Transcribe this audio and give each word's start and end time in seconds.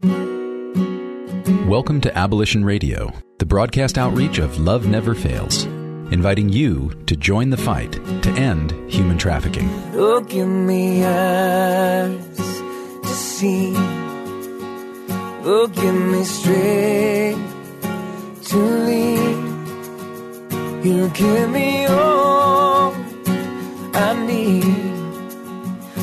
Welcome 0.00 2.00
to 2.02 2.16
Abolition 2.16 2.64
Radio, 2.64 3.12
the 3.38 3.46
broadcast 3.46 3.98
outreach 3.98 4.38
of 4.38 4.60
Love 4.60 4.86
Never 4.86 5.12
Fails, 5.12 5.64
inviting 6.12 6.48
you 6.48 6.92
to 7.06 7.16
join 7.16 7.50
the 7.50 7.56
fight 7.56 7.94
to 8.22 8.30
end 8.36 8.70
human 8.88 9.18
trafficking. 9.18 9.68
Look 9.96 10.34
in 10.34 10.68
me 10.68 11.04
eyes 11.04 12.36
to 12.36 13.08
see. 13.08 13.72
Look 15.42 15.76
in 15.78 16.12
me 16.12 16.22
straight 16.22 17.36
to 18.44 18.56
lead. 18.56 19.46
You 20.86 21.08
give 21.08 21.50
me 21.50 21.86
all 21.86 22.94
I 23.94 24.26
need. 24.28 24.62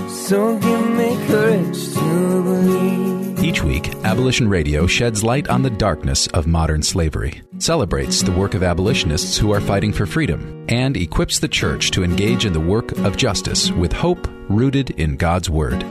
So 0.10 0.60
give 0.60 0.90
me 0.90 1.16
courage 1.28 1.94
to 1.94 2.44
believe. 2.44 3.15
Each 3.46 3.62
week, 3.62 3.94
Abolition 4.04 4.48
Radio 4.48 4.88
sheds 4.88 5.24
light 5.24 5.48
on 5.50 5.62
the 5.62 5.70
darkness 5.70 6.26
of 6.30 6.48
modern 6.48 6.82
slavery, 6.82 7.44
celebrates 7.60 8.24
the 8.24 8.32
work 8.32 8.56
of 8.56 8.64
abolitionists 8.64 9.38
who 9.38 9.52
are 9.54 9.62
fighting 9.62 9.94
for 9.94 10.08
freedom, 10.08 10.66
and 10.68 10.98
equips 10.98 11.38
the 11.38 11.48
church 11.48 11.92
to 11.92 12.04
engage 12.04 12.46
in 12.46 12.54
the 12.54 12.60
work 12.60 12.92
of 12.94 13.18
justice 13.18 13.70
with 13.70 13.94
hope 13.94 14.28
rooted 14.50 14.90
in 15.00 15.16
God's 15.16 15.48
Word. 15.48 15.86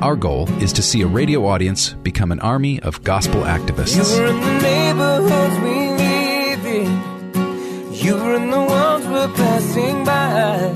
Our 0.00 0.16
goal 0.16 0.48
is 0.62 0.72
to 0.72 0.82
see 0.82 1.02
a 1.02 1.06
radio 1.06 1.44
audience 1.44 1.92
become 1.92 2.32
an 2.32 2.40
army 2.40 2.80
of 2.80 3.04
gospel 3.04 3.42
activists. 3.42 4.18
were 4.18 4.24
in 4.24 4.40
the 4.40 4.60
neighborhoods 4.62 5.58
we 5.58 5.90
live 5.90 6.64
in. 6.64 7.92
You 7.92 8.16
in 8.34 8.50
the 8.50 8.64
ones 8.64 9.06
we're 9.06 9.28
passing 9.36 10.04
by. 10.06 10.74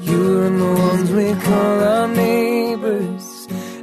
You 0.00 0.18
were 0.20 0.46
in 0.46 0.58
the 0.60 0.74
ones 0.74 1.10
we 1.10 1.34
call 1.42 1.82
our 1.82 2.06
neighbors. 2.06 3.25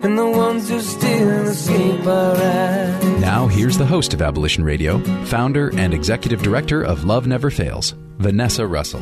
And 0.04 0.18
the 0.18 0.28
ones 0.28 0.68
who 0.68 0.82
still 0.82 1.48
escape 1.48 2.06
our 2.06 2.36
eyes. 2.36 3.22
Now, 3.22 3.48
here's 3.48 3.78
the 3.78 3.86
host 3.86 4.14
of 4.14 4.22
Abolition 4.22 4.66
Radio, 4.66 5.00
founder 5.28 5.72
and 5.78 5.94
executive 5.94 6.44
director 6.44 6.84
of 6.84 7.06
Love 7.06 7.26
Never 7.26 7.50
Fails, 7.50 7.96
Vanessa 8.18 8.68
Russell. 8.68 9.00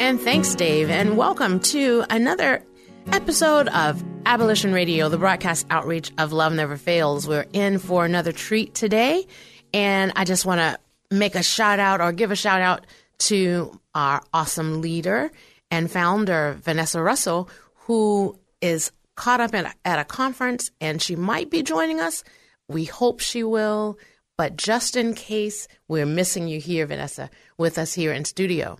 And 0.00 0.20
thanks, 0.20 0.54
Dave, 0.54 0.90
and 0.90 1.16
welcome 1.16 1.58
to 1.58 2.04
another 2.08 2.64
episode 3.10 3.66
of 3.66 4.04
Abolition 4.26 4.72
Radio, 4.72 5.08
the 5.08 5.18
broadcast 5.18 5.66
outreach 5.70 6.12
of 6.18 6.32
Love 6.32 6.52
Never 6.52 6.76
Fails. 6.76 7.26
We're 7.26 7.46
in 7.52 7.78
for 7.78 8.04
another 8.04 8.30
treat 8.30 8.74
today, 8.74 9.26
and 9.72 10.12
I 10.14 10.24
just 10.24 10.46
want 10.46 10.60
to 10.60 10.78
make 11.10 11.34
a 11.34 11.42
shout 11.42 11.80
out 11.80 12.00
or 12.00 12.12
give 12.12 12.30
a 12.30 12.36
shout 12.36 12.60
out 12.60 12.86
to 13.18 13.80
our 13.92 14.22
awesome 14.32 14.82
leader 14.82 15.32
and 15.72 15.90
founder, 15.90 16.56
Vanessa 16.62 17.02
Russell, 17.02 17.50
who 17.74 18.38
is 18.60 18.92
caught 19.16 19.40
up 19.40 19.54
in 19.54 19.66
a, 19.66 19.72
at 19.84 19.98
a 19.98 20.04
conference 20.04 20.70
and 20.80 21.00
she 21.00 21.16
might 21.16 21.50
be 21.50 21.62
joining 21.62 22.00
us. 22.00 22.24
We 22.68 22.84
hope 22.84 23.20
she 23.20 23.42
will, 23.42 23.98
but 24.36 24.56
just 24.56 24.96
in 24.96 25.14
case 25.14 25.68
we're 25.88 26.06
missing 26.06 26.48
you 26.48 26.60
here, 26.60 26.86
Vanessa, 26.86 27.30
with 27.58 27.78
us 27.78 27.94
here 27.94 28.12
in 28.12 28.24
studio. 28.24 28.78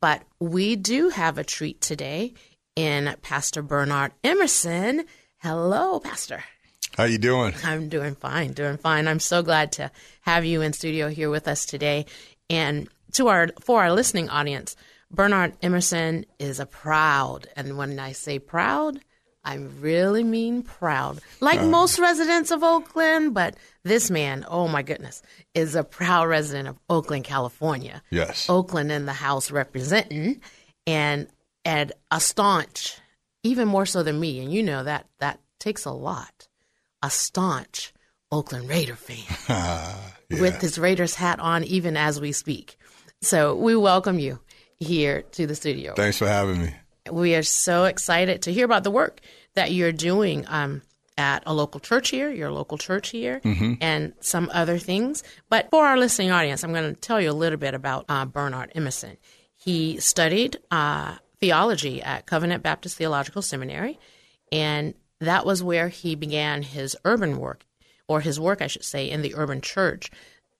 But 0.00 0.22
we 0.38 0.76
do 0.76 1.08
have 1.08 1.38
a 1.38 1.44
treat 1.44 1.80
today 1.80 2.34
in 2.76 3.14
Pastor 3.22 3.62
Bernard 3.62 4.12
Emerson. 4.22 5.04
Hello, 5.38 5.98
Pastor. 6.00 6.44
How 6.96 7.04
you 7.04 7.18
doing? 7.18 7.54
I'm 7.64 7.88
doing 7.88 8.14
fine, 8.14 8.52
doing 8.52 8.76
fine. 8.76 9.08
I'm 9.08 9.20
so 9.20 9.42
glad 9.42 9.72
to 9.72 9.90
have 10.20 10.44
you 10.44 10.60
in 10.60 10.72
studio 10.72 11.08
here 11.08 11.30
with 11.30 11.48
us 11.48 11.64
today. 11.64 12.06
And 12.50 12.88
to 13.12 13.28
our 13.28 13.48
for 13.60 13.82
our 13.82 13.92
listening 13.92 14.28
audience, 14.28 14.76
Bernard 15.10 15.54
Emerson 15.62 16.26
is 16.38 16.60
a 16.60 16.66
proud, 16.66 17.48
and 17.56 17.76
when 17.76 17.98
I 17.98 18.12
say 18.12 18.38
proud, 18.38 19.00
I 19.44 19.56
really 19.56 20.22
mean 20.22 20.62
proud. 20.62 21.20
Like 21.40 21.60
oh. 21.60 21.68
most 21.68 21.98
residents 21.98 22.50
of 22.50 22.62
Oakland, 22.62 23.34
but 23.34 23.56
this 23.82 24.10
man, 24.10 24.44
oh 24.48 24.68
my 24.68 24.82
goodness, 24.82 25.22
is 25.54 25.74
a 25.74 25.82
proud 25.82 26.28
resident 26.28 26.68
of 26.68 26.78
Oakland, 26.88 27.24
California. 27.24 28.02
Yes. 28.10 28.48
Oakland 28.48 28.92
in 28.92 29.06
the 29.06 29.12
House 29.12 29.50
representing, 29.50 30.40
and 30.86 31.26
and 31.64 31.92
a 32.10 32.20
staunch, 32.20 32.98
even 33.42 33.66
more 33.68 33.86
so 33.86 34.02
than 34.02 34.20
me, 34.20 34.40
and 34.40 34.52
you 34.52 34.62
know 34.62 34.84
that 34.84 35.06
that 35.18 35.40
takes 35.58 35.84
a 35.84 35.92
lot. 35.92 36.48
A 37.02 37.10
staunch 37.10 37.92
Oakland 38.30 38.68
Raider 38.68 38.96
fan 38.96 39.96
with 40.40 40.60
his 40.60 40.78
Raiders 40.78 41.16
hat 41.16 41.40
on, 41.40 41.64
even 41.64 41.96
as 41.96 42.20
we 42.20 42.30
speak. 42.30 42.76
So 43.22 43.56
we 43.56 43.74
welcome 43.74 44.18
you 44.18 44.38
here 44.78 45.22
to 45.32 45.46
the 45.46 45.54
studio. 45.54 45.94
Thanks 45.94 46.18
for 46.18 46.28
having 46.28 46.62
me. 46.62 46.74
We 47.10 47.34
are 47.34 47.42
so 47.42 47.84
excited 47.84 48.42
to 48.42 48.52
hear 48.52 48.64
about 48.64 48.84
the 48.84 48.90
work 48.90 49.20
that 49.54 49.72
you're 49.72 49.92
doing 49.92 50.44
um, 50.48 50.82
at 51.18 51.42
a 51.46 51.52
local 51.52 51.80
church 51.80 52.10
here, 52.10 52.30
your 52.30 52.50
local 52.52 52.78
church 52.78 53.10
here, 53.10 53.40
and 53.80 54.12
some 54.20 54.50
other 54.52 54.78
things. 54.78 55.22
But 55.48 55.68
for 55.70 55.84
our 55.86 55.98
listening 55.98 56.30
audience, 56.30 56.62
I'm 56.62 56.72
going 56.72 56.94
to 56.94 57.00
tell 57.00 57.20
you 57.20 57.30
a 57.30 57.32
little 57.32 57.58
bit 57.58 57.74
about 57.74 58.06
uh, 58.08 58.24
Bernard 58.24 58.72
Emerson. 58.74 59.16
He 59.56 59.98
studied 60.00 60.58
uh, 60.70 61.16
theology 61.40 62.02
at 62.02 62.26
Covenant 62.26 62.62
Baptist 62.62 62.96
Theological 62.96 63.42
Seminary, 63.42 63.98
and 64.50 64.94
that 65.20 65.44
was 65.44 65.62
where 65.62 65.88
he 65.88 66.14
began 66.14 66.62
his 66.62 66.96
urban 67.04 67.38
work, 67.38 67.64
or 68.08 68.20
his 68.20 68.40
work, 68.40 68.62
I 68.62 68.66
should 68.66 68.84
say, 68.84 69.10
in 69.10 69.22
the 69.22 69.34
urban 69.36 69.60
church, 69.60 70.10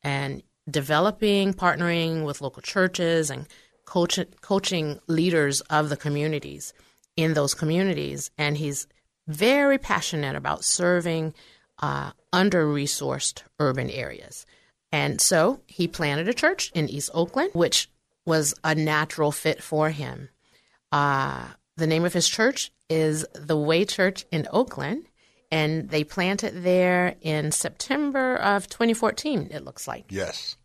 and 0.02 0.42
developing, 0.70 1.54
partnering 1.54 2.24
with 2.24 2.40
local 2.40 2.62
churches 2.62 3.30
and 3.30 3.46
coach, 3.92 4.18
coaching 4.40 4.98
leaders 5.06 5.60
of 5.62 5.90
the 5.90 5.98
communities 5.98 6.72
in 7.14 7.34
those 7.34 7.52
communities. 7.52 8.30
And 8.38 8.56
he's 8.56 8.86
very 9.28 9.76
passionate 9.76 10.34
about 10.34 10.64
serving 10.64 11.34
uh, 11.78 12.12
under 12.32 12.66
resourced 12.66 13.42
urban 13.58 13.90
areas. 13.90 14.46
And 14.92 15.20
so 15.20 15.60
he 15.66 15.88
planted 15.88 16.26
a 16.26 16.32
church 16.34 16.72
in 16.74 16.88
East 16.88 17.10
Oakland, 17.12 17.50
which 17.52 17.90
was 18.24 18.54
a 18.64 18.74
natural 18.74 19.30
fit 19.30 19.62
for 19.62 19.90
him. 19.90 20.30
Uh, 20.90 21.48
the 21.76 21.86
name 21.86 22.06
of 22.06 22.14
his 22.14 22.28
church 22.28 22.72
is 22.88 23.26
the 23.34 23.58
Way 23.58 23.84
Church 23.84 24.24
in 24.30 24.48
Oakland, 24.50 25.04
and 25.50 25.90
they 25.90 26.04
planted 26.04 26.62
there 26.62 27.16
in 27.20 27.52
September 27.52 28.36
of 28.36 28.68
2014, 28.68 29.48
it 29.50 29.64
looks 29.64 29.86
like. 29.86 30.06
Yes. 30.08 30.56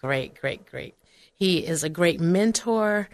Great, 0.00 0.40
great, 0.40 0.66
great. 0.66 0.94
He 1.38 1.58
is 1.66 1.84
a 1.84 1.88
great 1.88 2.20
mentor 2.20 3.08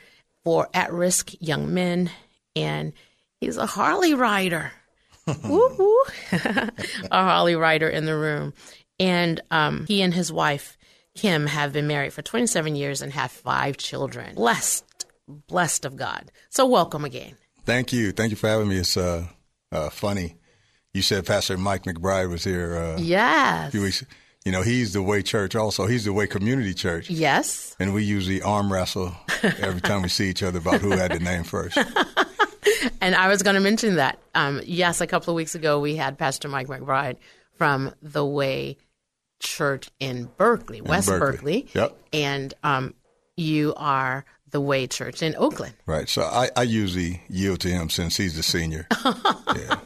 for 0.45 0.69
at 0.75 0.93
risk 0.93 1.33
young 1.41 1.73
men, 1.75 2.11
and 2.57 2.93
he's 3.41 3.57
a 3.57 3.67
Harley 3.67 4.15
rider. 4.15 4.73
Woo-hoo. 5.27 6.03
a 6.33 6.71
Harley 7.11 7.55
rider 7.57 7.89
in 7.89 8.07
the 8.07 8.17
room. 8.17 8.53
And 8.99 9.41
um, 9.51 9.87
he 9.87 10.03
and 10.03 10.13
his 10.15 10.33
wife, 10.33 10.77
Kim, 11.17 11.47
have 11.47 11.73
been 11.73 11.87
married 11.87 12.13
for 12.13 12.23
27 12.23 12.75
years 12.77 13.03
and 13.03 13.13
have 13.13 13.31
five 13.31 13.77
children. 13.77 14.35
Blessed, 14.35 15.07
blessed 15.49 15.85
of 15.85 15.97
God. 15.97 16.31
So, 16.51 16.67
welcome 16.67 17.05
again. 17.05 17.37
Thank 17.65 17.93
you. 17.93 18.13
Thank 18.13 18.31
you 18.31 18.37
for 18.37 18.49
having 18.49 18.69
me. 18.69 18.77
It's 18.79 18.97
uh, 18.97 19.27
uh, 19.71 19.91
funny. 19.91 20.37
You 20.95 21.03
said 21.03 21.25
Pastor 21.25 21.57
Mike 21.57 21.85
McBride 21.85 22.29
was 22.29 22.45
here 22.45 22.77
uh, 22.77 22.97
a 22.97 23.01
Yes. 23.01 23.73
few 23.73 23.83
weeks. 23.83 24.05
You 24.45 24.53
know, 24.53 24.63
he's 24.63 24.93
the 24.93 25.03
Way 25.03 25.23
Church 25.23 25.55
also. 25.55 25.87
He's 25.87 26.05
the 26.05 26.13
Way 26.13 26.27
Community 26.27 26.75
Church. 26.75 27.09
Yes. 27.09 27.77
And 27.79 27.95
we 27.95 28.03
usually 28.03 28.43
arm 28.43 28.73
wrestle 28.73 29.15
every 29.43 29.81
time 29.81 30.03
we 30.03 30.09
see 30.09 30.29
each 30.29 30.43
other 30.43 30.59
about 30.59 30.81
who 30.81 30.91
had 30.91 31.13
the 31.13 31.21
name 31.21 31.45
first. 31.45 31.79
And 33.01 33.17
I 33.17 33.29
was 33.29 33.43
going 33.43 33.55
to 33.55 33.61
mention 33.61 33.97
that. 33.97 34.19
Um, 34.35 34.61
yes, 34.65 35.01
a 35.01 35.09
couple 35.09 35.33
of 35.33 35.37
weeks 35.37 35.57
ago, 35.57 35.81
we 35.81 35.97
had 35.97 36.19
Pastor 36.19 36.49
Mike 36.49 36.69
McBride 36.69 37.17
from 37.55 37.93
the 38.01 38.25
Way 38.25 38.77
Church 39.41 39.91
in 39.99 40.29
Berkeley, 40.37 40.81
West 40.81 41.09
Berkeley. 41.09 41.63
Berkeley. 41.63 41.69
Yep. 41.75 41.99
And 42.13 42.55
um, 42.63 42.95
you 43.37 43.75
are 43.77 44.25
the 44.51 44.61
Way 44.61 44.87
Church 44.87 45.21
in 45.21 45.35
Oakland. 45.37 45.75
Right. 45.85 46.09
So 46.09 46.23
I, 46.23 46.51
I 46.57 46.63
usually 46.63 47.23
yield 47.29 47.61
to 47.61 47.69
him 47.69 47.91
since 47.91 48.17
he's 48.17 48.37
the 48.37 48.43
senior. 48.45 48.87
yeah. 49.05 49.81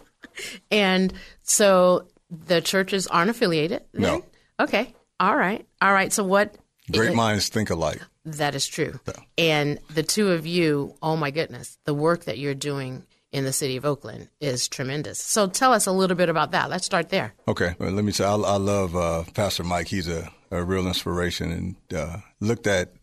And 0.71 1.15
so 1.43 2.09
the 2.29 2.61
churches 2.61 3.07
aren't 3.07 3.31
affiliated? 3.31 3.83
then? 3.95 4.03
No. 4.03 4.25
Okay. 4.61 4.95
All 5.21 5.37
right. 5.37 5.67
All 5.81 5.93
right. 5.93 6.13
So 6.13 6.25
what? 6.25 6.55
Great 6.91 7.15
minds 7.15 7.49
think 7.49 7.71
alike. 7.71 8.01
That 8.25 8.55
is 8.55 8.67
true. 8.67 8.99
And 9.39 9.79
the 9.95 10.03
two 10.03 10.33
of 10.33 10.47
you, 10.47 10.95
oh 11.03 11.17
my 11.17 11.31
goodness, 11.31 11.79
the 11.85 11.95
work 11.95 12.25
that 12.25 12.39
you're 12.39 12.55
doing 12.55 13.05
in 13.33 13.45
the 13.45 13.53
city 13.53 13.77
of 13.77 13.85
Oakland 13.85 14.29
is 14.41 14.69
tremendous. 14.69 15.19
So 15.19 15.47
tell 15.47 15.73
us 15.73 15.87
a 15.87 15.93
little 15.93 16.17
bit 16.17 16.29
about 16.29 16.53
that. 16.53 16.71
Let's 16.71 16.87
start 16.87 17.09
there. 17.11 17.35
Okay, 17.49 17.75
well, 17.79 17.91
let 17.91 18.05
me 18.05 18.13
say 18.13 18.25
I, 18.25 18.35
I 18.35 18.57
love 18.57 18.97
uh, 18.97 19.25
Pastor 19.35 19.65
Mike. 19.65 19.89
He's 19.89 20.09
a, 20.09 20.31
a 20.51 20.63
real 20.63 20.87
inspiration 20.87 21.53
and 21.53 21.99
uh, 21.99 22.17
looked 22.41 22.67
at 22.67 22.95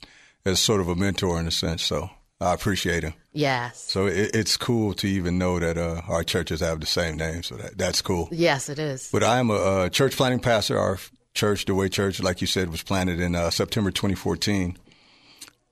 as 0.45 0.59
sort 0.59 0.81
of 0.81 0.87
a 0.87 0.95
mentor 0.95 1.39
in 1.39 1.47
a 1.47 1.51
sense. 1.51 1.83
So 1.83 2.09
I 2.41 2.53
appreciate 2.53 3.03
him. 3.03 3.13
Yes. 3.31 3.81
So 3.81 4.07
it, 4.07 4.35
it's 4.35 4.57
cool 4.57 4.93
to 4.95 5.07
even 5.07 5.37
know 5.37 5.59
that 5.59 5.77
uh, 5.77 6.01
our 6.07 6.23
churches 6.23 6.59
have 6.61 6.79
the 6.79 6.85
same 6.85 7.17
name. 7.17 7.43
So 7.43 7.55
that, 7.55 7.77
that's 7.77 8.01
cool. 8.01 8.27
Yes, 8.31 8.69
it 8.69 8.79
is. 8.79 9.09
But 9.11 9.23
I 9.23 9.39
am 9.39 9.49
a, 9.49 9.83
a 9.83 9.89
church 9.89 10.15
planting 10.15 10.39
pastor. 10.39 10.77
Our 10.77 10.99
church, 11.33 11.65
the 11.65 11.75
Way 11.75 11.89
Church, 11.89 12.21
like 12.21 12.41
you 12.41 12.47
said, 12.47 12.69
was 12.69 12.83
planted 12.83 13.19
in 13.19 13.35
uh, 13.35 13.49
September 13.49 13.91
2014. 13.91 14.77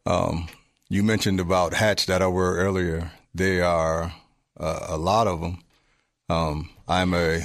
Um, 0.05 0.47
you 0.89 1.03
mentioned 1.03 1.39
about 1.39 1.73
hats 1.73 2.05
that 2.05 2.21
I 2.21 2.27
wear 2.27 2.51
earlier. 2.53 3.11
They 3.33 3.61
are 3.61 4.13
uh, 4.59 4.85
a 4.89 4.97
lot 4.97 5.27
of 5.27 5.41
them. 5.41 5.59
Um, 6.29 6.69
I'm 6.87 7.13
a 7.13 7.41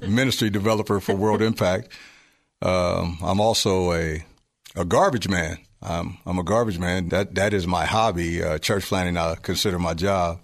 ministry 0.08 0.50
developer 0.50 1.00
for 1.00 1.14
World 1.14 1.42
Impact. 1.42 1.88
Um, 2.62 3.18
I'm 3.22 3.40
also 3.40 3.92
a 3.92 4.24
a 4.74 4.84
garbage 4.84 5.28
man. 5.28 5.58
I'm, 5.82 6.18
I'm 6.26 6.38
a 6.38 6.42
garbage 6.42 6.78
man. 6.78 7.08
That 7.10 7.34
that 7.36 7.52
is 7.52 7.66
my 7.66 7.84
hobby. 7.84 8.42
Uh, 8.42 8.58
church 8.58 8.84
planting 8.86 9.16
I 9.16 9.34
consider 9.36 9.78
my 9.78 9.94
job. 9.94 10.40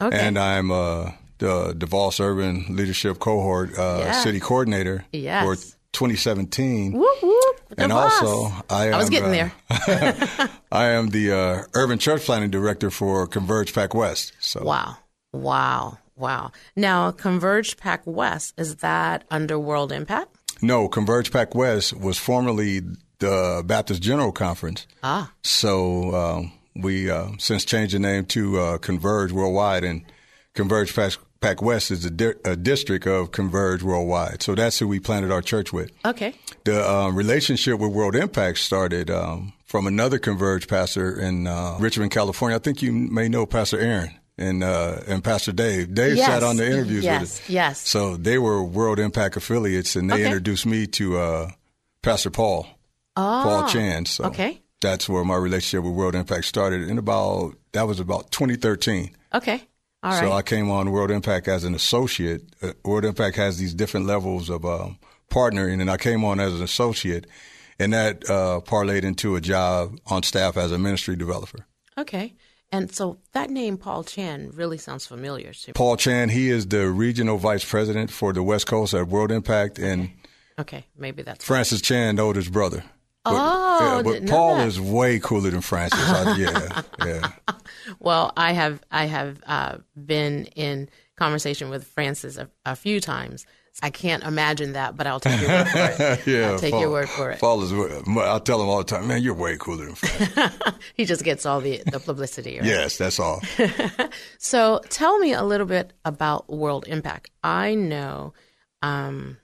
Okay. 0.00 0.18
And 0.18 0.38
I'm 0.38 0.70
uh, 0.70 1.12
the 1.38 1.72
DeVos 1.74 2.20
Urban 2.20 2.66
Leadership 2.76 3.18
Cohort 3.18 3.78
uh, 3.78 3.98
Yeah. 4.04 4.12
City 4.22 4.40
Coordinator 4.40 5.04
Yes. 5.12 5.44
for 5.44 5.73
2017. 5.94 6.92
Whoop 6.92 7.22
whoop. 7.22 7.60
And 7.78 7.90
boss. 7.90 8.22
also, 8.22 8.64
I 8.68 8.88
am. 8.88 8.94
I 8.94 8.98
was 8.98 9.10
getting 9.10 9.30
uh, 9.30 9.50
there. 9.88 10.50
I 10.72 10.90
am 10.90 11.08
the 11.08 11.32
uh, 11.32 11.62
urban 11.74 11.98
church 11.98 12.22
planning 12.22 12.50
director 12.50 12.90
for 12.90 13.26
Converge 13.26 13.74
Pac 13.74 13.94
West. 13.94 14.32
So 14.40 14.62
Wow. 14.62 14.98
Wow. 15.32 15.98
Wow. 16.16 16.52
Now, 16.76 17.10
Converge 17.10 17.76
Pac 17.76 18.02
West, 18.04 18.54
is 18.56 18.76
that 18.76 19.24
under 19.30 19.58
World 19.58 19.90
Impact? 19.90 20.36
no, 20.62 20.88
Converge 20.88 21.30
Pac 21.30 21.54
West 21.54 21.92
was 21.96 22.18
formerly 22.18 22.80
the 23.18 23.62
Baptist 23.66 24.02
General 24.02 24.32
Conference. 24.32 24.86
Ah. 25.02 25.32
So 25.42 26.14
um, 26.14 26.52
we 26.74 27.10
uh, 27.10 27.28
since 27.38 27.64
changed 27.64 27.94
the 27.94 27.98
name 27.98 28.24
to 28.26 28.58
uh, 28.58 28.78
Converge 28.78 29.32
Worldwide, 29.32 29.84
and 29.84 30.04
Converge 30.54 30.94
Pac, 30.94 31.12
Pac 31.40 31.60
West 31.60 31.90
is 31.90 32.04
a, 32.04 32.10
di- 32.10 32.32
a 32.44 32.56
district 32.56 33.06
of 33.06 33.30
Converge 33.32 33.82
Worldwide. 33.82 34.42
So 34.42 34.54
that's 34.54 34.78
who 34.78 34.88
we 34.88 34.98
planted 35.00 35.30
our 35.30 35.42
church 35.42 35.72
with. 35.72 35.90
Okay. 36.04 36.34
The 36.64 36.88
um, 36.90 37.14
relationship 37.16 37.78
with 37.78 37.92
World 37.92 38.16
Impact 38.16 38.58
started 38.58 39.10
um, 39.10 39.52
from 39.66 39.86
another 39.86 40.18
Converge 40.18 40.68
pastor 40.68 41.20
in 41.20 41.46
uh, 41.46 41.76
Richmond, 41.80 42.12
California. 42.12 42.56
I 42.56 42.60
think 42.60 42.80
you 42.80 42.92
may 42.92 43.28
know 43.28 43.44
Pastor 43.44 43.78
Aaron 43.78 44.10
and 44.38 44.64
uh, 44.64 45.00
and 45.06 45.22
Pastor 45.22 45.52
Dave. 45.52 45.92
Dave 45.94 46.16
Yes. 46.16 46.26
sat 46.26 46.42
on 46.42 46.56
the 46.56 46.66
interviews 46.66 47.04
Yes, 47.04 47.20
with 47.20 47.30
us. 47.30 47.48
yes. 47.50 47.88
So 47.88 48.16
they 48.16 48.38
were 48.38 48.62
World 48.64 48.98
Impact 48.98 49.36
affiliates, 49.36 49.96
and 49.96 50.08
they 50.10 50.14
Okay. 50.14 50.24
introduced 50.26 50.64
me 50.66 50.86
to 50.88 51.18
uh, 51.18 51.50
Pastor 52.02 52.30
Paul, 52.30 52.66
oh. 53.16 53.40
Paul 53.44 53.68
Chan. 53.68 54.06
So 54.06 54.24
Ah, 54.24 54.28
okay. 54.28 54.62
that's 54.80 55.08
where 55.08 55.24
my 55.24 55.36
relationship 55.36 55.84
with 55.84 55.94
World 55.94 56.14
Impact 56.14 56.46
started. 56.46 56.88
In 56.88 56.96
about 56.98 57.54
that 57.72 57.86
was 57.86 58.00
about 58.00 58.30
2013. 58.30 59.10
Okay. 59.34 59.62
All 60.04 60.10
right. 60.10 60.20
So 60.20 60.32
I 60.32 60.42
came 60.42 60.70
on 60.70 60.92
World 60.92 61.10
Impact 61.10 61.48
as 61.48 61.64
an 61.64 61.74
associate. 61.74 62.42
Uh, 62.62 62.72
World 62.84 63.04
Impact 63.04 63.36
has 63.36 63.58
these 63.58 63.74
different 63.74 64.06
levels 64.06 64.50
of 64.50 64.64
um, 64.64 64.98
partnering, 65.30 65.80
and 65.80 65.90
I 65.90 65.96
came 65.96 66.24
on 66.24 66.38
as 66.40 66.52
an 66.54 66.62
associate, 66.62 67.26
and 67.78 67.92
that 67.94 68.22
uh, 68.30 68.60
parlayed 68.64 69.02
into 69.02 69.34
a 69.34 69.40
job 69.40 69.98
on 70.06 70.22
staff 70.22 70.56
as 70.56 70.70
a 70.72 70.78
ministry 70.78 71.16
developer. 71.16 71.66
okay. 71.98 72.34
And 72.72 72.92
so 72.92 73.18
that 73.32 73.50
name, 73.50 73.78
Paul 73.78 74.02
Chan, 74.02 74.50
really 74.54 74.78
sounds 74.78 75.06
familiar 75.06 75.52
to 75.52 75.68
me. 75.68 75.72
Paul 75.74 75.96
Chan, 75.96 76.30
he 76.30 76.50
is 76.50 76.66
the 76.66 76.88
regional 76.90 77.38
vice 77.38 77.64
president 77.64 78.10
for 78.10 78.32
the 78.32 78.42
West 78.42 78.66
Coast 78.66 78.94
at 78.94 79.06
World 79.06 79.30
Impact, 79.30 79.78
and 79.78 80.10
Okay. 80.58 80.86
Maybe 80.96 81.22
that's 81.22 81.44
Francis 81.44 81.80
Chan, 81.80 82.16
the 82.16 82.22
oldest 82.22 82.52
brother. 82.52 82.84
But, 83.24 83.32
Oh, 83.36 84.02
but 84.04 84.12
didn't 84.12 84.28
Paul 84.28 84.56
that. 84.56 84.68
is 84.68 84.80
way 84.80 85.18
cooler 85.18 85.50
than 85.50 85.60
Francis. 85.62 85.98
I, 86.00 86.36
yeah, 86.36 86.82
yeah. 87.06 87.32
Well, 87.98 88.32
I 88.36 88.52
have 88.52 88.82
I 88.90 89.06
have 89.06 89.40
uh, 89.46 89.78
been 89.96 90.44
in 90.56 90.88
conversation 91.16 91.70
with 91.70 91.86
Francis 91.86 92.36
a, 92.36 92.50
a 92.66 92.76
few 92.76 93.00
times. 93.00 93.46
I 93.82 93.90
can't 93.90 94.22
imagine 94.22 94.74
that, 94.74 94.96
but 94.96 95.06
I'll 95.08 95.18
take 95.18 95.40
your 95.40 95.48
word 95.50 95.68
for 95.68 95.78
it. 95.78 96.20
Yeah, 96.26 96.50
I'll 96.50 96.58
take 96.60 96.70
Paul, 96.72 96.80
your 96.80 96.90
word 96.90 97.08
for 97.08 97.30
it. 97.32 97.40
Paul 97.40 97.62
is. 97.62 97.72
I 97.72 98.38
tell 98.38 98.62
him 98.62 98.68
all 98.68 98.78
the 98.78 98.84
time, 98.84 99.08
man, 99.08 99.20
you're 99.22 99.34
way 99.34 99.56
cooler 99.56 99.86
than 99.86 99.94
Francis. 99.96 100.54
He 100.94 101.04
just 101.04 101.24
gets 101.24 101.44
all 101.44 101.60
the, 101.60 101.82
the 101.90 101.98
publicity. 101.98 102.58
Right? 102.58 102.66
yes, 102.66 102.98
that's 102.98 103.18
all. 103.18 103.42
So 104.38 104.80
tell 104.90 105.18
me 105.18 105.32
a 105.32 105.42
little 105.42 105.66
bit 105.66 105.92
about 106.04 106.48
World 106.48 106.84
Impact. 106.86 107.30
I 107.42 107.74
know, 107.74 108.32
um, 108.82 109.38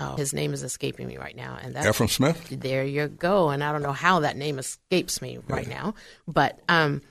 oh, 0.00 0.16
his 0.16 0.32
name 0.32 0.52
is 0.52 0.62
escaping 0.62 1.06
me 1.06 1.16
right 1.16 1.36
now, 1.36 1.58
and 1.60 1.74
that's 1.74 1.86
Efrem 1.86 2.10
Smith. 2.10 2.48
there 2.50 2.84
you 2.84 3.08
go. 3.08 3.50
And 3.50 3.62
I 3.62 3.72
don't 3.72 3.82
know 3.82 3.92
how 3.92 4.20
that 4.20 4.36
name 4.36 4.58
escapes 4.58 5.20
me 5.22 5.38
right 5.48 5.68
now, 5.68 5.94
but 6.26 6.60
um, 6.68 7.02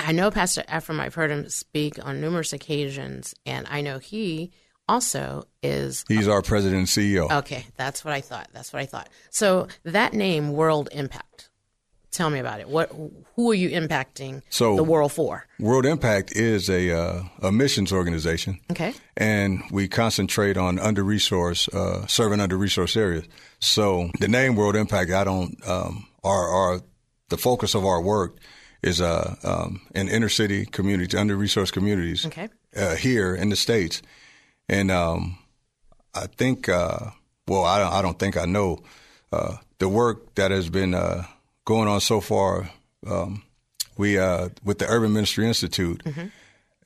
I 0.00 0.12
know 0.12 0.30
Pastor 0.30 0.64
Ephraim. 0.74 1.00
I've 1.00 1.14
heard 1.14 1.30
him 1.30 1.48
speak 1.48 2.04
on 2.04 2.20
numerous 2.20 2.52
occasions, 2.52 3.34
and 3.46 3.66
I 3.70 3.80
know 3.80 3.98
he 3.98 4.52
also 4.88 5.44
is 5.62 6.04
He's 6.08 6.28
our 6.28 6.42
president 6.42 6.78
and 6.78 6.86
CEO. 6.88 7.30
okay. 7.30 7.66
That's 7.76 8.04
what 8.04 8.14
I 8.14 8.20
thought. 8.20 8.48
That's 8.52 8.72
what 8.72 8.80
I 8.80 8.86
thought. 8.86 9.08
So 9.30 9.68
that 9.84 10.14
name, 10.14 10.52
World 10.52 10.88
Impact. 10.92 11.24
Tell 12.18 12.30
me 12.30 12.40
about 12.40 12.58
it. 12.58 12.68
What? 12.68 12.90
Who 13.36 13.48
are 13.52 13.54
you 13.54 13.70
impacting 13.70 14.42
So- 14.50 14.74
the 14.74 14.82
world 14.82 15.12
for? 15.12 15.46
World 15.60 15.86
Impact 15.86 16.32
is 16.32 16.68
a 16.68 16.90
uh, 16.90 17.22
a 17.42 17.52
missions 17.52 17.92
organization, 17.92 18.58
Okay. 18.72 18.92
and 19.16 19.62
we 19.70 19.86
concentrate 19.86 20.56
on 20.56 20.80
under 20.80 21.04
resource 21.04 21.68
uh, 21.68 22.08
serving 22.08 22.40
under 22.40 22.56
resource 22.58 22.96
areas. 22.96 23.24
So 23.60 24.10
the 24.18 24.26
name 24.26 24.56
World 24.56 24.74
Impact, 24.74 25.12
I 25.12 25.22
don't. 25.22 25.54
Um, 25.64 26.08
our 26.24 26.48
our 26.48 26.80
the 27.28 27.36
focus 27.38 27.76
of 27.76 27.84
our 27.84 28.02
work 28.02 28.38
is 28.82 29.00
uh, 29.00 29.36
um, 29.44 29.80
in 29.94 30.08
inner 30.08 30.28
city 30.28 30.66
communities, 30.66 31.14
under 31.20 31.36
resourced 31.36 31.70
communities 31.72 32.26
Okay. 32.26 32.48
uh, 32.76 32.96
here 32.96 33.32
in 33.32 33.48
the 33.50 33.56
states, 33.56 34.02
and 34.68 34.90
um, 34.90 35.38
I 36.16 36.26
think. 36.36 36.68
Uh, 36.68 37.10
well, 37.46 37.64
I 37.64 37.78
don't, 37.78 37.92
I 37.92 38.02
don't 38.02 38.18
think 38.18 38.36
I 38.36 38.44
know 38.44 38.80
uh, 39.32 39.56
the 39.78 39.88
work 39.88 40.34
that 40.34 40.50
has 40.50 40.68
been 40.68 40.94
uh, 40.94 41.22
going 41.68 41.86
on 41.86 42.00
so 42.00 42.20
far. 42.22 42.70
Um, 43.06 43.42
we 43.98 44.18
uh, 44.18 44.48
with 44.64 44.78
the 44.78 44.86
Urban 44.88 45.12
Ministry 45.12 45.46
Institute, 45.46 46.02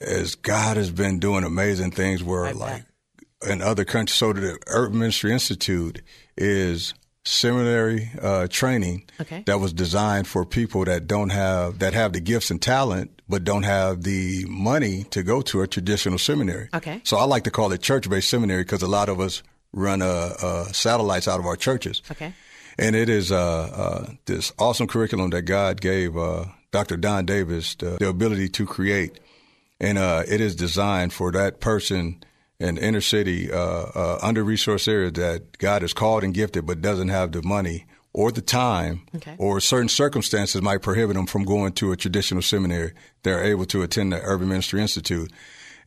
as 0.00 0.34
God 0.34 0.76
has 0.76 0.90
been 0.90 1.20
doing 1.20 1.44
amazing 1.44 1.92
things. 1.92 2.22
Where 2.24 2.52
like 2.52 2.82
in 3.48 3.62
other 3.62 3.84
countries, 3.84 4.16
so 4.16 4.32
the 4.32 4.58
Urban 4.66 4.98
Ministry 4.98 5.32
Institute 5.32 6.02
is 6.36 6.94
seminary 7.24 8.10
uh, 8.20 8.48
training 8.50 9.04
Okay. 9.20 9.44
that 9.46 9.60
was 9.60 9.72
designed 9.72 10.26
for 10.26 10.44
people 10.44 10.84
that 10.86 11.06
don't 11.06 11.30
have 11.30 11.78
that 11.78 11.94
have 11.94 12.12
the 12.12 12.20
gifts 12.20 12.50
and 12.50 12.60
talent 12.60 13.22
but 13.28 13.44
don't 13.44 13.62
have 13.62 14.02
the 14.02 14.44
money 14.48 15.04
to 15.10 15.22
go 15.22 15.40
to 15.42 15.62
a 15.62 15.66
traditional 15.68 16.18
seminary. 16.18 16.68
Okay. 16.74 17.00
So 17.04 17.16
I 17.18 17.24
like 17.24 17.44
to 17.44 17.50
call 17.52 17.70
it 17.72 17.80
church-based 17.80 18.28
seminary 18.28 18.64
because 18.64 18.82
a 18.82 18.88
lot 18.88 19.08
of 19.08 19.20
us 19.20 19.42
run 19.72 20.02
uh, 20.02 20.34
uh, 20.42 20.64
satellites 20.72 21.28
out 21.28 21.38
of 21.38 21.46
our 21.46 21.56
churches. 21.56 22.02
Okay. 22.10 22.32
And 22.78 22.96
it 22.96 23.08
is 23.08 23.30
uh, 23.32 23.36
uh, 23.38 24.10
this 24.26 24.52
awesome 24.58 24.86
curriculum 24.86 25.30
that 25.30 25.42
God 25.42 25.80
gave 25.80 26.16
uh, 26.16 26.46
Dr. 26.70 26.96
Don 26.96 27.26
Davis 27.26 27.74
the, 27.74 27.96
the 27.98 28.08
ability 28.08 28.48
to 28.50 28.66
create. 28.66 29.18
And 29.80 29.98
uh, 29.98 30.22
it 30.28 30.40
is 30.40 30.54
designed 30.56 31.12
for 31.12 31.32
that 31.32 31.60
person 31.60 32.22
in 32.58 32.78
inner 32.78 33.00
city, 33.00 33.50
uh, 33.50 33.56
uh, 33.58 34.18
under 34.22 34.44
resourced 34.44 34.86
area 34.86 35.10
that 35.10 35.58
God 35.58 35.82
has 35.82 35.92
called 35.92 36.22
and 36.22 36.32
gifted 36.32 36.64
but 36.66 36.80
doesn't 36.80 37.08
have 37.08 37.32
the 37.32 37.42
money 37.42 37.86
or 38.12 38.30
the 38.30 38.42
time 38.42 39.02
Okay. 39.16 39.34
or 39.38 39.58
certain 39.58 39.88
circumstances 39.88 40.62
might 40.62 40.82
prohibit 40.82 41.16
them 41.16 41.26
from 41.26 41.44
going 41.44 41.72
to 41.72 41.92
a 41.92 41.96
traditional 41.96 42.42
seminary. 42.42 42.92
They're 43.22 43.42
able 43.42 43.64
to 43.66 43.82
attend 43.82 44.12
the 44.12 44.20
Urban 44.22 44.48
Ministry 44.48 44.80
Institute. 44.80 45.32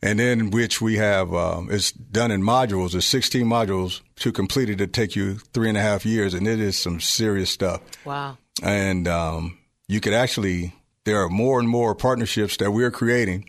And 0.02 0.18
then 0.18 0.50
which 0.50 0.80
we 0.80 0.96
have, 0.96 1.34
um, 1.34 1.68
it's 1.70 1.90
done 1.92 2.30
in 2.30 2.42
modules. 2.42 2.92
There's 2.92 3.06
16 3.06 3.46
modules 3.46 4.02
to 4.16 4.30
complete 4.30 4.68
it. 4.68 4.80
It 4.80 4.92
take 4.92 5.16
you 5.16 5.36
three 5.36 5.68
and 5.68 5.78
a 5.78 5.80
half 5.80 6.04
years, 6.04 6.34
and 6.34 6.46
it 6.46 6.60
is 6.60 6.78
some 6.78 7.00
serious 7.00 7.50
stuff. 7.50 7.80
Wow. 8.04 8.36
And 8.62 9.08
um, 9.08 9.58
you 9.88 10.00
could 10.00 10.12
actually, 10.12 10.74
there 11.04 11.22
are 11.22 11.28
more 11.28 11.58
and 11.58 11.68
more 11.68 11.94
partnerships 11.94 12.56
that 12.58 12.72
we're 12.72 12.90
creating 12.90 13.48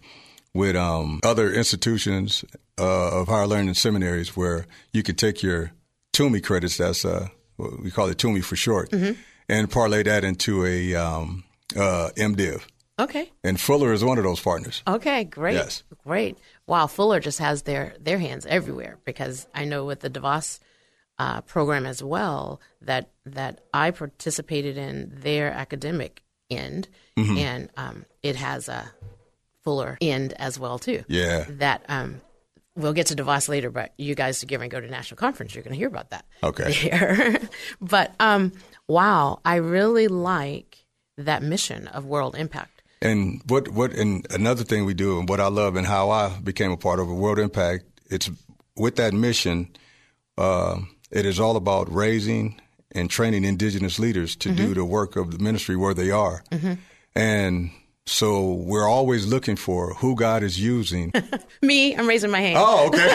with 0.53 0.75
um, 0.75 1.19
other 1.23 1.51
institutions 1.51 2.43
uh, 2.79 3.21
of 3.21 3.27
higher 3.27 3.47
learning 3.47 3.73
seminaries 3.73 4.35
where 4.35 4.65
you 4.91 5.03
could 5.03 5.17
take 5.17 5.43
your 5.43 5.71
TUMI 6.13 6.41
credits, 6.41 6.77
that's 6.77 7.05
uh, 7.05 7.27
we 7.57 7.91
call 7.91 8.07
it 8.07 8.17
TUMI 8.17 8.41
for 8.43 8.55
short, 8.55 8.91
and 9.49 9.69
parlay 9.69 10.03
that 10.03 10.23
into 10.23 10.65
a 10.65 10.95
um, 10.95 11.43
uh, 11.75 12.09
MDiv. 12.15 12.63
Okay. 12.99 13.31
And 13.43 13.59
Fuller 13.59 13.93
is 13.93 14.03
one 14.03 14.17
of 14.17 14.23
those 14.23 14.39
partners. 14.39 14.81
Okay, 14.87 15.23
great. 15.23 15.53
Yes. 15.55 15.83
Great. 16.03 16.37
Wow, 16.65 16.87
Fuller 16.87 17.19
just 17.19 17.39
has 17.39 17.61
their 17.63 17.93
their 17.99 18.17
hands 18.19 18.45
everywhere 18.47 18.97
because 19.05 19.47
I 19.53 19.65
know 19.65 19.85
with 19.85 19.99
the 19.99 20.09
DeVos 20.09 20.59
uh, 21.19 21.41
program 21.41 21.85
as 21.85 22.01
well 22.03 22.59
that 22.81 23.11
that 23.25 23.61
I 23.73 23.91
participated 23.91 24.77
in 24.77 25.11
their 25.21 25.51
academic 25.51 26.21
end, 26.49 26.87
Mm-hmm. 27.17 27.37
and 27.37 27.69
um, 27.77 28.05
it 28.21 28.35
has 28.35 28.69
a 28.69 28.91
fuller 29.63 29.97
end 30.01 30.33
as 30.33 30.59
well 30.59 30.77
too. 30.79 31.03
Yeah. 31.07 31.45
That 31.49 31.83
um, 31.89 32.21
we'll 32.75 32.93
get 32.93 33.07
to 33.07 33.15
Devos 33.15 33.49
later, 33.49 33.69
but 33.71 33.93
you 33.97 34.13
guys 34.15 34.43
are 34.43 34.45
going 34.47 34.61
to 34.61 34.67
go 34.67 34.79
to 34.79 34.87
national 34.87 35.17
conference. 35.17 35.53
You're 35.55 35.63
going 35.63 35.73
to 35.73 35.77
hear 35.79 35.87
about 35.87 36.11
that. 36.11 36.25
Okay. 36.43 37.37
But 37.81 38.13
um, 38.19 38.51
wow, 38.87 39.39
I 39.43 39.55
really 39.55 40.07
like 40.07 40.85
that 41.17 41.41
mission 41.43 41.87
of 41.87 42.05
World 42.05 42.35
Impact. 42.35 42.76
And 43.01 43.41
what 43.47 43.67
what 43.69 43.93
and 43.93 44.25
another 44.31 44.63
thing 44.63 44.85
we 44.85 44.93
do 44.93 45.19
and 45.19 45.29
what 45.29 45.39
I 45.39 45.47
love 45.47 45.75
and 45.75 45.85
how 45.85 46.09
I 46.09 46.37
became 46.39 46.71
a 46.71 46.77
part 46.77 46.99
of 46.99 47.09
a 47.09 47.13
World 47.13 47.39
Impact, 47.39 47.83
it's 48.09 48.29
with 48.75 48.95
that 48.95 49.13
mission, 49.13 49.69
uh, 50.37 50.79
it 51.11 51.25
is 51.25 51.39
all 51.39 51.55
about 51.55 51.91
raising 51.93 52.59
and 52.91 53.09
training 53.09 53.43
indigenous 53.43 53.99
leaders 53.99 54.35
to 54.37 54.51
do 54.51 54.73
the 54.73 54.85
work 54.85 55.15
of 55.15 55.31
the 55.31 55.37
ministry 55.39 55.75
where 55.75 55.93
they 55.93 56.09
are. 56.09 56.43
And 57.15 57.71
so 58.07 58.53
we're 58.53 58.87
always 58.87 59.27
looking 59.27 59.57
for 59.57 59.93
who 59.95 60.15
God 60.15 60.41
is 60.41 60.59
using. 60.59 61.11
Me, 61.61 61.93
I'm 61.93 62.07
raising 62.07 62.31
my 62.31 62.39
hand. 62.39 62.55
Oh, 62.57 62.87
okay. 62.87 63.13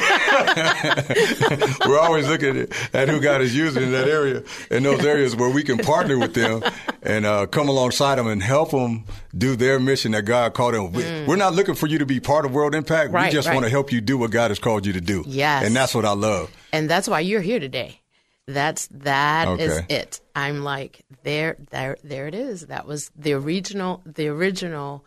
We're 1.89 1.99
always 1.99 2.29
looking 2.29 2.69
at, 2.93 3.09
who 3.09 3.21
God 3.21 3.41
is 3.41 3.57
using 3.57 3.85
in 3.85 3.93
that 3.93 4.09
area, 4.09 4.43
in 4.71 4.83
those 4.83 5.03
areas 5.05 5.35
where 5.35 5.49
we 5.49 5.63
can 5.63 5.79
partner 5.79 6.19
with 6.19 6.35
them 6.35 6.63
and 7.03 7.25
uh, 7.25 7.47
come 7.47 7.69
alongside 7.69 8.17
them 8.17 8.27
and 8.27 8.43
help 8.43 8.73
them 8.73 9.07
do 9.37 9.57
their 9.57 9.81
mission 9.81 10.13
that 10.13 10.25
God 10.25 10.53
called 10.53 10.75
them. 10.75 10.93
We, 10.93 11.05
We're 11.27 11.37
not 11.37 11.55
looking 11.55 11.75
for 11.75 11.87
you 11.87 11.99
to 11.99 12.07
be 12.07 12.21
part 12.21 12.45
of 12.45 12.53
World 12.53 12.75
Impact. 12.75 13.11
Mm. 13.11 13.15
Right, 13.15 13.27
we 13.27 13.33
just 13.33 13.49
right. 13.49 13.55
want 13.55 13.65
to 13.65 13.71
help 13.71 13.93
you 13.93 14.03
do 14.03 14.19
what 14.19 14.31
God 14.31 14.51
has 14.51 14.59
called 14.59 14.85
you 14.85 14.93
to 14.93 15.01
do. 15.01 15.25
Yes. 15.27 15.65
And 15.65 15.75
that's 15.75 15.95
what 15.95 16.05
I 16.05 16.13
love. 16.13 16.51
and 16.73 16.91
that's 16.91 17.09
why 17.09 17.21
you're 17.21 17.41
here 17.41 17.61
today. 17.61 18.02
That's 18.49 18.89
that 18.89 19.61
is 19.61 19.79
Okay. 19.79 19.95
it. 19.95 20.21
I'm 20.35 20.65
like 20.65 21.05
there, 21.23 21.57
there, 21.71 21.97
there 22.03 22.27
it 22.27 22.35
is. 22.35 22.67
That 22.67 22.87
was 22.87 23.11
the 23.17 23.33
original, 23.35 24.03
the 24.05 24.29
original 24.29 25.05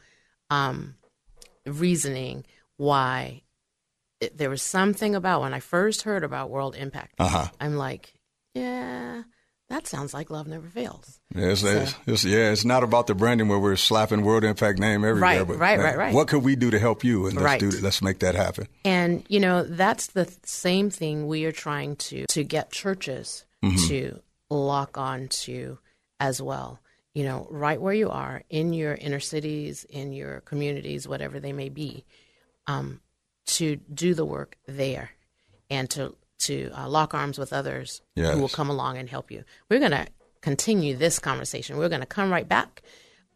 um, 0.50 0.96
reasoning 1.66 2.46
why 2.78 3.42
it, 4.22 4.38
there 4.38 4.50
was 4.50 4.62
something 4.62 5.16
about 5.16 5.42
when 5.42 5.54
I 5.54 5.60
first 5.60 6.04
heard 6.04 6.24
about 6.24 6.50
World 6.50 6.76
Impact. 6.76 7.16
Uh-huh. 7.20 7.48
I'm 7.60 7.76
like, 7.76 8.14
yeah, 8.54 9.24
that 9.70 9.88
sounds 9.88 10.14
like 10.14 10.30
love 10.30 10.48
never 10.48 10.68
fails. 10.68 11.20
Yeah, 11.34 11.48
it's, 11.48 11.64
it's, 11.64 11.96
it's, 12.06 12.26
yeah, 12.26 12.52
it's 12.52 12.66
not 12.66 12.84
about 12.84 13.08
the 13.08 13.16
branding 13.16 13.48
where 13.48 13.58
we're 13.60 13.76
slapping 13.76 14.22
World 14.22 14.44
Impact 14.44 14.78
name 14.80 15.04
everywhere. 15.04 15.40
Right, 15.40 15.48
but 15.48 15.58
right, 15.58 15.80
right, 15.80 15.98
right. 15.98 16.14
What 16.14 16.28
could 16.28 16.44
we 16.44 16.56
do 16.56 16.70
to 16.72 16.80
help 16.80 17.04
you? 17.04 17.26
And 17.26 17.36
let's 17.36 17.46
Right. 17.46 17.60
do 17.60 17.72
that. 17.72 17.82
Let's 17.82 18.02
make 18.02 18.20
that 18.20 18.36
happen. 18.36 18.68
And 18.84 19.26
you 19.28 19.40
know, 19.40 19.64
that's 19.64 20.08
the 20.08 20.32
same 20.44 20.90
thing 20.90 21.28
we 21.28 21.46
are 21.46 21.52
trying 21.52 21.96
to 21.98 22.26
to 22.28 22.44
get 22.44 22.72
churches 22.72 23.46
to 23.88 24.20
lock 24.52 24.96
on 24.98 25.28
to 25.30 25.80
as 26.20 26.40
well. 26.40 26.80
You 27.16 27.24
know, 27.24 27.48
right 27.50 27.82
where 27.82 27.94
you 27.94 28.10
are 28.12 28.44
in 28.50 28.74
your 28.74 28.94
inner 28.94 29.20
cities, 29.20 29.86
in 29.86 30.14
your 30.14 30.42
communities, 30.42 31.08
whatever 31.08 31.40
they 31.40 31.54
may 31.54 31.70
be, 31.70 32.06
um, 32.68 33.00
to 33.48 33.78
do 33.78 34.14
the 34.14 34.26
work 34.26 34.58
there, 34.68 35.12
and 35.72 35.90
to 35.92 36.16
to 36.40 36.70
uh, 36.78 36.88
lock 36.90 37.14
arms 37.14 37.38
with 37.38 37.54
others 37.54 38.02
Yes. 38.16 38.34
who 38.36 38.42
will 38.42 38.50
come 38.50 38.70
along 38.70 38.98
and 38.98 39.10
help 39.10 39.32
you. 39.32 39.44
We're 39.70 39.80
going 39.80 39.92
to 39.92 40.08
continue 40.42 40.96
this 40.96 41.18
conversation. 41.20 41.78
We're 41.78 41.90
going 41.90 42.02
to 42.02 42.08
come 42.08 42.30
right 42.32 42.48
back 42.48 42.82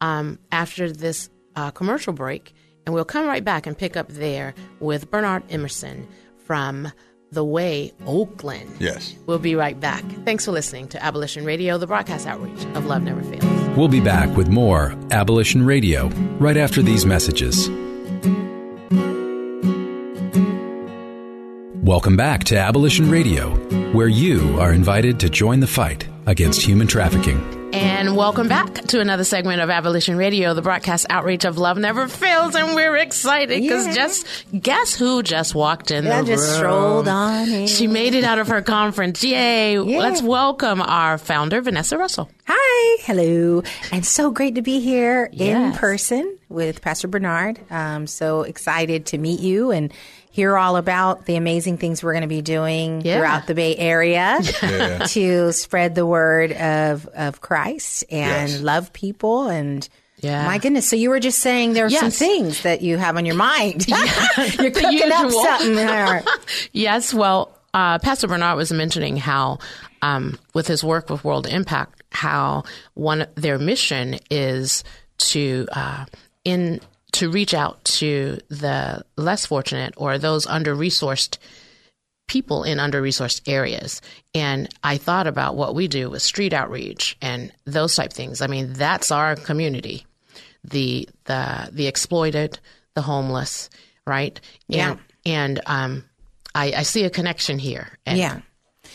um, 0.02 0.40
after 0.52 0.92
this 0.92 1.30
uh, 1.56 1.72
commercial 1.72 2.14
break, 2.14 2.54
and 2.86 2.94
we'll 2.94 3.06
come 3.06 3.26
right 3.28 3.44
back 3.44 3.66
and 3.68 3.78
pick 3.78 3.98
up 3.98 4.08
there 4.10 4.54
with 4.80 5.10
Bernard 5.10 5.44
Emerson 5.50 6.08
from 6.46 6.92
The 7.32 7.44
Way, 7.44 7.94
Oakland. 8.06 8.70
Yes. 8.80 9.16
We'll 9.26 9.40
be 9.40 9.56
right 9.56 9.80
back. 9.80 10.04
Thanks 10.26 10.46
for 10.46 10.52
listening 10.52 10.88
to 10.90 11.04
Abolition 11.04 11.46
Radio, 11.46 11.78
the 11.78 11.88
broadcast 11.88 12.28
outreach 12.28 12.64
of 12.76 12.86
Love 12.86 13.04
Never 13.04 13.22
Fails. 13.24 13.78
We'll 13.78 13.88
be 13.88 14.00
back 14.02 14.36
with 14.38 14.48
more 14.50 14.96
Abolition 15.12 15.66
Radio 15.66 16.08
right 16.40 16.58
after 16.58 16.82
these 16.82 17.06
messages. 17.06 17.70
Welcome 21.90 22.16
back 22.18 22.44
to 22.44 22.56
Abolition 22.56 23.10
Radio, 23.10 23.50
where 23.94 24.08
you 24.08 24.60
are 24.60 24.72
invited 24.74 25.20
to 25.22 25.28
join 25.30 25.60
the 25.60 25.66
fight 25.66 26.08
against 26.28 26.62
human 26.62 26.86
trafficking. 26.86 27.42
And 27.74 28.16
welcome 28.16 28.48
back 28.48 28.76
to 28.76 29.00
another 29.00 29.24
segment 29.24 29.60
of 29.62 29.72
Abolition 29.72 30.16
Radio, 30.16 30.54
the 30.54 30.62
broadcast 30.62 31.08
outreach 31.10 31.46
of 31.46 31.58
Love 31.58 31.80
Never 31.80 32.08
Fails. 32.08 32.54
And 32.54 32.76
we're 32.76 32.96
excited 32.98 33.60
because 33.60 33.88
Yeah. 33.88 33.94
just 33.94 34.28
guess 34.62 34.94
who 34.94 35.24
just 35.24 35.56
walked 35.56 35.90
in 35.90 36.06
I 36.06 36.22
the 36.22 36.28
just 36.28 36.48
room? 36.48 36.58
strolled 36.58 37.08
on 37.08 37.50
in. 37.50 37.66
She 37.68 37.88
made 37.88 38.14
it 38.14 38.24
out 38.24 38.38
of 38.38 38.50
her 38.50 38.62
conference. 38.62 39.24
Yay. 39.24 39.80
Let's 39.80 40.22
welcome 40.22 40.82
our 40.84 41.18
founder, 41.18 41.60
Vanessa 41.60 41.98
Russell. 41.98 42.30
Hi, 42.46 42.98
hello, 43.06 43.64
and 43.92 44.06
so 44.06 44.30
great 44.30 44.56
to 44.56 44.62
be 44.62 44.80
here 44.80 45.28
in 45.34 45.72
person 45.74 46.38
with 46.50 46.82
Pastor 46.82 47.08
Bernard. 47.08 47.60
I'm 47.72 48.06
so 48.06 48.42
excited 48.44 49.08
to 49.08 49.18
meet 49.18 49.40
you 49.40 49.72
and 49.72 49.92
hear 50.40 50.58
all 50.58 50.78
about 50.78 51.26
the 51.26 51.36
amazing 51.36 51.78
things 51.78 52.02
we're 52.02 52.14
going 52.14 52.22
to 52.22 52.28
be 52.28 52.42
doing 52.42 53.02
Yeah. 53.02 53.18
throughout 53.18 53.48
the 53.48 53.56
Bay 53.56 53.76
Area 53.76 54.40
Yeah. 54.64 55.00
to 55.08 55.52
spread 55.52 55.96
the 55.96 56.06
word 56.06 56.52
of 56.54 57.06
of 57.08 57.42
Christ 57.42 58.04
and 58.10 58.50
Yes. 58.50 58.62
love 58.62 58.94
people 58.94 59.48
and. 59.48 59.88
Yeah. 60.22 60.46
My 60.46 60.58
goodness. 60.58 60.86
So 60.90 60.98
you 60.98 61.12
were 61.12 61.22
just 61.22 61.40
saying 61.40 61.72
there 61.74 61.86
are 61.86 61.90
some 61.90 62.12
things 62.12 62.64
that 62.64 62.82
you 62.82 62.98
have 62.98 63.16
on 63.16 63.26
your 63.26 63.36
mind. 63.36 63.88
You're 63.88 63.98
The 63.98 64.72
cooking 64.76 65.12
up 65.14 65.32
something. 65.32 65.76
there. 65.76 66.24
Yes, 66.74 67.14
well, 67.14 67.58
uh, 67.74 68.00
Pastor 68.00 68.28
Bernard 68.28 68.58
was 68.58 68.70
mentioning 68.74 69.16
how, 69.16 69.60
um, 70.02 70.38
with 70.54 70.68
his 70.68 70.84
work 70.84 71.10
with 71.10 71.24
World 71.24 71.48
Impact, 71.48 72.04
how 72.12 72.64
one 72.96 73.28
their 73.36 73.58
mission 73.58 74.20
is 74.30 74.84
to 75.32 75.68
uh, 75.72 76.04
in 76.44 76.82
to 77.20 77.30
reach 77.30 77.54
out 77.54 77.84
to 77.84 78.40
the 78.50 79.04
less 79.18 79.46
fortunate 79.46 79.94
or 79.98 80.18
those 80.18 80.48
under 80.48 80.76
resourced 80.76 81.38
people 82.28 82.64
in 82.64 82.80
under 82.80 83.02
resourced 83.02 83.42
areas. 83.48 84.02
And 84.34 84.70
I 84.84 84.98
thought 84.98 85.28
about 85.28 85.56
what 85.56 85.76
we 85.76 85.88
do 85.88 86.10
with 86.10 86.22
street 86.22 86.54
outreach 86.54 87.18
and 87.22 87.52
those 87.66 87.96
type 87.96 88.14
things. 88.14 88.42
I 88.42 88.48
mean, 88.48 88.74
that's 88.74 89.12
our 89.12 89.36
community. 89.36 90.06
The 90.64 91.10
the 91.26 91.70
the 91.72 91.88
exploited, 91.88 92.60
the 92.94 93.02
homeless, 93.02 93.70
right? 94.06 94.40
Yeah. 94.68 94.92
And 94.92 95.00
and 95.26 95.62
um 95.66 96.04
I, 96.56 96.74
I 96.78 96.84
see 96.84 97.04
a 97.04 97.10
connection 97.10 97.60
here. 97.60 97.98
And 98.06 98.18
Yeah. 98.18 98.40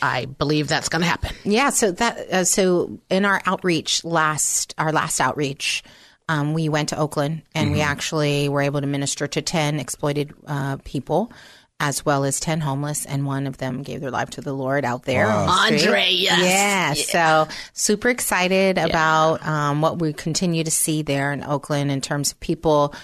I 0.01 0.25
believe 0.25 0.67
that's 0.67 0.89
gonna 0.89 1.05
happen. 1.05 1.35
Yeah, 1.43 1.69
so 1.69 1.91
that 1.91 2.17
uh, 2.31 2.43
so 2.43 2.99
in 3.09 3.23
our 3.25 3.41
outreach 3.45 4.03
last 4.03 4.73
our 4.77 4.91
last 4.91 5.21
outreach, 5.21 5.83
um, 6.27 6.53
we 6.53 6.69
went 6.69 6.89
to 6.89 6.97
Oakland 6.97 7.43
and 7.53 7.71
we 7.71 7.81
actually 7.81 8.49
were 8.49 8.61
able 8.61 8.81
to 8.81 8.87
minister 8.87 9.27
to 9.27 9.41
ten 9.41 9.79
exploited 9.79 10.33
uh, 10.47 10.77
people. 10.83 11.31
As 11.77 12.05
well 12.05 12.23
as 12.23 12.39
ten 12.39 12.61
homeless, 12.61 13.05
and 13.05 13.25
one 13.25 13.47
of 13.47 13.57
them 13.57 13.83
gave 13.83 13.99
their 13.99 14.09
life 14.09 14.29
to 14.31 14.41
the 14.41 14.53
Lord 14.53 14.85
out 14.85 15.03
there. 15.03 15.27
on 15.27 15.73
the. 15.73 15.85
Andre, 15.85 16.07
yes. 16.09 17.13
Yeah, 17.13 17.45
so 17.47 17.53
super 17.73 18.07
excited 18.07 18.77
about 18.77 19.45
um, 19.45 19.81
what 19.81 19.99
we 19.99 20.13
continue 20.13 20.63
to 20.63 20.71
see 20.71 21.01
there 21.01 21.33
in 21.33 21.43
Oakland 21.43 21.91
in 21.91 21.99
terms 21.99 22.31
of 22.31 22.39
people 22.39 22.95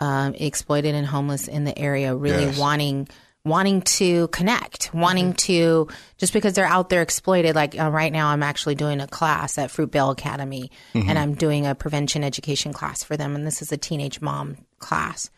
um, 0.00 0.34
exploited 0.36 0.94
and 0.94 1.06
homeless 1.06 1.48
in 1.48 1.64
the 1.64 1.78
area, 1.78 2.14
really 2.16 2.44
Yes. 2.46 2.58
wanting 2.58 3.08
wanting 3.44 3.82
to 3.82 4.28
connect, 4.28 4.92
wanting 4.94 5.34
to 5.34 5.88
just 6.16 6.32
because 6.32 6.54
they're 6.54 6.66
out 6.66 6.88
there 6.88 7.02
exploited. 7.02 7.54
Like 7.54 7.78
uh, 7.78 7.90
right 7.90 8.12
now, 8.12 8.28
I'm 8.28 8.42
actually 8.42 8.74
doing 8.74 9.00
a 9.00 9.06
class 9.06 9.58
at 9.58 9.70
Fruitvale 9.70 10.12
Academy, 10.12 10.70
and 10.94 11.18
I'm 11.18 11.34
doing 11.34 11.66
a 11.66 11.74
prevention 11.74 12.24
education 12.24 12.72
class 12.72 13.02
for 13.02 13.16
them, 13.16 13.34
and 13.34 13.46
this 13.46 13.62
is 13.62 13.72
a 13.72 13.76
teenage 13.76 14.20
mom 14.20 14.56
class. 14.78 15.30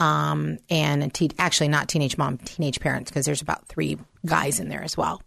Um, 0.00 0.58
and 0.68 1.04
a 1.04 1.08
te- 1.08 1.30
actually 1.38 1.68
not 1.68 1.88
teenage 1.88 2.18
mom, 2.18 2.38
teenage 2.38 2.80
parents, 2.80 3.10
because 3.10 3.26
there's 3.26 3.42
about 3.42 3.68
three 3.68 3.96
guys 4.26 4.58
in 4.58 4.68
there 4.68 4.82
as 4.82 4.96
well 4.96 5.22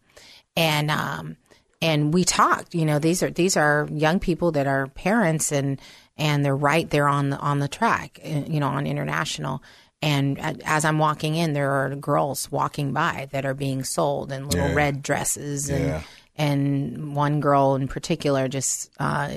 and 0.57 0.91
um 0.91 1.37
and 1.81 2.13
we 2.13 2.25
talked 2.25 2.75
you 2.75 2.83
know 2.83 2.99
these 2.99 3.23
are 3.23 3.29
these 3.29 3.55
are 3.55 3.87
young 3.93 4.19
people 4.19 4.51
that 4.51 4.67
are 4.67 4.87
parents 4.87 5.53
and 5.53 5.79
and 6.17 6.43
they're 6.43 6.55
right 6.55 6.89
there 6.89 7.07
on 7.07 7.29
the 7.29 7.37
on 7.37 7.59
the 7.59 7.67
track 7.69 8.19
uh, 8.25 8.27
you 8.47 8.59
know 8.59 8.67
on 8.67 8.85
international 8.85 9.63
and 10.01 10.39
as 10.65 10.85
i'm 10.85 10.99
walking 10.99 11.35
in 11.35 11.53
there 11.53 11.71
are 11.71 11.95
girls 11.95 12.51
walking 12.51 12.93
by 12.93 13.27
that 13.31 13.45
are 13.45 13.53
being 13.55 13.83
sold 13.83 14.31
in 14.31 14.47
little 14.47 14.67
Yeah. 14.69 14.73
red 14.75 15.01
dresses 15.01 15.69
and 15.69 15.85
Yeah. 15.85 16.01
and 16.37 17.15
one 17.15 17.39
girl 17.39 17.75
in 17.75 17.87
particular 17.87 18.47
just 18.47 18.91
uh, 18.99 19.29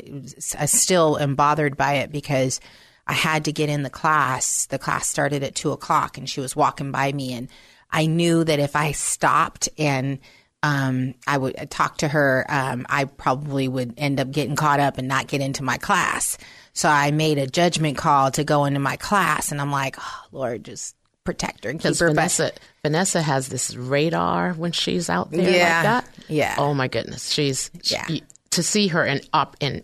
I 0.59 0.67
still 0.67 1.19
am 1.19 1.35
bothered 1.35 1.77
by 1.77 1.95
it 1.95 2.13
because 2.13 2.61
I 3.07 3.15
had 3.15 3.47
to 3.47 3.53
get 3.53 3.69
in 3.71 3.83
the 3.83 3.91
class. 3.91 4.67
The 4.67 4.79
class 4.79 5.09
started 5.09 5.43
at 5.43 5.57
two 5.57 5.73
o'clock, 5.73 6.17
and 6.17 6.29
she 6.29 6.41
was 6.41 6.55
walking 6.55 6.93
by 6.93 7.11
me, 7.11 7.33
and 7.33 7.49
I 7.91 8.07
knew 8.07 8.45
that 8.45 8.61
if 8.61 8.77
I 8.77 8.93
stopped 8.93 9.69
and 9.79 10.19
um, 10.63 11.15
I 11.27 11.39
would 11.39 11.71
talk 11.71 11.99
to 11.99 12.09
her, 12.09 12.45
um, 12.49 12.87
I 12.89 13.05
probably 13.05 13.67
would 13.69 13.95
end 13.97 14.21
up 14.21 14.31
getting 14.31 14.57
caught 14.57 14.81
up 14.81 14.99
and 14.99 15.09
not 15.09 15.27
get 15.27 15.41
into 15.41 15.63
my 15.65 15.79
class. 15.79 16.37
So 16.73 16.89
I 16.89 17.11
made 17.11 17.39
a 17.39 17.47
judgment 17.47 17.97
call 17.97 18.31
to 18.33 18.45
go 18.45 18.65
into 18.65 18.81
my 18.81 18.97
class, 18.97 19.53
and 19.53 19.61
I'm 19.61 19.73
like, 19.73 19.97
oh, 19.99 20.23
Lord, 20.33 20.65
just 20.65 20.95
protect 21.25 21.65
her 21.65 21.71
and 21.71 21.79
keep 21.79 21.85
Because 21.85 22.01
her. 22.01 22.09
But 22.09 22.15
Vanessa 22.15 22.53
Vanessa 22.83 23.23
has 23.23 23.49
this 23.49 23.75
radar 23.77 24.53
when 24.55 24.73
she's 24.73 25.11
out 25.11 25.31
there 25.31 25.41
Yeah. 25.51 25.75
like 25.75 25.83
that. 26.05 26.09
Yeah. 26.29 26.55
Oh 26.59 26.73
my 26.75 26.89
goodness. 26.89 27.31
She's 27.31 27.71
Yeah. 27.85 28.07
she- 28.07 28.23
to 28.51 28.63
see 28.63 28.89
her 28.89 29.05
in 29.05 29.21
up 29.33 29.57
in 29.61 29.83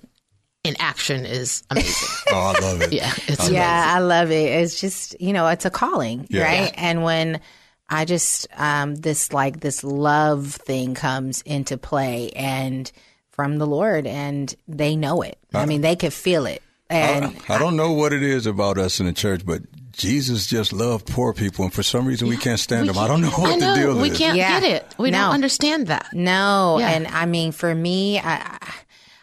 in 0.64 0.74
action 0.80 1.24
is 1.24 1.62
amazing. 1.70 2.08
Oh, 2.32 2.54
I 2.56 2.60
love 2.60 2.82
it. 2.82 2.92
yeah, 2.92 3.12
it's 3.28 3.48
yeah, 3.48 3.94
I 3.94 4.00
love 4.00 4.32
it. 4.32 4.34
It's 4.62 4.80
just, 4.80 5.20
you 5.20 5.32
know, 5.32 5.46
it's 5.46 5.64
a 5.64 5.70
calling, 5.70 6.26
Yeah. 6.28 6.42
right? 6.42 6.74
And 6.76 7.04
when 7.04 7.40
I 7.88 8.04
just, 8.04 8.48
um, 8.56 8.96
this 8.96 9.32
like 9.32 9.60
this 9.60 9.84
love 9.84 10.48
thing 10.48 10.94
comes 10.94 11.42
into 11.42 11.76
play 11.78 12.30
and 12.30 12.90
from 13.30 13.58
the 13.58 13.66
Lord 13.66 14.06
and 14.06 14.52
they 14.66 14.96
know 14.96 15.22
it. 15.22 15.38
I 15.54 15.66
mean, 15.66 15.80
they 15.82 15.96
could 15.96 16.12
feel 16.12 16.46
it. 16.46 16.62
And 16.90 17.26
I, 17.48 17.56
I 17.56 17.58
don't 17.58 17.76
know 17.76 17.92
what 17.92 18.12
it 18.12 18.22
is 18.22 18.46
about 18.46 18.78
us 18.78 19.00
in 19.00 19.06
the 19.06 19.12
church, 19.12 19.44
but 19.44 19.62
Jesus 19.92 20.46
just 20.46 20.72
loved 20.72 21.06
poor 21.08 21.32
people, 21.32 21.64
and 21.64 21.72
for 21.74 21.82
some 21.82 22.06
reason 22.06 22.28
we 22.28 22.36
can't 22.36 22.60
stand 22.60 22.88
them. 22.88 22.98
I 22.98 23.08
don't 23.08 23.22
know 23.22 23.30
what 23.30 23.54
I 23.54 23.56
know, 23.56 23.74
the 23.74 23.80
deal 23.80 23.98
we 23.98 24.10
is. 24.10 24.18
can't 24.18 24.36
Yeah. 24.36 24.60
get 24.60 24.70
it. 24.70 24.94
We 24.98 25.10
No. 25.10 25.18
don't 25.24 25.34
understand 25.34 25.86
that. 25.88 26.06
No, 26.12 26.76
Yeah. 26.78 26.90
and 26.90 27.06
I 27.08 27.26
mean, 27.26 27.52
for 27.52 27.74
me, 27.74 28.20
I 28.20 28.58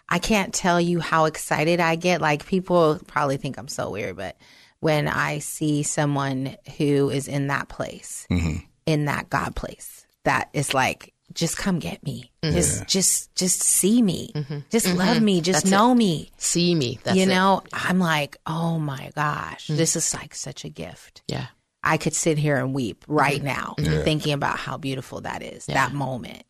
I 0.09 0.19
can't 0.19 0.53
tell 0.53 0.79
you 0.81 0.99
how 0.99 1.25
excited 1.25 1.79
I 1.79 1.95
get. 1.95 2.21
Like 2.21 2.45
people 2.45 2.99
probably 3.07 3.37
think 3.37 3.57
I'm 3.57 3.67
so 3.67 3.89
weird, 3.91 4.15
but 4.17 4.35
when 4.83 5.07
I 5.07 5.39
see 5.39 5.81
someone 5.83 6.57
who 6.77 7.09
is 7.09 7.29
in 7.29 7.47
that 7.47 7.69
place, 7.69 8.27
mm-hmm. 8.29 8.57
in 8.85 9.05
that 9.05 9.29
God 9.29 9.55
place, 9.55 10.05
that 10.25 10.49
is 10.51 10.73
like, 10.73 11.13
just 11.33 11.57
come 11.57 11.79
get 11.79 12.03
me. 12.03 12.31
Mm-hmm. 12.43 12.53
Just, 12.53 12.87
just, 12.87 13.33
just 13.33 13.63
see 13.63 14.01
me. 14.01 14.33
Mm-hmm. 14.35 14.57
Just 14.69 14.93
love 14.93 15.21
me. 15.21 15.39
Just 15.39 15.65
know 15.65 15.95
me. 15.95 16.31
See 16.35 16.75
me. 16.75 16.99
That's 17.01 17.15
you 17.15 17.23
it. 17.23 17.29
know, 17.29 17.63
I'm 17.71 17.99
like, 17.99 18.35
oh 18.45 18.77
my 18.77 19.11
gosh, 19.15 19.67
mm. 19.67 19.77
this 19.77 19.95
is 19.95 20.13
like 20.13 20.35
such 20.35 20.65
a 20.65 20.69
gift. 20.69 21.23
Yeah. 21.29 21.45
I 21.81 21.95
could 21.95 22.13
sit 22.13 22.37
here 22.37 22.57
and 22.57 22.73
weep 22.73 23.05
right 23.07 23.41
now, 23.41 23.75
thinking 23.77 24.33
about 24.33 24.59
how 24.59 24.75
beautiful 24.77 25.21
that 25.21 25.41
is, 25.41 25.65
that 25.67 25.93
moment. 25.93 26.43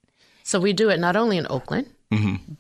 So 0.44 0.60
we 0.60 0.74
do 0.74 0.90
it 0.90 1.00
not 1.00 1.16
only 1.16 1.38
in 1.38 1.46
Oakland, 1.50 1.88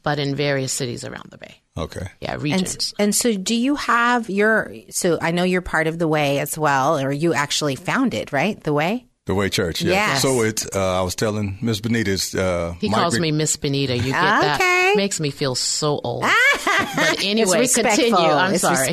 but 0.03 0.19
in 0.19 0.35
various 0.35 0.71
cities 0.71 1.03
around 1.03 1.31
the 1.31 1.39
Bay. 1.39 1.62
Okay. 1.77 2.07
Yeah, 2.19 2.33
And, 2.33 2.41
regions. 2.43 2.93
and 2.99 3.15
so 3.15 3.35
do 3.35 3.55
you 3.55 3.75
have 3.75 4.29
your 4.29 4.73
so 4.89 5.17
I 5.21 5.31
know 5.31 5.43
you're 5.43 5.61
part 5.61 5.87
of 5.87 5.97
the 5.99 6.07
way 6.07 6.39
as 6.39 6.57
well 6.57 6.99
or 6.99 7.11
you 7.11 7.33
actually 7.33 7.75
founded 7.75 8.31
right 8.31 8.61
the 8.63 8.73
way 8.73 9.07
The 9.25 9.33
Way 9.33 9.49
Church. 9.49 9.81
Yeah. 9.81 9.91
Yes. 9.93 10.21
So 10.21 10.43
it's. 10.43 10.67
Uh, 10.75 10.99
I 10.99 11.01
was 11.01 11.15
telling 11.15 11.57
Miss 11.61 11.79
Benitez. 11.79 12.35
Uh, 12.37 12.73
he 12.81 12.89
Mike 12.89 12.99
calls 12.99 13.13
Mc- 13.13 13.21
me 13.21 13.31
Miss 13.31 13.55
Benita. 13.55 13.95
You 13.95 14.11
get 14.11 14.19
Okay. 14.21 14.57
that? 14.57 14.93
Makes 14.97 15.19
me 15.21 15.31
feel 15.31 15.55
so 15.55 16.01
old. 16.03 16.23
but 16.95 17.23
anyway, 17.23 17.63
it's 17.63 17.73
continue. 17.73 18.11
respectful. 18.11 18.37
I'm 18.37 18.53
It's 18.53 18.61
sorry. 18.61 18.91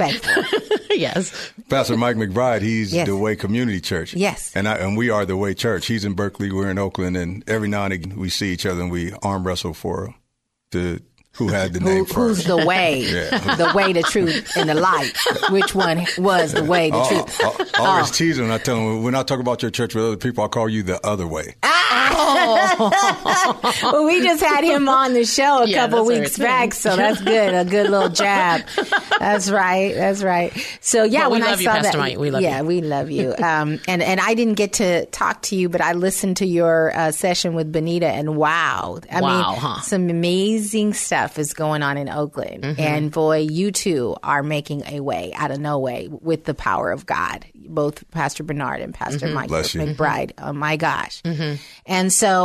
yes. 0.99 1.53
Pastor 1.69 1.97
Mike 1.97 2.15
McBride. 2.17 2.63
He's 2.63 2.93
Yes. 2.95 3.09
the 3.09 3.17
Way 3.17 3.35
Community 3.37 3.81
Church. 3.81 4.15
Yes. 4.15 4.53
And 4.55 4.69
I, 4.69 4.77
and 4.77 4.97
we 4.97 5.11
are 5.11 5.27
the 5.27 5.37
Way 5.37 5.53
Church. 5.55 5.87
He's 5.87 6.05
in 6.05 6.15
Berkeley. 6.15 6.53
We're 6.53 6.71
in 6.71 6.79
Oakland, 6.79 7.17
and 7.17 7.43
every 7.49 7.69
now 7.69 7.85
and 7.85 7.93
again 7.93 8.17
we 8.17 8.31
see 8.31 8.53
each 8.53 8.65
other 8.65 8.81
and 8.81 8.91
we 8.91 9.13
arm 9.23 9.45
wrestle 9.45 9.75
for 9.75 10.15
the 10.71 11.03
who 11.35 11.49
had 11.49 11.73
the 11.73 11.81
Who, 11.81 11.87
name 11.87 12.05
who's 12.07 12.45
the 12.45 12.57
way 12.67 13.01
Yeah. 13.09 13.39
the 13.57 13.73
way 13.75 13.93
the 13.93 14.03
truth 14.03 14.51
and 14.57 14.69
the 14.69 14.75
light 14.75 15.13
which 15.51 15.75
one 15.75 16.05
was 16.19 16.53
the 16.53 16.65
way 16.65 16.91
the 16.91 16.97
Oh, 16.99 17.09
truth 17.09 17.39
oh, 17.43 17.67
I 17.77 17.87
always 17.87 18.11
oh. 18.11 18.13
tease 18.13 18.39
him. 18.39 18.51
I 18.51 18.59
tell 18.59 18.77
them, 18.77 19.03
when 19.03 19.15
I 19.15 19.23
talk 19.23 19.41
about 19.41 19.63
your 19.63 19.71
church 19.71 19.95
with 19.95 20.05
other 20.05 20.17
people, 20.17 20.45
I 20.45 20.49
call 20.49 20.69
you 20.69 20.83
the 20.83 21.05
other 21.07 21.27
way. 21.27 21.55
Ah! 21.63 22.40
well, 23.83 24.05
we 24.05 24.21
just 24.23 24.43
had 24.43 24.65
him 24.65 24.89
on 24.89 25.13
the 25.15 25.25
show 25.25 25.63
a 25.63 25.69
Yeah, 25.69 25.87
couple 25.87 26.05
weeks 26.07 26.39
we're 26.39 26.45
back, 26.47 26.75
so 26.75 26.97
that's 26.97 27.21
good. 27.21 27.55
A 27.55 27.65
good 27.65 27.91
little 27.91 28.09
jab. 28.09 28.63
That's 29.19 29.51
right. 29.51 29.95
That's 29.95 30.23
right. 30.23 30.53
So 30.81 31.05
yeah, 31.05 31.23
Well, 31.23 31.31
we 31.31 31.33
when 31.41 31.43
I 31.45 31.51
love 31.51 31.61
you, 31.61 31.65
saw 31.67 31.73
Pastor 31.75 31.93
that, 31.93 31.99
Mike. 31.99 32.19
We 32.19 32.31
love 32.31 32.43
you. 32.43 32.49
yeah, 32.49 32.61
you. 32.61 32.67
we 32.67 32.81
love 32.81 33.11
you. 33.11 33.35
Um, 33.37 33.81
and 33.89 34.03
and 34.03 34.21
I 34.21 34.35
didn't 34.35 34.55
get 34.55 34.75
to 34.75 35.07
talk 35.07 35.43
to 35.43 35.57
you, 35.57 35.69
but 35.69 35.81
I 35.81 35.93
listened 35.93 36.39
to 36.39 36.47
your 36.47 36.97
uh, 36.97 37.13
session 37.13 37.55
with 37.55 37.71
Benita, 37.73 38.07
and 38.09 38.37
wow, 38.37 38.99
I 39.11 39.21
Wow, 39.21 39.51
mean, 39.53 39.61
huh? 39.61 39.81
some 39.83 40.09
amazing 40.09 40.95
stuff 40.95 41.39
is 41.39 41.53
going 41.55 41.83
on 41.83 41.97
in 41.97 42.09
Oakland, 42.09 42.65
Mm-hmm. 42.65 42.81
and 42.81 43.11
boy, 43.13 43.39
you 43.39 43.71
two 43.73 44.17
are 44.23 44.43
making 44.43 44.83
a 44.87 45.01
way 45.01 45.33
out 45.35 45.51
of 45.51 45.59
no 45.61 45.79
way 45.79 46.09
with 46.11 46.45
the 46.45 46.55
power 46.55 46.91
of 46.91 47.07
God. 47.07 47.45
Both 47.55 48.09
Pastor 48.11 48.43
Bernard 48.43 48.81
and 48.81 48.93
Pastor 48.95 49.27
Mm-hmm. 49.27 49.35
Mike 49.35 49.49
Bless 49.49 49.75
you. 49.75 49.81
McBride. 49.83 50.33
Oh 50.39 50.53
my 50.53 50.77
gosh! 50.77 51.23
And 51.87 52.13
so. 52.13 52.40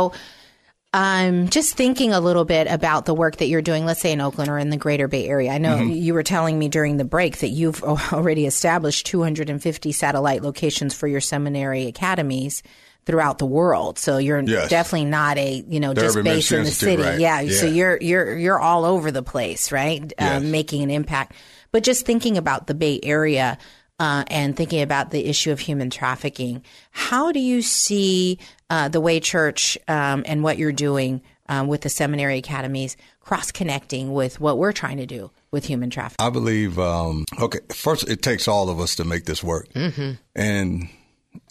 I'm 0.92 1.48
just 1.50 1.74
thinking 1.76 2.12
a 2.14 2.20
little 2.20 2.46
bit 2.46 2.68
about 2.68 3.04
the 3.04 3.12
work 3.12 3.36
that 3.36 3.48
you're 3.48 3.60
doing, 3.60 3.84
let's 3.84 4.00
say 4.00 4.12
in 4.12 4.20
Oakland 4.20 4.50
or 4.50 4.56
in 4.58 4.70
the 4.70 4.78
greater 4.78 5.08
Bay 5.08 5.28
Area. 5.28 5.50
I 5.50 5.58
know 5.58 5.78
you 5.82 6.14
were 6.14 6.22
telling 6.22 6.58
me 6.58 6.68
during 6.68 6.96
the 6.96 7.04
break 7.04 7.38
that 7.38 7.48
you've 7.48 7.82
already 7.82 8.46
established 8.46 9.04
250 9.06 9.92
satellite 9.92 10.42
locations 10.42 10.94
for 10.94 11.06
your 11.06 11.20
seminary 11.20 11.86
academies 11.86 12.62
throughout 13.04 13.36
the 13.38 13.46
world. 13.46 13.98
So 13.98 14.16
you're 14.18 14.40
Yes. 14.40 14.70
definitely 14.70 15.04
not 15.04 15.36
a, 15.38 15.62
you 15.68 15.80
know, 15.80 15.92
The 15.92 16.00
just 16.00 16.24
based 16.24 16.50
in 16.52 16.56
the 16.58 16.62
Ministry 16.64 16.90
city. 16.92 17.02
Right. 17.02 17.20
Yeah, 17.20 17.40
Yeah. 17.40 17.60
So 17.60 17.66
you're 17.66 17.98
you're 18.00 18.36
you're 18.38 18.58
all 18.58 18.84
over 18.86 19.10
the 19.10 19.22
place, 19.22 19.70
right? 19.70 20.12
Yes. 20.18 20.36
Um, 20.42 20.50
making 20.50 20.82
an 20.82 20.90
impact. 20.90 21.32
But 21.72 21.82
just 21.82 22.06
thinking 22.06 22.38
about 22.38 22.68
the 22.68 22.74
Bay 22.74 22.98
Area 23.02 23.58
uh, 24.00 24.24
and 24.28 24.56
thinking 24.56 24.82
about 24.82 25.10
the 25.10 25.26
issue 25.26 25.52
of 25.52 25.60
human 25.60 25.90
trafficking, 25.90 26.62
how 26.90 27.32
do 27.32 27.38
you 27.40 27.60
see 27.62 28.38
uh, 28.70 28.88
the 28.88 29.00
Way 29.00 29.20
Church 29.20 29.78
um, 29.88 30.24
and 30.26 30.42
what 30.42 30.58
you're 30.58 30.72
doing 30.72 31.22
um, 31.48 31.68
with 31.68 31.82
the 31.82 31.88
seminary 31.88 32.38
academies 32.38 32.96
cross 33.20 33.50
connecting 33.50 34.12
with 34.12 34.40
what 34.40 34.58
we're 34.58 34.72
trying 34.72 34.96
to 34.98 35.06
do 35.06 35.30
with 35.50 35.64
human 35.64 35.90
trafficking? 35.90 36.24
I 36.24 36.30
believe, 36.30 36.78
um, 36.78 37.24
okay, 37.40 37.60
first, 37.70 38.08
it 38.08 38.22
takes 38.22 38.48
all 38.48 38.68
of 38.68 38.80
us 38.80 38.96
to 38.96 39.04
make 39.04 39.24
this 39.24 39.42
work. 39.42 39.68
Mm-hmm. 39.72 40.12
And 40.34 40.88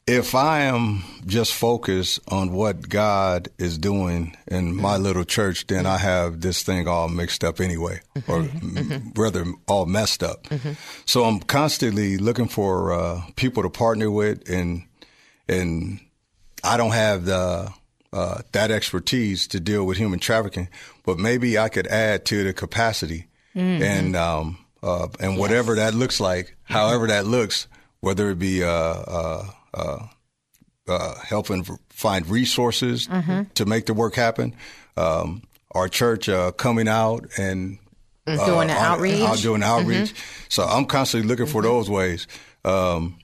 if 0.08 0.36
I 0.36 0.62
am 0.62 1.04
just 1.25 1.54
focused 1.54 2.19
on 2.28 2.51
what 2.54 2.88
God 2.89 3.49
is 3.58 3.78
doing 3.78 4.38
in 4.47 4.75
my 4.75 4.97
little 4.97 5.23
church, 5.23 5.65
then 5.67 5.86
I 5.86 5.97
have 5.97 6.41
this 6.41 6.62
thing 6.62 6.88
all 6.88 7.08
mixed 7.08 7.43
up 7.43 7.60
anyway, 7.60 8.01
or 8.28 8.41
m- 8.41 9.13
rather, 9.15 9.45
all 9.67 9.88
messed 9.88 10.21
up. 10.21 10.45
So 11.06 11.23
I'm 11.23 11.39
constantly 11.39 12.17
looking 12.17 12.47
for 12.47 12.93
uh, 12.93 13.21
people 13.36 13.63
to 13.63 13.69
partner 13.69 14.12
with, 14.12 14.47
and 14.47 14.84
and 15.47 15.99
I 16.65 16.78
don't 16.78 16.91
have 16.93 17.25
the 17.25 17.71
uh, 18.13 18.41
that 18.54 18.71
expertise 18.71 19.47
to 19.47 19.60
deal 19.60 19.86
with 19.86 19.97
human 19.97 20.19
trafficking, 20.19 20.69
but 21.06 21.17
maybe 21.19 21.58
I 21.58 21.69
could 21.69 21.88
add 21.88 22.25
to 22.25 22.43
the 22.43 22.54
capacity, 22.54 23.28
and 23.54 24.15
um, 24.15 24.58
uh, 24.84 25.08
and 25.19 25.38
whatever 25.38 25.75
that 25.75 25.93
looks 25.93 26.19
like, 26.19 26.56
however 26.63 27.08
that 27.08 27.25
looks, 27.25 27.67
whether 27.99 28.30
it 28.32 28.39
be 28.39 28.63
uh, 28.63 28.69
uh, 28.69 29.45
uh, 29.73 30.08
uh, 30.88 31.15
helping 31.23 31.65
find 31.89 32.28
resources 32.28 33.08
to 33.56 33.65
make 33.65 33.86
the 33.88 33.93
work 33.93 34.15
happen, 34.15 34.56
um, 34.97 35.41
our 35.71 35.88
church 35.89 36.30
uh, 36.30 36.51
coming 36.51 36.88
out 36.88 37.25
and 37.38 37.80
uh, 38.28 38.36
Doing 38.45 38.67
the 38.69 38.73
on- 38.73 38.86
outreach? 38.86 39.21
out 39.21 39.38
doing 39.39 39.62
outreach. 39.63 40.13
So 40.49 40.63
I'm 40.63 40.86
constantly 40.86 41.28
looking 41.28 41.45
for 41.47 41.62
those 41.62 41.89
ways. 41.89 42.28
Um, 42.63 43.17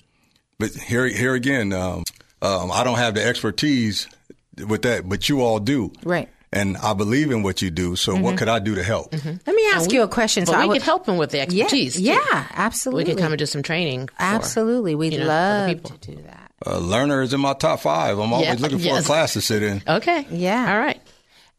but 0.59 0.71
here, 0.73 1.07
here 1.07 1.33
again, 1.33 1.73
um, 1.73 2.03
um, 2.41 2.71
I 2.71 2.83
don't 2.83 2.97
have 2.97 3.13
the 3.15 3.23
expertise 3.25 4.07
with 4.67 4.81
that, 4.83 5.07
but 5.07 5.29
you 5.29 5.41
all 5.41 5.59
do. 5.59 5.91
Right. 6.03 6.29
And 6.53 6.75
I 6.77 6.93
believe 6.93 7.31
in 7.31 7.43
what 7.43 7.61
you 7.61 7.71
do. 7.71 7.95
So 7.95 8.13
what 8.19 8.37
could 8.37 8.49
I 8.49 8.59
do 8.59 8.75
to 8.75 8.83
help? 8.83 9.13
Let 9.13 9.45
me 9.55 9.69
ask 9.73 9.89
you 9.93 10.01
a 10.01 10.07
question. 10.09 10.43
But 10.43 10.51
so 10.51 10.57
I 10.57 10.63
we 10.63 10.67
would, 10.67 10.73
could 10.75 10.81
help 10.81 11.05
them 11.05 11.15
with 11.17 11.31
the 11.31 11.37
yeah, 11.37 11.43
expertise. 11.43 11.95
too. 11.95 12.01
yeah, 12.03 12.47
absolutely. 12.51 13.05
We 13.05 13.09
could 13.11 13.21
come 13.21 13.31
and 13.31 13.39
do 13.39 13.45
some 13.45 13.63
training. 13.63 14.07
for- 14.07 14.15
absolutely. 14.19 14.93
We'd 14.95 15.13
you 15.13 15.19
know, 15.19 15.27
love 15.27 15.83
to 15.83 15.97
do 15.99 16.21
that. 16.23 16.51
Uh, 16.65 16.77
learner 16.79 17.21
is 17.21 17.33
in 17.33 17.39
my 17.39 17.53
top 17.53 17.79
five. 17.79 18.19
I'm 18.19 18.33
always 18.33 18.49
Yeah, 18.49 18.55
looking 18.59 18.79
for 18.79 18.83
yes. 18.85 19.03
a 19.03 19.07
class 19.07 19.33
to 19.33 19.41
sit 19.41 19.63
in. 19.63 19.81
Okay. 19.87 20.27
Yeah. 20.29 20.73
All 20.73 20.77
right. 20.79 21.01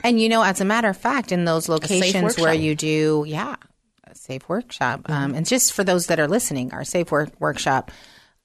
And 0.05 0.21
you 0.21 0.29
know, 0.29 0.42
as 0.42 0.61
a 0.61 0.64
matter 0.66 0.88
of 0.88 0.97
fact, 0.97 1.33
in 1.33 1.47
those 1.47 1.71
locations 1.71 2.38
where 2.38 2.53
you 2.53 2.75
do, 2.75 3.25
yeah, 3.27 3.57
a 4.05 4.14
safe 4.14 4.47
workshop. 4.49 5.09
Um, 5.09 5.35
and 5.35 5.47
just 5.47 5.73
for 5.73 5.85
those 5.85 6.09
that 6.09 6.21
are 6.21 6.29
listening, 6.29 6.73
our 6.75 6.85
safe 6.85 7.11
work 7.11 7.31
workshop 7.40 7.90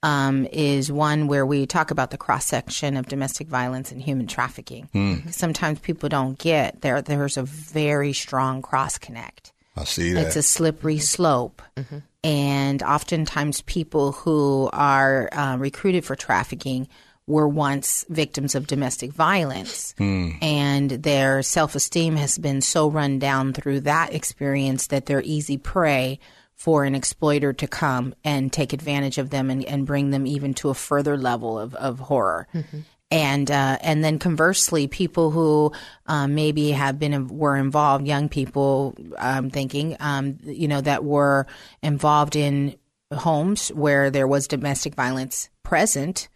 um, 0.04 0.46
is 0.52 0.92
one 0.92 1.28
where 1.28 1.46
we 1.46 1.66
talk 1.66 1.92
about 1.92 2.12
the 2.12 2.18
cross 2.18 2.46
section 2.46 2.98
of 2.98 3.08
domestic 3.08 3.48
violence 3.48 3.92
and 3.92 4.02
human 4.02 4.28
trafficking. 4.28 4.90
Sometimes 5.32 5.80
people 5.80 6.10
don't 6.10 6.38
get 6.38 6.82
there. 6.82 7.02
There's 7.02 7.38
a 7.38 7.44
very 7.44 8.14
strong 8.14 8.62
cross 8.62 8.98
connect. 8.98 9.52
I 9.76 9.84
see 9.84 10.14
that. 10.14 10.28
It's 10.28 10.36
a 10.36 10.44
slippery 10.44 11.00
slope. 11.00 11.62
And 12.24 12.84
oftentimes, 12.84 13.62
people 13.62 14.12
who 14.12 14.70
are 14.74 15.30
uh, 15.32 15.58
recruited 15.58 16.04
for 16.04 16.16
trafficking 16.16 16.88
were 17.26 17.48
once 17.48 18.06
victims 18.10 18.56
of 18.56 18.68
domestic 18.68 19.12
violence. 19.14 19.94
And 20.42 20.90
their 20.90 21.42
self 21.44 21.76
esteem 21.76 22.16
has 22.16 22.38
been 22.38 22.62
so 22.62 22.90
run 22.90 23.20
down 23.20 23.54
through 23.54 23.82
that 23.82 24.14
experience 24.14 24.88
that 24.88 25.06
they're 25.06 25.22
easy 25.24 25.58
prey 25.58 26.20
for 26.58 26.84
an 26.84 26.96
exploiter 26.96 27.54
to 27.54 27.68
come 27.68 28.14
and 28.26 28.52
take 28.52 28.74
advantage 28.74 29.18
of 29.18 29.30
them 29.30 29.50
and, 29.50 29.64
and 29.64 29.86
bring 29.86 30.10
them 30.10 30.28
even 30.28 30.54
to 30.56 30.70
a 30.70 30.74
further 30.74 31.16
level 31.16 31.58
of, 31.58 31.74
of 31.76 32.00
horror 32.00 32.48
and 33.10 33.50
uh, 33.50 33.78
and 33.82 34.04
then 34.04 34.20
conversely, 34.20 34.88
people 34.88 35.32
who 35.32 35.72
um, 36.08 36.36
maybe 36.36 36.72
have 36.72 37.00
been 37.00 37.28
were 37.30 37.56
involved, 37.56 38.06
young 38.06 38.28
people, 38.28 38.96
um, 39.18 39.50
thinking, 39.50 39.96
um, 40.02 40.38
you 40.44 40.68
know, 40.68 40.82
that 40.82 41.06
were 41.06 41.48
involved 41.82 42.36
in 42.36 42.76
homes 43.14 43.70
where 43.70 44.10
there 44.12 44.28
was 44.28 44.48
domestic 44.48 44.94
violence 44.96 45.50
present. 45.64 46.28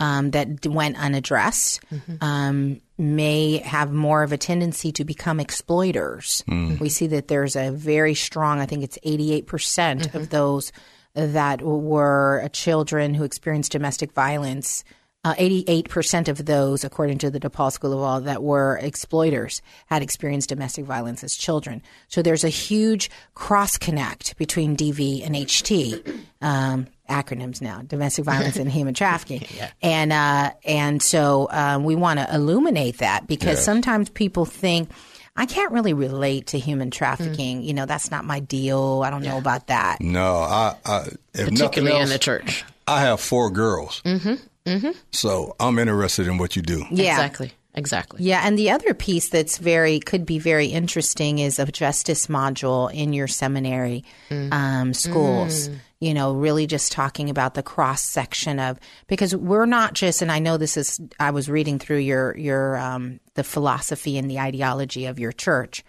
Um, 0.00 0.32
that 0.32 0.66
went 0.66 0.98
unaddressed. 0.98 1.80
Um, 2.20 2.80
may 3.02 3.58
have 3.58 3.92
more 3.92 4.22
of 4.22 4.32
a 4.32 4.38
tendency 4.38 4.92
to 4.92 5.04
become 5.04 5.40
exploiters. 5.40 6.42
We 6.80 6.88
see 6.88 7.08
that 7.08 7.28
there's 7.28 7.56
a 7.56 7.70
very 7.70 8.14
strong, 8.14 8.60
I 8.60 8.66
think 8.66 8.84
it's 8.84 8.98
88% 9.04 10.14
of 10.14 10.30
those 10.30 10.72
that 11.14 11.60
were 11.60 12.48
children 12.52 13.14
who 13.14 13.24
experienced 13.24 13.72
domestic 13.72 14.12
violence. 14.12 14.84
Uh, 15.24 15.34
88% 15.34 16.26
of 16.26 16.46
those, 16.46 16.82
according 16.82 17.18
to 17.18 17.30
the 17.30 17.38
DePaul 17.38 17.70
School 17.70 17.92
of 17.92 18.00
Law, 18.00 18.18
that 18.20 18.42
were 18.42 18.80
exploiters 18.82 19.62
had 19.86 20.02
experienced 20.02 20.48
domestic 20.48 20.84
violence 20.84 21.22
as 21.22 21.36
children. 21.36 21.80
So 22.08 22.22
there's 22.22 22.42
a 22.42 22.48
huge 22.48 23.08
cross 23.34 23.78
connect 23.78 24.36
between 24.36 24.76
DV 24.76 25.24
and 25.24 25.36
HT. 25.36 26.18
Um, 26.40 26.88
acronyms 27.12 27.60
now 27.60 27.82
domestic 27.82 28.24
violence 28.24 28.56
and 28.56 28.70
human 28.70 28.94
trafficking 28.94 29.44
and 29.82 30.12
uh, 30.12 30.50
and 30.64 31.02
so 31.02 31.46
um, 31.50 31.84
we 31.84 31.94
want 31.94 32.18
to 32.18 32.34
illuminate 32.34 32.98
that 32.98 33.26
because 33.26 33.58
Yes. 33.58 33.64
sometimes 33.64 34.08
people 34.08 34.44
think 34.44 34.88
I 35.36 35.46
can't 35.46 35.72
really 35.72 35.94
relate 35.94 36.48
to 36.48 36.58
human 36.58 36.90
trafficking. 36.90 37.62
You 37.62 37.72
know, 37.72 37.86
that's 37.86 38.10
not 38.10 38.24
my 38.26 38.40
deal. 38.40 39.02
I 39.02 39.08
don't 39.08 39.22
know 39.22 39.38
about 39.38 39.68
that. 39.68 39.98
No, 40.00 40.36
I, 40.36 40.76
I 40.84 40.98
if 41.32 41.50
nothing 41.50 41.56
particularly 41.56 42.00
in 42.02 42.08
the 42.10 42.18
church. 42.18 42.64
I 42.86 43.00
have 43.00 43.18
four 43.18 43.50
girls. 43.50 44.02
Mm-hmm. 44.04 44.34
Mm-hmm. 44.66 44.90
So 45.12 45.56
I'm 45.58 45.78
interested 45.78 46.26
in 46.26 46.36
what 46.36 46.54
you 46.54 46.60
do. 46.60 46.84
Yeah. 46.90 47.12
Exactly. 47.12 47.52
Exactly. 47.74 48.22
Yeah, 48.22 48.42
and 48.44 48.58
the 48.58 48.68
other 48.72 48.92
piece 48.92 49.30
that's 49.30 49.56
very 49.56 49.98
could 50.00 50.26
be 50.26 50.38
very 50.38 50.66
interesting 50.66 51.38
is 51.38 51.58
a 51.58 51.64
justice 51.64 52.26
module 52.26 52.92
in 52.92 53.14
your 53.14 53.26
seminary 53.26 54.04
um, 54.30 54.92
schools. 54.92 55.70
You 56.02 56.14
know, 56.14 56.32
really 56.32 56.66
just 56.66 56.90
talking 56.90 57.30
about 57.30 57.54
the 57.54 57.62
cross 57.62 58.02
section 58.02 58.58
of 58.58 58.80
because 59.06 59.36
we're 59.36 59.66
not 59.66 59.94
just, 59.94 60.20
and 60.20 60.32
I 60.32 60.40
know 60.40 60.56
this 60.56 60.76
is. 60.76 61.00
I 61.20 61.30
was 61.30 61.48
reading 61.48 61.78
through 61.78 61.98
your 61.98 62.36
your 62.36 62.76
um, 62.76 63.20
the 63.34 63.44
philosophy 63.44 64.18
and 64.18 64.28
the 64.28 64.40
ideology 64.40 65.06
of 65.06 65.20
your 65.20 65.30
church, 65.30 65.84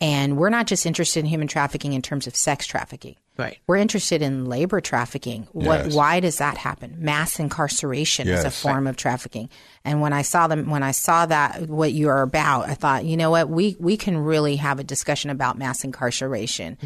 and 0.00 0.36
we're 0.36 0.50
not 0.50 0.66
just 0.66 0.84
interested 0.84 1.20
in 1.20 1.26
human 1.26 1.48
trafficking 1.48 1.94
in 1.94 2.02
terms 2.02 2.26
of 2.26 2.36
sex 2.36 2.66
trafficking. 2.66 3.16
Right. 3.38 3.58
We're 3.66 3.76
interested 3.76 4.22
in 4.22 4.46
labor 4.46 4.80
trafficking. 4.80 5.46
What? 5.52 5.86
Yes. 5.86 5.94
Why 5.94 6.20
does 6.20 6.38
that 6.38 6.56
happen? 6.56 6.96
Mass 6.98 7.38
incarceration 7.38 8.28
is 8.28 8.44
a 8.44 8.50
form 8.50 8.86
of 8.86 8.96
trafficking. 8.96 9.50
And 9.84 10.00
when 10.00 10.14
I 10.14 10.22
saw 10.22 10.46
them, 10.46 10.70
when 10.70 10.82
I 10.82 10.92
saw 10.92 11.26
that 11.26 11.68
what 11.68 11.92
you 11.92 12.08
are 12.08 12.22
about, 12.22 12.68
I 12.68 12.74
thought, 12.74 13.04
you 13.04 13.16
know 13.16 13.30
what, 13.30 13.50
we 13.50 13.76
we 13.78 13.96
can 13.98 14.16
really 14.18 14.56
have 14.56 14.78
a 14.78 14.84
discussion 14.84 15.30
about 15.30 15.58
mass 15.58 15.84
incarceration, 15.84 16.78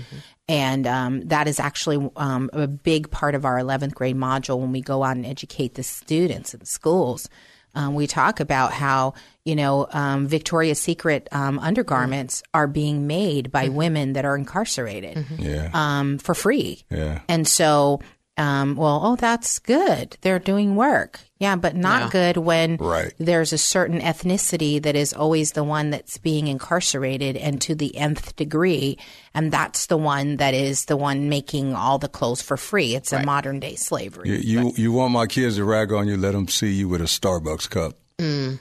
and 0.49 0.87
um, 0.89 1.21
that 1.29 1.47
is 1.47 1.61
actually 1.61 2.11
um, 2.17 2.51
a 2.53 2.67
big 2.67 3.11
part 3.11 3.37
of 3.37 3.45
our 3.45 3.57
11th 3.57 3.95
grade 3.95 4.17
module 4.17 4.59
when 4.59 4.73
we 4.73 4.81
go 4.81 5.05
out 5.05 5.17
and 5.17 5.27
educate 5.27 5.75
the 5.75 5.85
students 5.85 6.53
in 6.53 6.61
the 6.61 6.67
schools. 6.67 7.29
Um, 7.75 7.95
we 7.95 8.07
talk 8.07 8.41
about 8.41 8.73
how 8.73 9.15
you 9.45 9.57
know 9.57 9.87
um, 9.93 10.27
Victoria's 10.27 10.81
Secret 10.81 11.29
um, 11.33 11.59
undergarments 11.59 12.43
are 12.53 12.67
being 12.67 13.07
made 13.07 13.51
by 13.53 13.69
women 13.69 14.15
that 14.15 14.25
are 14.25 14.37
incarcerated 14.37 15.25
Yeah. 15.39 15.71
um, 15.73 16.19
for 16.19 16.35
free. 16.35 16.85
Yeah. 16.91 17.21
And 17.29 17.47
so, 17.47 18.01
um, 18.37 18.77
well, 18.77 19.01
oh, 19.05 19.17
that's 19.17 19.59
good. 19.59 20.17
They're 20.23 20.39
doing 20.39 20.75
work. 20.77 21.21
Yeah, 21.39 21.57
but 21.57 21.75
not 21.75 22.11
good 22.11 22.37
when 22.37 22.77
Right. 22.77 23.13
there's 23.19 23.53
a 23.53 23.59
certain 23.59 24.01
ethnicity 24.01 24.81
that 24.83 24.95
is 24.97 25.13
always 25.15 25.53
the 25.53 25.65
one 25.65 25.91
that's 25.91 26.19
being 26.19 26.47
incarcerated 26.49 27.37
and 27.37 27.61
to 27.63 27.75
the 27.75 27.97
nth 27.97 28.37
degree. 28.37 28.99
And 29.35 29.51
that's 29.53 29.87
the 29.87 29.97
one 29.97 30.37
that 30.37 30.53
is 30.55 30.85
the 30.87 30.97
one 30.97 31.29
making 31.31 31.75
all 31.75 31.99
the 31.99 32.09
clothes 32.09 32.43
for 32.43 32.57
free. 32.57 32.95
It's 32.95 33.13
a 33.13 33.23
modern 33.25 33.59
day 33.61 33.75
slavery. 33.77 34.29
You, 34.31 34.37
you 34.63 34.73
you 34.77 34.93
want 34.93 35.13
my 35.13 35.27
kids 35.27 35.57
to 35.57 35.65
rag 35.65 35.93
on 35.93 36.09
you? 36.09 36.17
Let 36.17 36.33
them 36.33 36.49
see 36.49 36.73
you 36.73 36.89
with 36.89 37.01
a 37.01 37.05
Starbucks 37.05 37.69
cup. 37.71 37.95
Mm. 38.19 38.59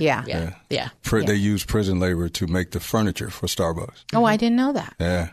yeah. 0.00 0.24
Yeah. 0.26 0.50
Yeah. 0.70 0.88
Pri- 1.02 1.24
They 1.26 1.34
use 1.34 1.64
prison 1.64 2.00
labor 2.00 2.28
to 2.30 2.46
make 2.46 2.70
the 2.70 2.80
furniture 2.80 3.28
for 3.30 3.46
Starbucks. 3.48 4.04
Oh, 4.14 4.24
I 4.24 4.36
didn't 4.38 4.56
know 4.56 4.72
that. 4.72 4.94
Yeah. 4.98 5.28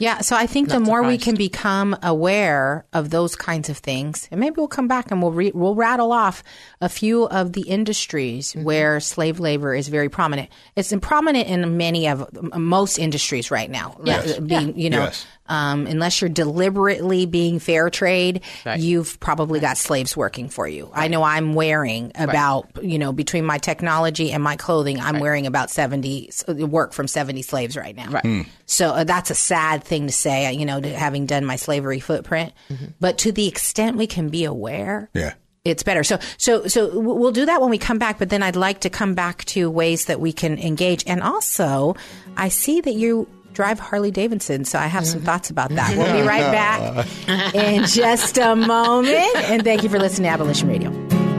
Yeah, 0.00 0.20
so 0.20 0.34
I 0.34 0.46
think 0.46 0.70
the 0.70 0.80
more 0.80 1.02
we 1.02 1.18
can 1.18 1.34
become 1.36 1.96
aware 2.02 2.86
of 2.92 3.10
those 3.10 3.36
kinds 3.36 3.68
of 3.68 3.78
things, 3.78 4.28
and 4.30 4.40
maybe 4.40 4.54
we'll 4.56 4.68
come 4.68 4.88
back 4.88 5.10
and 5.10 5.22
we'll 5.22 5.32
re- 5.32 5.52
we'll 5.54 5.74
rattle 5.74 6.10
off 6.12 6.42
a 6.80 6.88
few 6.88 7.24
of 7.24 7.52
the 7.52 7.62
industries 7.62 8.52
mm-hmm. 8.52 8.64
where 8.64 9.00
slave 9.00 9.38
labor 9.38 9.74
is 9.74 9.88
very 9.88 10.08
prominent. 10.08 10.48
It's 10.74 10.92
prominent 11.02 11.48
in 11.48 11.76
many 11.76 12.08
of 12.08 12.26
most 12.56 12.98
industries 12.98 13.50
right 13.50 13.70
now. 13.70 14.00
Yes. 14.02 14.38
Being, 14.38 14.78
you 14.78 14.90
know, 14.90 15.04
Yes. 15.04 15.26
Um, 15.50 15.86
unless 15.86 16.20
you're 16.22 16.30
deliberately 16.30 17.26
being 17.26 17.58
fair 17.58 17.90
trade, 17.90 18.40
you've 18.78 19.20
probably 19.20 19.60
got 19.60 19.76
slaves 19.76 20.16
working 20.16 20.48
for 20.48 20.66
you. 20.66 20.90
I 20.94 21.08
know 21.08 21.22
I'm 21.22 21.52
wearing 21.54 22.12
about, 22.14 22.68
you 22.82 22.98
know, 22.98 23.12
between 23.12 23.44
my 23.44 23.58
technology 23.58 24.32
and 24.32 24.42
my 24.42 24.56
clothing, 24.56 25.00
I'm 25.00 25.18
wearing 25.18 25.46
about 25.46 25.70
70 25.70 26.30
work 26.48 26.92
from 26.92 27.08
70 27.08 27.42
slaves 27.42 27.76
right 27.76 27.94
now. 27.96 28.10
Right. 28.10 28.46
So 28.66 28.90
uh, 28.90 29.04
that's 29.04 29.30
a 29.30 29.34
sad 29.34 29.84
thing 29.84 30.06
to 30.06 30.12
say, 30.12 30.46
uh, 30.46 30.50
you 30.50 30.64
know, 30.64 30.80
to 30.80 30.88
having 30.96 31.26
done 31.26 31.44
my 31.44 31.56
slavery 31.56 32.00
footprint. 32.00 32.52
But 33.00 33.18
to 33.18 33.32
the 33.32 33.48
extent 33.48 33.96
we 33.96 34.06
can 34.06 34.28
be 34.28 34.44
aware, 34.44 35.10
Yeah. 35.12 35.34
it's 35.64 35.82
better. 35.82 36.04
So, 36.04 36.18
so, 36.38 36.68
so 36.68 36.98
we'll 36.98 37.32
do 37.32 37.46
that 37.46 37.60
when 37.60 37.70
we 37.70 37.78
come 37.78 37.98
back. 37.98 38.18
But 38.18 38.30
then 38.30 38.42
I'd 38.42 38.56
like 38.56 38.80
to 38.80 38.90
come 38.90 39.14
back 39.14 39.44
to 39.46 39.68
ways 39.68 40.04
that 40.06 40.20
we 40.20 40.32
can 40.32 40.58
engage. 40.58 41.02
And 41.06 41.20
also, 41.22 41.96
I 42.36 42.48
see 42.48 42.80
that 42.80 42.94
you 42.94 43.28
drive 43.52 43.78
Harley 43.78 44.10
Davidson, 44.10 44.64
so 44.64 44.78
I 44.78 44.86
have 44.86 45.06
some 45.06 45.18
mm-hmm. 45.18 45.26
thoughts 45.26 45.50
about 45.50 45.70
that. 45.70 45.96
We'll 45.96 46.12
be 46.12 46.22
right 46.26 46.50
back 46.52 47.54
in 47.54 47.84
just 47.86 48.38
a 48.38 48.56
moment. 48.56 49.36
And 49.36 49.62
thank 49.62 49.82
you 49.82 49.88
for 49.88 49.98
listening 49.98 50.28
to 50.28 50.32
Abolition 50.32 50.68
Radio. 50.68 50.90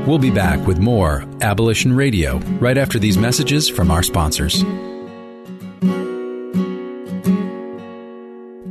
We'll 0.06 0.20
be 0.20 0.32
back 0.32 0.66
with 0.66 0.80
more 0.80 1.26
Abolition 1.42 1.96
Radio 1.96 2.38
right 2.60 2.78
after 2.78 3.00
these 3.00 3.18
messages 3.18 3.70
from 3.70 3.92
our 3.92 4.04
sponsors. 4.04 4.64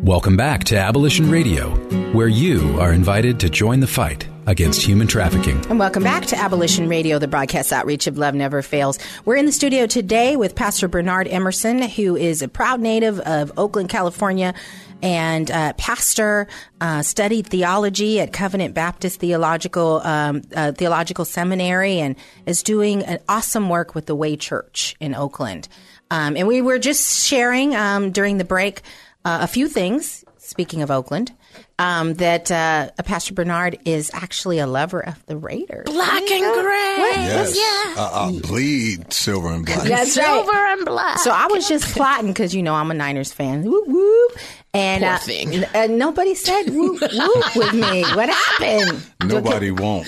Welcome 0.03 0.37
back 0.37 0.65
to 0.65 0.77
Abolition 0.77 1.31
Radio, 1.31 1.71
where 2.13 2.29
you 2.29 2.81
are 2.81 2.93
invited 2.93 3.39
to 3.41 3.51
join 3.51 3.81
the 3.81 3.87
fight 3.87 4.30
against 4.47 4.83
human 4.83 5.07
trafficking. 5.07 5.65
And 5.67 5.79
welcome 5.79 6.03
back 6.03 6.27
to 6.27 6.39
Abolition 6.39 6.89
Radio, 6.89 7.19
the 7.19 7.29
broadcast 7.29 7.73
outreach 7.73 8.07
of 8.07 8.19
Love 8.19 8.35
Never 8.35 8.63
Fails. 8.63 8.99
We're 9.25 9.37
in 9.37 9.47
the 9.47 9.53
studio 9.53 9.87
today 9.87 10.37
with 10.37 10.55
Pastor 10.55 10.89
Bernard 10.89 11.29
Emerson, 11.29 11.83
who 11.83 12.17
is 12.17 12.43
a 12.43 12.49
proud 12.49 12.81
native 12.81 13.21
of 13.21 13.53
Oakland, 13.57 13.89
California, 13.89 14.55
and 15.03 15.51
uh, 15.51 15.73
pastor, 15.75 16.47
uh, 16.81 17.03
studied 17.03 17.47
theology 17.47 18.21
at 18.21 18.33
Covenant 18.33 18.75
Baptist 18.75 19.21
Theological 19.21 20.01
um, 20.05 20.43
uh, 20.55 20.73
Theological 20.73 21.25
Seminary, 21.25 22.01
and 22.01 22.17
is 22.47 22.63
doing 22.63 23.03
an 23.05 23.19
awesome 23.29 23.69
work 23.69 23.95
with 23.95 24.07
the 24.07 24.15
Way 24.15 24.37
Church 24.37 24.97
in 25.01 25.15
Oakland. 25.15 25.69
Um, 26.11 26.37
and 26.37 26.49
we 26.49 26.61
were 26.61 26.79
just 26.79 27.27
sharing 27.27 27.75
um, 27.75 28.11
during 28.11 28.39
the 28.39 28.45
break 28.45 28.83
uh, 29.25 29.39
a 29.43 29.47
few 29.47 29.69
things. 29.69 30.25
Speaking 30.39 30.83
of 30.83 30.91
Oakland, 30.91 31.33
um, 31.81 32.15
that 32.15 32.51
uh, 32.51 32.91
Pastor 33.05 33.35
Bernard 33.35 33.79
is 33.85 34.11
actually 34.15 34.59
a 34.59 34.67
lover 34.67 35.01
of 35.01 35.25
the 35.27 35.37
Raiders. 35.37 35.87
Black 35.87 36.31
and 36.31 36.63
gray. 36.63 37.15
Yes. 37.25 37.57
Yeah. 37.57 38.03
I, 38.03 38.29
I 38.29 38.41
bleed 38.47 39.13
silver 39.13 39.49
and 39.49 39.65
black. 39.67 39.89
That's 39.89 40.13
Silver 40.13 40.51
right. 40.53 40.77
and 40.77 40.85
black. 40.87 41.19
So 41.19 41.31
I 41.31 41.47
was 41.47 41.67
just 41.67 41.87
plotting 41.97 42.29
because 42.29 42.55
you 42.55 42.63
know 42.63 42.75
I'm 42.75 42.91
a 42.91 42.95
Niners 42.95 43.33
fan. 43.33 43.65
Whoop 43.65 43.89
whoop. 43.89 44.33
And 44.73 45.03
Poor 45.03 45.13
uh, 45.15 45.19
thing. 45.19 45.53
n- 45.65 45.69
uh, 45.75 45.87
nobody 45.93 46.35
said 46.37 46.65
whoop 46.71 47.01
whoop 47.01 47.57
with 47.57 47.73
me. 47.75 48.03
What 48.15 48.29
happened? 48.29 49.03
Nobody 49.25 49.71
won't. 49.73 50.07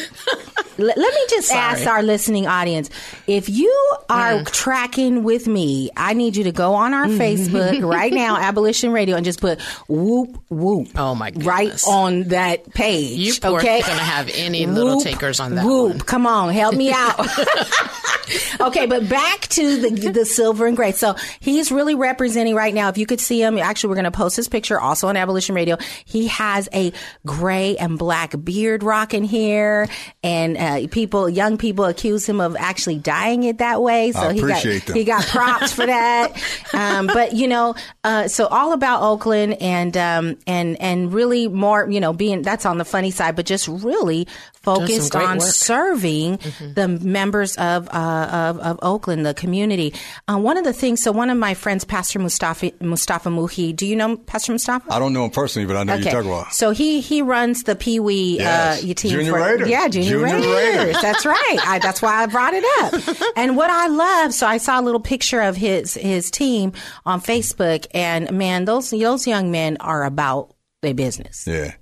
L- 0.79 0.87
let 0.87 0.97
me 0.97 1.21
just 1.29 1.51
ask 1.53 1.87
our 1.87 2.03
listening 2.03 2.47
audience 2.47 2.89
if 3.27 3.49
you 3.49 3.73
are 4.09 4.33
Mm. 4.33 4.51
tracking 4.53 5.23
with 5.25 5.47
me, 5.47 5.91
I 5.97 6.15
need 6.15 6.37
you 6.37 6.45
to 6.45 6.53
go 6.53 6.75
on 6.75 6.95
our 6.95 7.07
Facebook 7.07 7.83
right 7.85 8.13
now, 8.13 8.37
Abolition 8.39 8.93
Radio, 8.93 9.17
and 9.17 9.25
just 9.25 9.41
put 9.41 9.61
whoop 9.89 10.39
whoop. 10.49 10.89
Oh, 10.97 11.15
my 11.15 11.33
Right 11.37 11.62
goodness. 11.65 11.89
on 11.89 12.23
that 12.25 12.73
page. 12.73 13.19
You 13.19 13.35
poor 13.41 13.59
okay? 13.59 13.81
gonna 13.81 13.99
have 13.99 14.31
any 14.33 14.67
little 14.67 15.01
takers 15.01 15.41
on 15.41 15.55
that 15.55 15.65
Whoop! 15.65 15.91
one. 15.91 16.01
Come 16.01 16.27
on, 16.27 16.53
help 16.53 16.75
me 16.75 16.93
out. 16.93 17.19
okay, 18.61 18.87
but 18.87 19.09
back 19.09 19.43
to 19.49 19.81
the 19.81 20.11
the 20.11 20.25
silver 20.25 20.67
and 20.67 20.77
gray. 20.77 20.93
So 20.93 21.17
he's 21.41 21.73
really 21.73 21.95
representing 21.95 22.55
right 22.55 22.73
now. 22.73 22.89
If 22.89 22.99
you 22.99 23.07
could 23.07 23.21
see 23.21 23.43
him, 23.43 23.59
actually, 23.59 23.91
we're 23.91 23.97
going 23.97 24.05
to 24.05 24.11
post 24.11 24.37
his 24.37 24.49
picture 24.49 24.81
also 24.81 25.09
on 25.09 25.17
Abolition 25.17 25.55
Radio. 25.55 25.77
He 26.05 26.29
has 26.29 26.69
a 26.73 26.93
gray 27.27 27.77
and 27.77 27.99
black 27.99 28.35
beard 28.43 28.83
rocking 28.83 29.25
here, 29.25 29.89
and 30.23 30.57
uh, 30.57 30.89
people, 30.91 31.29
young 31.29 31.59
people, 31.59 31.85
accuse 31.85 32.29
him 32.29 32.41
of 32.41 32.57
actually 32.57 32.99
dyeing 32.99 33.45
it 33.45 33.59
that 33.59 33.83
way. 33.83 34.13
So 34.13 34.21
I 34.21 34.33
he 34.33 34.41
got 34.41 34.63
them. 34.63 34.97
he 34.97 35.05
got 35.05 35.27
props 35.27 35.73
for 35.73 35.87
that. 35.87 36.33
Um, 36.75 37.07
but 37.07 37.35
you 37.35 37.49
know, 37.49 37.75
uh, 38.03 38.29
so 38.29 38.47
all 38.47 38.73
about 38.73 39.03
Oakland 39.03 39.55
and 39.61 39.95
um, 39.97 40.39
and 40.47 40.81
and 40.81 41.13
really 41.13 41.47
more, 41.53 41.89
you 41.91 42.01
know, 42.01 42.13
being 42.13 42.43
that's 42.43 42.67
on 42.67 42.79
the 42.79 42.85
funny 42.85 43.11
side, 43.11 43.37
but 43.37 43.47
just 43.47 43.69
really 43.69 44.27
focused 44.63 45.15
on 45.17 45.39
work. 45.39 45.49
serving 45.49 46.39
the 46.75 46.87
members 47.03 47.57
of, 47.57 47.89
uh, 47.89 48.29
of 48.33 48.59
of 48.61 48.79
Oakland, 48.83 49.27
the 49.27 49.35
community. 49.35 49.93
Uh, 50.29 50.39
one 50.39 50.57
of 50.57 50.65
the 50.65 50.73
things, 50.73 51.03
so 51.03 51.11
one 51.13 51.31
of 51.31 51.37
my 51.39 51.55
friends, 51.55 51.85
Pastor 51.85 52.19
Mustafa 52.19 52.71
Mustafa 52.81 53.29
Muhi. 53.29 53.75
Do 53.75 53.87
you 53.87 53.97
know 53.97 54.17
Pastor 54.17 54.53
Mustafa? 54.53 54.93
I 54.93 54.99
don't 54.99 55.13
know 55.13 55.25
him 55.25 55.31
personally, 55.31 55.67
but 55.67 55.77
I 55.77 55.85
know 55.85 55.95
you 55.95 56.05
talk 56.05 56.25
about. 56.25 56.53
So 56.55 56.71
he 56.71 57.01
he 57.01 57.23
runs 57.23 57.65
the 57.65 57.75
Pee 57.77 58.01
Wee 58.01 58.39
Yes. 58.39 58.83
uh, 58.83 58.87
team 58.95 59.11
Junior 59.13 59.33
for 59.33 59.39
Raiders. 59.41 59.69
yeah 59.69 59.89
Junior, 59.89 60.11
Junior 60.11 60.25
Raiders. 60.25 60.47
Raiders. 60.77 61.03
That's 61.03 61.27
right. 61.27 61.57
I, 61.65 61.79
that's 61.81 62.01
why 62.03 62.23
I 62.23 62.27
brought 62.27 62.55
it 62.55 62.65
up. 62.83 63.27
and 63.37 63.57
what 63.57 63.71
I 63.71 63.89
love, 63.89 64.33
so 64.33 64.47
I 64.47 64.59
saw 64.59 64.81
a 64.81 64.83
little 64.83 65.01
picture 65.01 65.41
of 65.41 65.57
his 65.57 65.95
his 65.95 66.31
team 66.31 66.73
on 67.05 67.21
Facebook, 67.21 67.87
and 67.93 68.31
man, 68.33 68.65
those 68.65 68.91
those 68.91 69.27
young 69.27 69.51
men 69.51 69.77
are 69.81 70.05
about 70.05 70.55
their 70.83 70.95
business. 70.95 71.47
Yeah. 71.47 71.73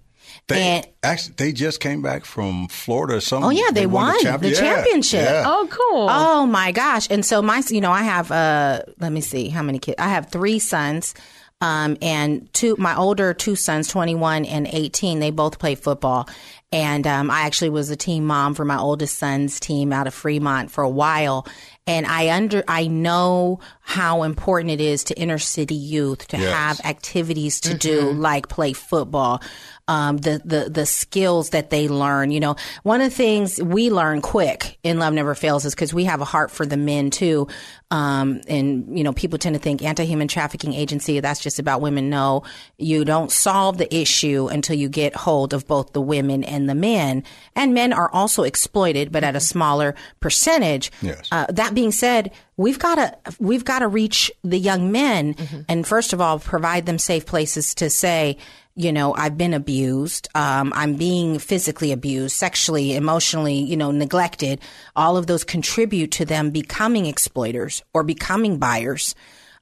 They 0.47 0.63
And- 0.63 0.87
actually 1.03 1.35
they 1.39 1.53
just 1.53 1.81
came 1.81 2.03
back 2.03 2.25
from 2.25 2.69
Florida 2.69 3.17
or 3.17 3.21
something. 3.21 3.47
Oh 3.47 3.51
yeah, 3.51 3.71
they, 3.73 3.87
won 3.87 4.15
the, 4.19 4.23
champ- 4.23 4.43
yeah, 4.45 4.53
championship. 4.53 5.25
yeah. 5.25 5.45
Oh, 5.47 5.67
cool. 5.71 6.07
Oh 6.09 6.47
my 6.47 6.71
gosh! 6.73 7.09
And 7.11 7.25
so 7.25 7.43
my, 7.43 7.63
you 7.69 7.81
know, 7.81 7.91
I 7.91 8.03
have 8.03 8.31
uh, 8.31 8.83
let 9.01 9.11
me 9.13 9.21
see 9.21 9.49
how 9.49 9.63
many 9.63 9.79
kids. 9.81 9.97
I 9.99 10.09
have 10.09 10.31
three 10.31 10.59
sons, 10.59 11.15
um, 11.61 11.97
and 12.01 12.53
two. 12.53 12.77
My 12.79 12.97
older 12.97 13.35
two 13.35 13.57
sons, 13.57 13.89
twenty 13.89 14.15
one 14.15 14.45
and 14.45 14.67
eighteen, 14.67 15.19
they 15.21 15.31
both 15.31 15.59
play 15.59 15.75
football. 15.75 16.29
And 16.73 17.05
um, 17.05 17.33
I 17.33 17.41
actually 17.43 17.71
was 17.71 17.91
a 17.91 17.97
team 17.97 18.25
mom 18.27 18.55
for 18.55 18.65
my 18.65 18.79
oldest 18.79 19.19
son's 19.19 19.59
team 19.59 19.93
out 19.93 20.07
of 20.07 20.15
Fremont 20.15 20.71
for 20.71 20.85
a 20.85 20.89
while. 20.89 21.45
And 21.87 22.07
I 22.07 22.29
under 22.31 22.63
I 22.69 22.87
know 22.87 23.59
how 23.81 24.23
important 24.23 24.71
it 24.71 24.81
is 24.81 25.03
to 25.05 25.19
inner 25.19 25.39
city 25.39 25.75
youth 25.75 26.29
to 26.29 26.39
Yes. 26.39 26.53
have 26.53 26.81
activities 26.87 27.61
to 27.63 27.75
do 27.75 28.13
like 28.13 28.49
play 28.49 28.73
football. 28.73 29.43
Um, 29.91 30.19
the, 30.19 30.41
the, 30.45 30.71
the 30.71 30.87
skills 30.87 31.51
that 31.51 31.71
they 31.71 31.89
learn, 31.89 32.31
you 32.31 32.39
know, 32.39 32.55
one 32.85 33.01
of 33.01 33.11
the 33.11 33.17
things 33.17 33.61
we 33.61 33.91
learn 33.91 34.21
quick 34.21 34.79
in 34.85 35.01
Love 35.01 35.13
Never 35.13 35.35
Fails 35.35 35.65
is 35.65 35.75
because 35.75 35.93
we 35.93 36.05
have 36.05 36.21
a 36.21 36.25
heart 36.25 36.53
for 36.53 36.65
the 36.65 36.77
men 36.77 37.11
too. 37.11 37.49
Um, 37.91 38.41
and, 38.47 38.97
you 38.97 39.03
know, 39.03 39.13
people 39.13 39.37
tend 39.37 39.57
to 39.57 39.61
think 39.61 39.83
anti-human 39.83 40.29
trafficking 40.29 40.75
agency, 40.75 41.19
that's 41.19 41.41
just 41.41 41.59
about 41.59 41.81
women. 41.81 42.09
No, 42.09 42.45
you 42.79 43.05
don't 43.05 43.33
solve 43.33 43.79
the 43.79 43.93
issue 43.93 44.47
until 44.47 44.77
you 44.77 44.89
get 44.89 45.17
hold 45.17 45.53
of 45.53 45.67
both 45.67 45.93
the 45.93 46.01
women 46.01 46.45
and 46.45 46.69
the 46.69 46.77
men. 46.77 47.25
And 47.57 47.75
men 47.75 47.93
are 47.93 48.13
also 48.13 48.45
exploited, 48.45 49.11
but 49.11 49.25
at 49.25 49.35
a 49.35 49.41
smaller 49.41 49.97
percentage. 50.21 50.93
Yes. 51.03 51.27
Uh, 51.33 51.47
that 51.49 51.75
being 51.75 51.91
said, 51.91 52.31
we've 52.57 52.79
got 52.79 52.95
to 52.95 53.35
we've 53.41 53.65
got 53.65 53.81
to 53.81 53.89
reach 53.89 54.31
the 54.45 54.59
young 54.59 54.93
men, 54.93 55.35
and 55.69 55.85
first 55.85 56.13
of 56.13 56.21
all, 56.21 56.39
provide 56.39 56.87
them 56.87 56.99
safe 56.99 57.27
places 57.27 57.75
to 57.75 57.91
say, 57.91 58.37
you 58.81 58.93
know, 58.93 59.15
I've 59.15 59.37
been 59.37 59.55
abused. 59.55 60.29
Um, 60.35 60.73
I'm 60.75 60.95
being 60.95 61.39
physically 61.39 61.93
abused, 61.93 62.37
sexually, 62.37 62.97
emotionally, 62.97 63.59
you 63.59 63.77
know, 63.77 63.91
neglected. 63.91 64.61
All 64.97 65.17
of 65.17 65.27
those 65.27 65.45
contribute 65.45 66.13
to 66.13 66.25
them 66.25 66.51
becoming 66.51 67.07
exploiters 67.07 67.83
or 67.93 68.03
becoming 68.03 68.59
buyers. 68.59 69.15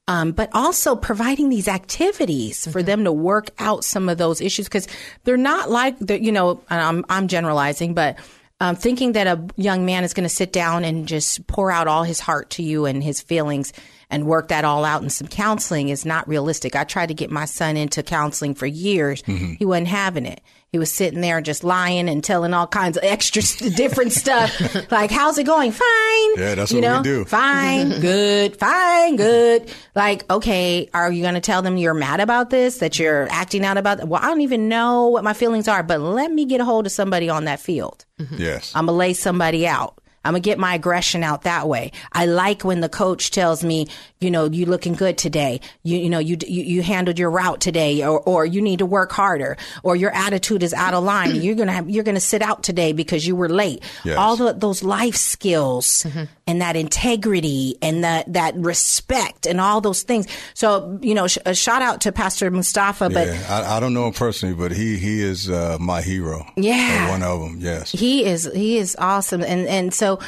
Um, 0.06 0.32
but 0.32 0.48
also 0.54 0.96
providing 0.96 1.50
these 1.50 1.68
activities 1.68 2.66
for 2.66 2.82
them 2.82 3.04
to 3.04 3.12
work 3.12 3.50
out 3.58 3.84
some 3.84 4.08
of 4.08 4.16
those 4.16 4.40
issues 4.40 4.66
because 4.66 4.88
they're 5.24 5.36
not 5.36 5.70
like 5.70 5.98
the, 5.98 6.22
you 6.22 6.32
know, 6.32 6.62
and 6.70 6.80
I'm, 6.80 7.04
I'm 7.10 7.28
generalizing, 7.28 7.92
but 7.92 8.18
um, 8.60 8.74
thinking 8.74 9.12
that 9.12 9.26
a 9.26 9.46
young 9.56 9.84
man 9.84 10.04
is 10.04 10.14
going 10.14 10.24
to 10.24 10.34
sit 10.34 10.50
down 10.50 10.84
and 10.84 11.06
just 11.06 11.46
pour 11.46 11.70
out 11.70 11.88
all 11.88 12.04
his 12.04 12.20
heart 12.20 12.50
to 12.50 12.62
you 12.62 12.86
and 12.86 13.02
his 13.02 13.20
feelings 13.20 13.74
and 14.10 14.26
work 14.26 14.48
that 14.48 14.64
all 14.64 14.84
out 14.84 15.02
in 15.02 15.10
some 15.10 15.28
counseling 15.28 15.88
is 15.90 16.04
not 16.06 16.26
realistic. 16.28 16.74
I 16.74 16.84
tried 16.84 17.08
to 17.08 17.14
get 17.14 17.30
my 17.30 17.44
son 17.44 17.76
into 17.76 18.02
counseling 18.02 18.54
for 18.54 18.66
years. 18.66 19.22
Mm-hmm. 19.22 19.54
He 19.54 19.64
wasn't 19.64 19.88
having 19.88 20.26
it. 20.26 20.40
He 20.70 20.78
was 20.78 20.92
sitting 20.92 21.22
there 21.22 21.40
just 21.40 21.64
lying 21.64 22.10
and 22.10 22.22
telling 22.22 22.52
all 22.52 22.66
kinds 22.66 22.98
of 22.98 23.04
extra 23.04 23.42
different 23.76 24.12
stuff. 24.12 24.54
Like, 24.90 25.10
how's 25.10 25.38
it 25.38 25.44
going? 25.44 25.72
Fine. 25.72 26.38
Yeah, 26.38 26.54
that's 26.54 26.72
you 26.72 26.80
what 26.80 26.88
we 26.88 26.94
know? 26.96 27.02
do. 27.02 27.24
Fine, 27.24 27.88
good, 28.00 28.56
fine, 28.58 29.16
good. 29.16 29.70
Like, 29.94 30.30
okay, 30.30 30.88
are 30.94 31.10
you 31.10 31.22
going 31.22 31.34
to 31.34 31.40
tell 31.40 31.62
them 31.62 31.76
you're 31.76 31.94
mad 31.94 32.20
about 32.20 32.50
this, 32.50 32.78
that 32.78 32.98
you're 32.98 33.28
acting 33.30 33.64
out 33.64 33.76
about 33.76 34.06
Well, 34.06 34.20
I 34.22 34.26
don't 34.26 34.40
even 34.40 34.68
know 34.68 35.08
what 35.08 35.24
my 35.24 35.34
feelings 35.34 35.68
are, 35.68 35.82
but 35.82 36.00
let 36.00 36.32
me 36.32 36.44
get 36.46 36.60
a 36.60 36.64
hold 36.64 36.86
of 36.86 36.92
somebody 36.92 37.28
on 37.28 37.44
that 37.44 37.60
field. 37.60 38.04
Mm-hmm. 38.18 38.36
Yes. 38.38 38.72
I'm 38.74 38.86
going 38.86 38.94
to 38.94 38.98
lay 38.98 39.12
somebody 39.14 39.66
out. 39.66 40.00
I'm 40.24 40.34
to 40.34 40.40
get 40.40 40.58
my 40.58 40.74
aggression 40.74 41.22
out 41.22 41.42
that 41.42 41.68
way. 41.68 41.92
I 42.12 42.26
like 42.26 42.64
when 42.64 42.80
the 42.80 42.88
coach 42.88 43.30
tells 43.30 43.64
me, 43.64 43.86
you 44.20 44.30
know, 44.30 44.46
you 44.46 44.66
looking 44.66 44.94
good 44.94 45.16
today. 45.16 45.60
You, 45.82 45.98
you 45.98 46.10
know, 46.10 46.18
you, 46.18 46.36
you, 46.46 46.62
you 46.62 46.82
handled 46.82 47.18
your 47.18 47.30
route 47.30 47.60
today 47.60 48.04
or, 48.04 48.20
or 48.20 48.44
you 48.44 48.60
need 48.60 48.80
to 48.80 48.86
work 48.86 49.12
harder 49.12 49.56
or 49.82 49.96
your 49.96 50.14
attitude 50.14 50.62
is 50.62 50.74
out 50.74 50.94
of 50.94 51.04
line. 51.04 51.34
You're 51.40 51.54
going 51.54 51.68
to 51.68 51.72
have, 51.72 51.88
you're 51.88 52.04
going 52.04 52.14
to 52.14 52.20
sit 52.20 52.42
out 52.42 52.62
today 52.62 52.92
because 52.92 53.26
you 53.26 53.36
were 53.36 53.48
late. 53.48 53.82
Yes. 54.04 54.16
All 54.16 54.36
the, 54.36 54.52
those 54.52 54.82
life 54.82 55.14
skills 55.16 56.04
mm-hmm. 56.04 56.24
And 56.48 56.62
that 56.62 56.74
integrity 56.74 57.76
and 57.82 58.02
that, 58.02 58.32
that 58.32 58.56
respect 58.56 59.46
and 59.46 59.60
all 59.60 59.80
those 59.80 60.02
things. 60.02 60.26
So, 60.54 60.98
you 61.02 61.14
know, 61.14 61.28
sh- 61.28 61.38
a 61.46 61.54
shout 61.54 61.82
out 61.82 62.00
to 62.00 62.12
Pastor 62.12 62.50
Mustafa, 62.50 63.10
but 63.10 63.28
yeah, 63.28 63.46
I, 63.48 63.76
I 63.76 63.80
don't 63.80 63.92
know 63.92 64.06
him 64.06 64.14
personally, 64.14 64.54
but 64.54 64.72
he 64.72 64.96
he 64.96 65.20
is 65.20 65.50
uh, 65.50 65.76
my 65.78 66.00
hero. 66.00 66.44
Yeah. 66.56 67.10
One 67.10 67.22
of 67.22 67.40
them. 67.40 67.58
Yes. 67.60 67.92
He 67.92 68.24
is 68.24 68.50
he 68.54 68.78
is 68.78 68.96
awesome, 68.98 69.42
and 69.42 69.68
and 69.68 69.92
so 69.92 70.18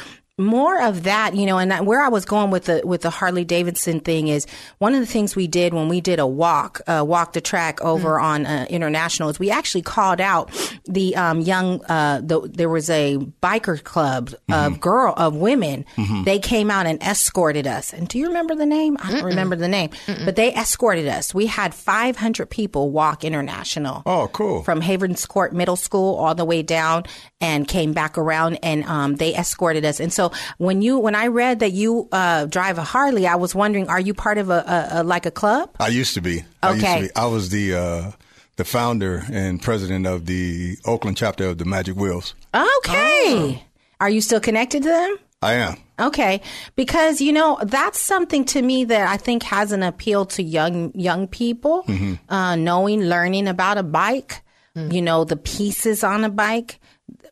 more 0.45 0.81
of 0.81 1.03
that, 1.03 1.35
you 1.35 1.45
know, 1.45 1.57
and 1.57 1.71
that, 1.71 1.85
where 1.85 2.01
I 2.01 2.09
was 2.09 2.25
going 2.25 2.51
with 2.51 2.65
the 2.65 2.81
with 2.83 3.01
the 3.01 3.09
Harley 3.09 3.45
Davidson 3.45 3.99
thing 3.99 4.27
is 4.27 4.45
one 4.79 4.93
of 4.93 4.99
the 4.99 5.05
things 5.05 5.35
we 5.35 5.47
did 5.47 5.73
when 5.73 5.87
we 5.87 6.01
did 6.01 6.19
a 6.19 6.27
walk, 6.27 6.81
uh, 6.87 7.03
walk 7.07 7.33
the 7.33 7.41
track 7.41 7.81
over 7.81 8.19
on 8.19 8.45
uh, 8.45 8.65
international 8.69 9.29
is 9.29 9.39
we 9.39 9.51
actually 9.51 9.81
called 9.81 10.21
out 10.21 10.51
the 10.85 11.15
um, 11.15 11.41
young. 11.41 11.83
Uh, 11.85 12.21
the, 12.23 12.41
there 12.51 12.69
was 12.69 12.89
a 12.89 13.17
biker 13.41 13.83
club 13.83 14.31
of 14.51 14.79
girl 14.79 15.13
of 15.17 15.35
women. 15.35 15.85
They 16.25 16.39
came 16.39 16.69
out 16.71 16.85
and 16.85 17.01
escorted 17.01 17.67
us. 17.67 17.93
And 17.93 18.07
do 18.07 18.17
you 18.17 18.27
remember 18.27 18.55
the 18.55 18.65
name? 18.65 18.97
I 19.01 19.11
don't 19.11 19.23
remember 19.23 19.55
the 19.55 19.67
name, 19.67 19.91
but 20.25 20.35
they 20.35 20.53
escorted 20.53 21.07
us. 21.07 21.33
We 21.33 21.45
had 21.47 21.73
500 21.73 22.49
people 22.49 22.91
walk 22.91 23.23
international 23.23 24.03
Oh, 24.05 24.29
cool. 24.33 24.63
from 24.63 24.81
Havenscourt 24.81 25.51
Middle 25.53 25.75
School 25.75 26.15
all 26.15 26.35
the 26.35 26.45
way 26.45 26.61
down 26.63 27.03
and 27.39 27.67
came 27.67 27.93
back 27.93 28.17
around 28.17 28.59
and 28.63 28.83
um, 28.85 29.15
they 29.15 29.35
escorted 29.35 29.85
us. 29.85 29.99
And 29.99 30.11
so 30.13 30.30
when 30.57 30.81
you 30.81 30.97
when 30.99 31.15
I 31.15 31.27
read 31.27 31.59
that 31.59 31.71
you 31.71 32.07
uh, 32.11 32.45
drive 32.45 32.77
a 32.77 32.83
Harley, 32.83 33.27
I 33.27 33.35
was 33.35 33.53
wondering, 33.55 33.87
are 33.89 33.99
you 33.99 34.13
part 34.13 34.37
of 34.37 34.49
a, 34.49 34.89
a, 34.93 35.01
a 35.01 35.03
like 35.03 35.25
a 35.25 35.31
club? 35.31 35.69
I 35.79 35.87
used 35.89 36.13
to 36.15 36.21
be. 36.21 36.43
I 36.63 36.71
used 36.73 36.83
Okay. 36.85 37.01
to 37.01 37.07
be. 37.07 37.15
I 37.15 37.25
was 37.25 37.49
the 37.49 37.75
uh, 37.75 38.11
the 38.57 38.65
founder 38.65 39.23
and 39.31 39.61
president 39.61 40.05
of 40.07 40.25
the 40.25 40.77
Oakland 40.85 41.17
chapter 41.17 41.47
of 41.47 41.57
the 41.57 41.65
Magic 41.65 41.95
Wheels. 41.95 42.35
Okay. 42.53 43.63
Are 43.99 44.09
you 44.09 44.21
still 44.21 44.39
connected 44.39 44.83
to 44.83 44.89
them? 44.89 45.17
I 45.43 45.53
am. 45.53 45.77
Okay, 45.99 46.41
because 46.75 47.21
you 47.21 47.31
know 47.31 47.59
that's 47.63 47.99
something 47.99 48.45
to 48.45 48.61
me 48.61 48.85
that 48.85 49.07
I 49.07 49.17
think 49.17 49.43
has 49.43 49.71
an 49.71 49.83
appeal 49.83 50.25
to 50.27 50.41
young 50.43 50.91
young 50.95 51.27
people, 51.27 51.85
uh, 52.29 52.55
knowing, 52.55 53.01
learning 53.03 53.47
about 53.47 53.77
a 53.77 53.83
bike, 53.83 54.41
you 54.75 55.01
know, 55.01 55.23
the 55.25 55.35
pieces 55.37 56.03
on 56.03 56.23
a 56.23 56.29
bike, 56.29 56.79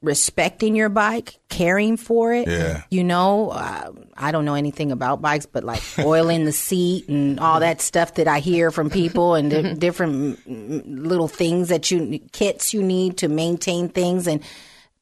respecting 0.01 0.75
your 0.75 0.89
bike, 0.89 1.39
caring 1.49 1.97
for 1.97 2.33
it. 2.33 2.47
Yeah. 2.47 2.83
You 2.89 3.03
know, 3.03 3.49
uh, 3.49 3.91
I 4.15 4.31
don't 4.31 4.45
know 4.45 4.53
anything 4.55 4.91
about 4.91 5.21
bikes, 5.21 5.45
but 5.45 5.63
like 5.63 5.81
oiling 5.99 6.45
the 6.45 6.51
seat 6.51 7.09
and 7.09 7.39
all 7.39 7.59
that 7.59 7.81
stuff 7.81 8.15
that 8.15 8.27
I 8.27 8.39
hear 8.39 8.71
from 8.71 8.89
people 8.89 9.35
and 9.35 9.51
di- 9.51 9.73
different 9.73 10.39
little 10.47 11.27
things 11.27 11.69
that 11.69 11.91
you 11.91 12.19
kits 12.31 12.73
you 12.73 12.81
need 12.81 13.17
to 13.17 13.27
maintain 13.27 13.89
things 13.89 14.27
and. 14.27 14.41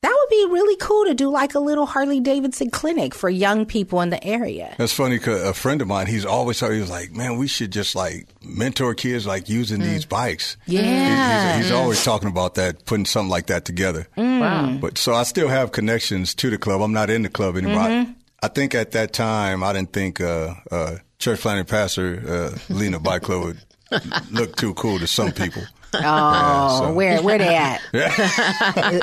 That 0.04 0.12
would 0.16 0.30
be 0.30 0.54
really 0.54 0.76
cool 0.78 1.06
to 1.06 1.16
do 1.16 1.30
like 1.32 1.56
a 1.56 1.60
little 1.60 1.88
Harley 1.88 2.20
Davidson 2.20 2.70
clinic 2.70 3.16
for 3.16 3.30
young 3.30 3.66
people 3.66 4.00
in 4.02 4.12
the 4.12 4.24
area. 4.24 4.76
That's 4.78 4.94
funny 4.94 5.18
because 5.18 5.42
a 5.42 5.56
friend 5.56 5.82
of 5.82 5.88
mine, 5.88 6.06
he's 6.06 6.24
always 6.24 6.60
he 6.60 6.68
was 6.80 6.90
like, 6.90 7.12
man, 7.14 7.38
we 7.38 7.48
should 7.48 7.72
just 7.72 7.96
like 7.96 8.28
mentor 8.44 8.94
kids 8.94 9.26
like 9.26 9.50
using 9.50 9.80
these 9.80 10.06
bikes. 10.06 10.56
He- 10.68 10.78
Yeah. 10.78 11.56
he's, 11.58 11.66
he's 11.66 11.72
always 11.74 12.04
talking 12.04 12.30
about 12.30 12.56
that, 12.56 12.86
putting 12.86 13.06
something 13.06 13.32
like 13.32 13.48
that 13.48 13.66
together. 13.66 14.08
Wow. 14.16 14.78
But 14.80 15.00
so 15.00 15.16
I 15.16 15.24
still 15.24 15.48
have 15.48 15.72
connections 15.72 16.36
to 16.36 16.52
the 16.52 16.60
club. 16.60 16.82
I'm 16.82 16.94
not 16.94 17.10
in 17.10 17.24
the 17.24 17.30
club 17.30 17.58
anymore. 17.58 17.80
I, 17.82 18.14
I 18.44 18.50
think 18.50 18.76
at 18.76 18.92
that 18.92 19.14
time, 19.14 19.64
I 19.64 19.74
didn't 19.74 19.94
think 19.94 20.22
uh, 20.22 20.54
uh, 20.70 20.98
church 21.18 21.40
planting 21.40 21.66
pastor 21.66 22.22
uh, 22.28 22.58
leading 22.72 22.94
a 22.94 23.00
bike 23.00 23.24
club 23.24 23.46
would 23.46 24.02
look 24.32 24.56
too 24.58 24.76
cool 24.76 25.00
to 25.00 25.08
some 25.08 25.32
people. 25.32 25.64
Oh, 26.04 26.80
so- 26.80 26.94
where 26.94 27.22
where 27.22 27.38
they 27.38 27.56
at? 27.56 27.82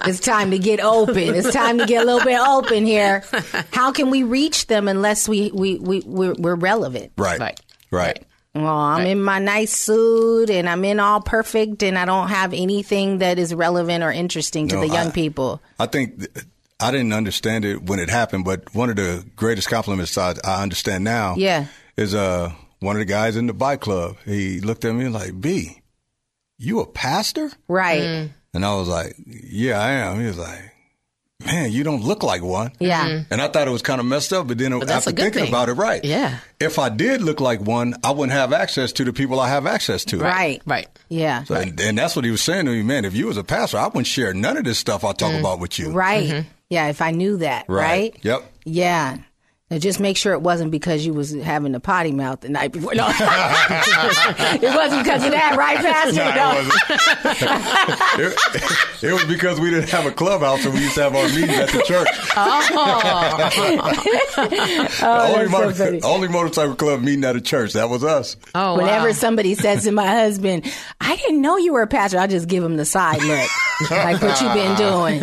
It's 0.06 0.20
time 0.20 0.50
to 0.50 0.58
get 0.58 0.80
open. 0.80 1.18
It's 1.34 1.52
time 1.52 1.78
to 1.78 1.86
get 1.86 2.02
a 2.02 2.06
little 2.06 2.24
bit 2.24 2.38
open 2.40 2.84
here. 2.86 3.22
How 3.72 3.92
can 3.92 4.10
we 4.10 4.22
reach 4.22 4.66
them 4.66 4.88
unless 4.88 5.28
we 5.28 5.50
we 5.52 5.78
we 5.78 6.00
we're, 6.00 6.34
we're 6.34 6.54
relevant? 6.54 7.12
Right. 7.16 7.38
Right. 7.40 7.60
Right. 7.90 8.24
Well, 8.54 8.66
I'm 8.66 9.04
in 9.06 9.20
my 9.20 9.40
nice 9.40 9.72
suit 9.72 10.48
and 10.50 10.68
I'm 10.68 10.84
in 10.84 11.00
all 11.00 11.20
perfect, 11.20 11.82
and 11.82 11.98
I 11.98 12.04
don't 12.04 12.28
have 12.28 12.52
anything 12.54 13.18
that 13.18 13.38
is 13.38 13.52
relevant 13.52 14.04
or 14.04 14.12
interesting 14.12 14.68
to 14.68 14.76
No, 14.76 14.80
the 14.82 14.88
young 14.88 15.08
I- 15.08 15.12
people. 15.12 15.60
I 15.80 15.86
think 15.86 16.18
th- 16.20 16.46
I 16.80 16.90
didn't 16.92 17.12
understand 17.12 17.64
it 17.64 17.82
when 17.84 17.98
it 17.98 18.10
happened, 18.10 18.44
but 18.44 18.72
one 18.74 18.90
of 18.90 18.96
the 18.96 19.24
greatest 19.36 19.68
compliments 19.68 20.16
I, 20.18 20.34
I 20.44 20.62
understand 20.62 21.02
now 21.04 21.34
Yeah. 21.36 21.66
is 21.96 22.14
uh, 22.14 22.52
one 22.80 22.94
of 22.96 23.00
the 23.00 23.06
guys 23.06 23.36
in 23.36 23.46
the 23.48 23.52
bike 23.54 23.80
club. 23.80 24.16
He 24.24 24.60
looked 24.60 24.84
at 24.84 24.94
me 24.94 25.08
like, 25.08 25.40
B, 25.40 25.80
you 26.58 26.80
a 26.80 26.86
pastor? 26.86 27.50
Right. 27.68 28.02
Mm. 28.02 28.30
And 28.52 28.64
I 28.64 28.74
was 28.76 28.88
like, 28.88 29.16
yeah, 29.26 29.80
I 29.80 29.90
am. 29.92 30.20
He 30.20 30.26
was 30.26 30.38
like, 30.38 30.60
man, 31.44 31.72
you 31.72 31.84
don't 31.84 32.02
look 32.02 32.22
like 32.22 32.42
one. 32.42 32.72
Yeah. 32.78 33.08
Mm-hmm. 33.08 33.32
And 33.32 33.42
I 33.42 33.48
thought 33.48 33.66
it 33.66 33.70
was 33.70 33.82
kind 33.82 34.00
of 34.00 34.06
messed 34.06 34.32
up, 34.32 34.46
but 34.46 34.58
then 34.58 34.78
that's 34.78 34.90
after 34.90 35.10
thinking 35.10 35.42
thing. 35.42 35.48
about 35.48 35.68
it, 35.68 35.72
right? 35.72 36.04
Yeah. 36.04 36.38
If 36.60 36.78
I 36.78 36.88
did 36.88 37.20
look 37.22 37.40
like 37.40 37.60
one, 37.60 37.94
I 38.04 38.12
wouldn't 38.12 38.32
have 38.32 38.52
access 38.52 38.92
to 38.92 39.04
the 39.04 39.12
people 39.12 39.40
I 39.40 39.48
have 39.48 39.66
access 39.66 40.04
to. 40.06 40.18
Right. 40.18 40.62
Right. 40.66 40.86
Yeah. 41.08 41.44
So, 41.44 41.54
and, 41.54 41.78
and 41.80 41.98
that's 41.98 42.16
what 42.16 42.24
he 42.24 42.30
was 42.30 42.42
saying 42.42 42.66
to 42.66 42.72
me, 42.72 42.82
man. 42.82 43.04
If 43.04 43.14
you 43.14 43.26
was 43.26 43.36
a 43.36 43.44
pastor, 43.44 43.78
I 43.78 43.86
wouldn't 43.86 44.06
share 44.06 44.32
none 44.32 44.56
of 44.56 44.64
this 44.64 44.78
stuff 44.78 45.04
I 45.04 45.12
talk 45.12 45.30
mm-hmm. 45.30 45.40
about 45.40 45.58
with 45.60 45.78
you. 45.78 45.92
Right. 45.92 46.28
Mm-hmm. 46.28 46.48
Yeah, 46.70 46.88
if 46.88 47.02
I 47.02 47.10
knew 47.10 47.36
that, 47.38 47.66
right? 47.68 48.16
Yep. 48.22 48.52
Yeah. 48.64 49.18
Now 49.74 49.80
just 49.80 49.98
make 49.98 50.16
sure 50.16 50.32
it 50.34 50.40
wasn't 50.40 50.70
because 50.70 51.04
you 51.04 51.12
was 51.12 51.32
having 51.32 51.74
a 51.74 51.80
potty 51.80 52.12
mouth 52.12 52.38
the 52.38 52.48
night 52.48 52.70
before. 52.70 52.94
No, 52.94 53.08
it 53.10 54.72
wasn't 54.72 55.02
because 55.02 55.24
of 55.24 55.32
that, 55.32 55.56
right, 55.58 55.78
Pastor? 55.78 56.14
Nah, 56.14 56.54
it, 56.54 56.66
wasn't. 58.20 58.38
it, 59.02 59.10
it 59.10 59.12
was 59.12 59.24
because 59.24 59.58
we 59.58 59.70
didn't 59.70 59.88
have 59.88 60.06
a 60.06 60.12
clubhouse 60.12 60.64
and 60.64 60.74
we 60.74 60.80
used 60.80 60.94
to 60.94 61.02
have 61.02 61.16
our 61.16 61.26
meetings 61.30 61.58
at 61.58 61.70
the 61.70 61.82
church. 61.82 62.06
Oh, 62.36 62.68
oh 65.06 65.26
only, 65.26 65.38
that's 65.38 65.50
so 65.50 65.58
motor- 65.58 65.72
funny. 65.72 66.02
only 66.02 66.28
motorcycle 66.28 66.76
club 66.76 67.02
meeting 67.02 67.24
at 67.24 67.34
a 67.34 67.40
church. 67.40 67.72
That 67.72 67.90
was 67.90 68.04
us. 68.04 68.36
Oh, 68.54 68.76
Whenever 68.76 69.08
wow. 69.08 69.12
somebody 69.12 69.56
says 69.56 69.82
to 69.84 69.90
my 69.90 70.06
husband, 70.06 70.72
"I 71.00 71.16
didn't 71.16 71.42
know 71.42 71.56
you 71.56 71.72
were 71.72 71.82
a 71.82 71.88
pastor," 71.88 72.20
I 72.20 72.28
just 72.28 72.46
give 72.46 72.62
him 72.62 72.76
the 72.76 72.84
side 72.84 73.20
look, 73.24 73.90
like 73.90 74.22
what 74.22 74.40
you 74.40 74.48
been 74.54 74.76
doing. 74.76 75.20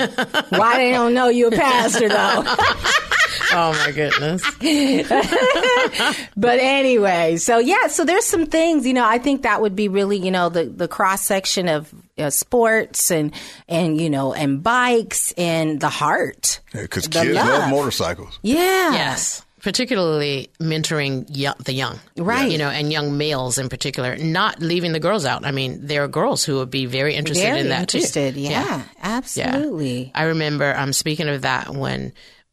Why 0.50 0.76
they 0.76 0.92
don't 0.92 1.14
know 1.14 1.30
you 1.30 1.48
a 1.48 1.52
pastor 1.52 2.10
though? 2.10 2.44
oh 3.54 3.74
my 3.86 3.92
goodness. 3.92 4.42
but 6.38 6.60
anyway, 6.60 7.38
so 7.38 7.58
yeah, 7.60 7.88
so 7.88 8.06
there's 8.06 8.26
some 8.26 8.46
things, 8.46 8.86
you 8.86 8.94
know, 8.94 9.06
I 9.06 9.18
think 9.18 9.44
that 9.44 9.62
would 9.62 9.76
be 9.76 9.88
really, 9.88 10.18
you 10.18 10.32
know, 10.32 10.50
the, 10.50 10.66
the 10.66 10.88
cross 10.88 11.22
section 11.26 11.68
of 11.68 11.94
uh, 12.18 12.30
sports 12.30 13.12
and, 13.12 13.34
and, 13.68 14.00
you 14.00 14.10
know, 14.10 14.34
and 14.34 14.62
bikes 14.64 15.32
and 15.34 15.80
the 15.80 15.90
heart. 15.90 16.60
Because 16.72 17.04
The 17.06 17.22
kids 17.22 17.36
love. 17.36 17.48
love 17.48 17.70
motorcycles. 17.70 18.40
Yeah. 18.42 18.94
Yes. 18.94 19.46
Particularly 19.62 20.50
mentoring 20.60 21.26
yo- 21.30 21.54
the 21.64 21.74
young. 21.74 22.00
Right. 22.18 22.50
You 22.52 22.58
know, 22.58 22.70
and 22.70 22.92
young 22.92 23.16
males 23.18 23.60
in 23.60 23.70
particular, 23.70 24.16
not 24.18 24.60
leaving 24.60 24.92
the 24.92 25.00
girls 25.00 25.24
out. 25.24 25.46
I 25.46 25.52
mean, 25.52 25.86
there 25.86 26.04
are 26.04 26.08
girls 26.08 26.44
who 26.44 26.56
would 26.58 26.72
be 26.72 26.88
very 26.88 27.14
interested 27.14 27.44
Very 27.46 27.60
in 27.60 27.70
that 27.70 27.82
interested. 27.82 28.34
too. 28.34 28.42
Yeah, 28.42 28.50
Yeah. 28.66 28.84
absolutely. 29.04 30.12
I 30.16 30.24
remember, 30.24 30.76
um, 30.76 30.94
speaking 30.94 31.30
of 31.30 31.44
that, 31.44 31.70
when 31.70 32.12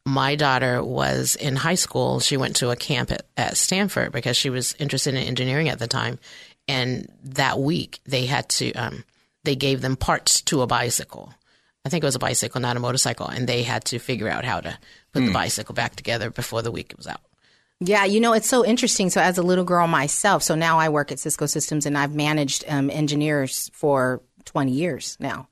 my 0.09 0.35
daughter 0.35 0.83
was 0.83 1.37
in 1.37 1.57
high 1.57 1.75
school, 1.75 2.21
she 2.21 2.37
went 2.37 2.57
to 2.57 2.71
a 2.71 2.77
camp 2.77 3.11
at, 3.11 3.27
at 3.37 3.57
Stanford 3.57 4.13
because 4.13 4.37
she 4.37 4.51
was 4.51 4.75
interested 4.79 5.15
in 5.15 5.23
engineering 5.23 5.69
at 5.69 5.79
the 5.79 5.87
time. 5.87 6.19
And 6.67 7.13
that 7.25 7.59
week 7.59 8.01
they 8.07 8.27
had 8.27 8.49
to, 8.51 8.73
um, 8.73 9.05
they 9.45 9.55
gave 9.55 9.81
them 9.81 9.97
parts 9.97 10.41
to 10.43 10.63
a 10.63 10.67
bicycle. 10.67 11.33
I 11.85 11.91
think 11.91 12.03
it 12.03 12.07
was 12.07 12.15
a 12.15 12.21
bicycle, 12.21 12.61
not 12.61 12.77
a 12.77 12.81
motorcycle. 12.81 13.29
And 13.29 13.47
they 13.47 13.63
had 13.63 13.85
to 13.87 13.99
figure 13.99 14.29
out 14.29 14.45
how 14.45 14.61
to 14.61 14.79
put 15.13 15.25
the 15.25 15.33
bicycle 15.33 15.75
back 15.75 15.97
together 15.97 16.31
before 16.31 16.63
the 16.63 16.71
week 16.71 16.93
was 16.97 17.07
out. 17.07 17.21
Yeah, 17.81 18.05
you 18.05 18.19
know, 18.19 18.33
it's 18.33 18.49
so 18.49 18.65
interesting. 18.65 19.09
So, 19.09 19.21
as 19.21 19.39
a 19.39 19.43
little 19.43 19.65
girl 19.65 19.87
myself, 19.87 20.43
so 20.43 20.57
now 20.57 20.81
I 20.81 20.89
work 20.89 21.13
at 21.13 21.21
Cisco 21.21 21.47
Systems 21.47 21.87
and 21.87 21.97
I've 21.97 22.15
managed 22.15 22.65
um, 22.67 22.91
engineers 22.91 23.71
for 23.73 24.21
20 24.47 24.73
years 24.73 25.17
now. 25.21 25.47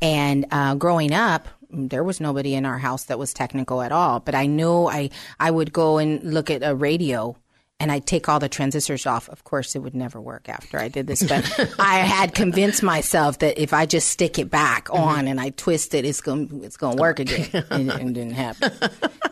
And 0.00 0.46
uh, 0.50 0.76
growing 0.76 1.12
up, 1.12 1.46
there 1.70 2.04
was 2.04 2.20
nobody 2.20 2.54
in 2.54 2.64
our 2.64 2.78
house 2.78 3.04
that 3.04 3.18
was 3.18 3.32
technical 3.32 3.82
at 3.82 3.92
all. 3.92 4.20
But 4.20 4.34
I 4.34 4.46
knew 4.46 4.86
I, 4.86 5.10
I 5.38 5.50
would 5.50 5.72
go 5.72 5.98
and 5.98 6.22
look 6.22 6.50
at 6.50 6.62
a 6.62 6.74
radio 6.74 7.36
and 7.80 7.92
I'd 7.92 8.06
take 8.06 8.28
all 8.28 8.40
the 8.40 8.48
transistors 8.48 9.06
off. 9.06 9.28
Of 9.28 9.44
course, 9.44 9.76
it 9.76 9.80
would 9.80 9.94
never 9.94 10.20
work 10.20 10.48
after 10.48 10.78
I 10.78 10.88
did 10.88 11.06
this, 11.06 11.22
but 11.22 11.44
I 11.78 11.98
had 11.98 12.34
convinced 12.34 12.82
myself 12.82 13.38
that 13.38 13.60
if 13.60 13.72
I 13.72 13.86
just 13.86 14.08
stick 14.08 14.38
it 14.38 14.50
back 14.50 14.86
mm-hmm. 14.86 15.02
on 15.02 15.28
and 15.28 15.40
I 15.40 15.50
twist 15.50 15.94
it, 15.94 16.04
it's 16.04 16.20
going 16.20 16.60
it's 16.64 16.76
going 16.76 16.96
to 16.96 17.00
work 17.00 17.20
again. 17.20 17.48
And 17.70 17.90
it 17.90 18.12
didn't 18.14 18.32
happen. 18.32 18.72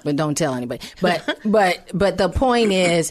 But 0.04 0.16
don't 0.16 0.36
tell 0.36 0.54
anybody. 0.54 0.86
But 1.00 1.38
but 1.44 1.90
but 1.92 2.18
the 2.18 2.28
point 2.28 2.72
is, 2.72 3.10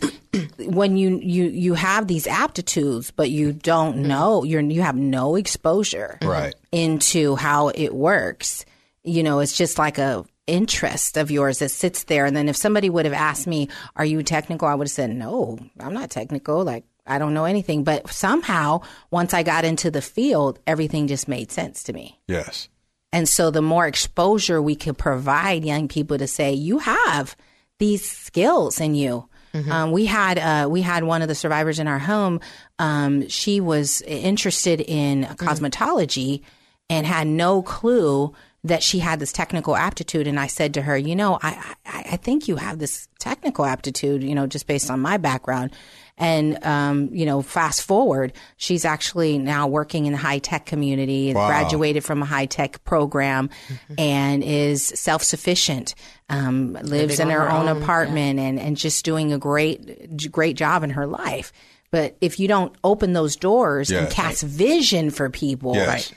when 0.59 0.95
you 0.97 1.19
you 1.19 1.45
you 1.45 1.73
have 1.73 2.07
these 2.07 2.27
aptitudes, 2.27 3.11
but 3.11 3.29
you 3.29 3.51
don't 3.51 3.95
mm-hmm. 3.95 4.07
know 4.07 4.43
you're 4.43 4.61
you 4.61 4.81
have 4.81 4.95
no 4.95 5.35
exposure 5.35 6.17
Right. 6.21 6.55
into 6.71 7.35
how 7.35 7.69
it 7.69 7.93
works. 7.93 8.65
You 9.05 9.23
know, 9.23 9.39
it's 9.39 9.55
just 9.55 9.77
like 9.77 9.97
a 9.97 10.25
interest 10.47 11.17
of 11.17 11.31
yours 11.31 11.59
that 11.59 11.69
sits 11.69 12.03
there. 12.03 12.25
And 12.25 12.35
then 12.35 12.49
if 12.49 12.55
somebody 12.55 12.89
would 12.89 13.05
have 13.05 13.13
asked 13.13 13.47
me, 13.47 13.69
"Are 13.95 14.05
you 14.05 14.23
technical?" 14.23 14.67
I 14.67 14.75
would 14.75 14.87
have 14.87 14.91
said, 14.91 15.11
"No, 15.11 15.57
I'm 15.79 15.93
not 15.93 16.09
technical. 16.09 16.63
Like 16.63 16.85
I 17.05 17.19
don't 17.19 17.33
know 17.33 17.45
anything." 17.45 17.83
But 17.83 18.11
somehow, 18.11 18.81
once 19.11 19.33
I 19.33 19.43
got 19.43 19.65
into 19.65 19.91
the 19.91 20.01
field, 20.01 20.59
everything 20.67 21.07
just 21.07 21.27
made 21.27 21.51
sense 21.51 21.83
to 21.83 21.93
me. 21.93 22.19
Yes. 22.27 22.69
And 23.15 23.29
so 23.29 23.49
the 23.49 23.61
more 23.61 23.87
exposure 23.87 24.61
we 24.61 24.75
could 24.75 24.97
provide 24.97 25.63
young 25.63 25.87
people 25.87 26.17
to 26.17 26.27
say, 26.27 26.51
you 26.51 26.79
have 26.79 27.37
these 27.79 28.03
skills 28.09 28.81
in 28.81 28.93
you. 28.93 29.29
Um, 29.71 29.93
we 29.93 30.05
had 30.05 30.37
uh, 30.37 30.67
we 30.69 30.81
had 30.81 31.05
one 31.05 31.21
of 31.21 31.29
the 31.29 31.35
survivors 31.35 31.79
in 31.79 31.87
our 31.87 31.97
home. 31.97 32.41
Um, 32.77 33.29
she 33.29 33.61
was 33.61 34.01
interested 34.01 34.81
in 34.81 35.23
cosmetology 35.23 36.41
and 36.89 37.07
had 37.07 37.25
no 37.25 37.61
clue 37.61 38.33
that 38.65 38.82
she 38.84 38.99
had 38.99 39.19
this 39.19 39.32
technical 39.32 39.75
aptitude. 39.75 40.25
And 40.28 40.39
I 40.39 40.47
said 40.47 40.73
to 40.73 40.82
her, 40.82 40.97
you 40.97 41.15
know, 41.15 41.38
I, 41.41 41.75
I, 41.86 42.06
I 42.13 42.17
think 42.17 42.47
you 42.47 42.56
have 42.56 42.80
this 42.80 43.08
technical 43.19 43.63
aptitude, 43.63 44.23
you 44.23 44.34
know, 44.36 44.47
just 44.47 44.65
based 44.67 44.89
on 44.89 44.99
my 44.99 45.17
background. 45.17 45.71
And, 46.17 46.63
um, 46.65 47.10
you 47.12 47.25
know, 47.25 47.41
fast 47.41 47.84
forward, 47.84 48.34
she's 48.58 48.84
actually 48.86 49.38
now 49.38 49.67
working 49.67 50.06
in 50.06 50.13
the 50.13 50.17
high 50.17 50.39
tech 50.39 50.65
community, 50.65 51.34
Wow. 51.34 51.47
graduated 51.47 52.04
from 52.04 52.21
a 52.21 52.25
high 52.25 52.45
tech 52.47 52.84
program 52.86 53.49
and 53.97 54.43
is 54.43 54.84
self 54.84 55.21
sufficient, 55.23 55.93
um, 56.30 56.73
lives 56.82 57.19
in 57.19 57.30
her 57.30 57.49
own 57.49 57.67
own, 57.67 57.82
apartment 57.82 58.39
and, 58.39 58.60
and 58.60 58.78
just 58.78 59.04
doing 59.06 59.32
a 59.34 59.38
great, 59.38 60.32
great 60.32 60.56
job 60.56 60.84
in 60.84 60.91
her 60.91 61.06
life. 61.06 61.51
But 61.91 62.15
if 62.21 62.39
you 62.39 62.47
don't 62.47 62.73
open 62.84 63.13
those 63.13 63.36
doors 63.36 63.91
and 63.91 64.06
Yes. 64.06 64.13
cast 64.13 64.43
vision 64.43 65.12
for 65.12 65.30
people, 65.30 65.75
Yes. 65.75 66.12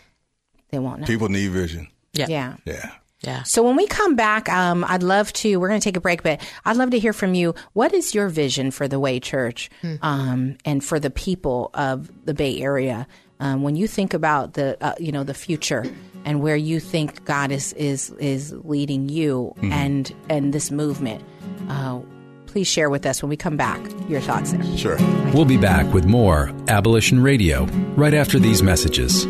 they 0.71 0.79
won't 0.79 1.01
know. 1.01 1.07
People 1.07 1.29
need 1.29 1.51
vision. 1.51 1.89
Yeah. 2.13 2.27
yeah. 2.29 2.57
Yeah. 2.65 2.91
Yeah. 3.21 3.43
So 3.43 3.65
when 3.65 3.75
we 3.75 3.87
come 3.87 4.15
back, 4.15 4.49
um, 4.49 4.85
I'd 4.87 5.03
love 5.03 5.33
to. 5.35 5.57
We're 5.57 5.69
going 5.69 5.81
to 5.81 5.85
take 5.85 5.97
a 5.97 6.01
break, 6.01 6.23
but 6.23 6.41
I'd 6.65 6.77
love 6.77 6.91
to 6.91 6.99
hear 7.01 7.13
from 7.13 7.35
you. 7.35 7.55
What 7.73 7.93
is 7.93 8.15
your 8.15 8.29
vision 8.29 8.71
for 8.71 8.87
the 8.87 9.01
Way 9.01 9.19
Church 9.19 9.71
um, 10.03 10.57
and 10.65 10.85
for 10.85 11.01
the 11.01 11.11
people 11.11 11.71
of 11.75 12.11
the 12.25 12.35
Bay 12.35 12.61
Area? 12.61 13.09
Um, 13.41 13.63
when 13.63 13.77
you 13.77 13.87
think 13.89 14.15
about 14.15 14.55
the, 14.55 14.77
uh, 14.81 14.95
you 14.99 15.13
know, 15.13 15.25
the 15.25 15.35
future 15.35 15.85
and 16.25 16.43
where 16.43 16.57
you 16.57 16.81
think 16.81 17.25
God 17.25 17.51
is 17.51 17.73
is 17.75 18.11
is 18.19 18.53
leading 18.65 19.09
you 19.09 19.55
and 19.63 20.13
and 20.29 20.53
this 20.53 20.71
movement, 20.71 21.25
uh, 21.69 22.01
please 22.47 22.69
share 22.69 22.91
with 22.91 23.05
us 23.07 23.23
when 23.23 23.31
we 23.31 23.37
come 23.37 23.57
back 23.57 23.81
your 24.09 24.21
thoughts 24.21 24.53
there. 24.53 24.77
Sure. 24.77 24.97
We'll 25.33 25.45
be 25.45 25.57
back 25.57 25.93
with 25.93 26.05
more 26.05 26.53
Abolition 26.69 27.23
Radio 27.23 27.65
right 27.97 28.15
after 28.15 28.39
these 28.39 28.63
messages. 28.63 29.27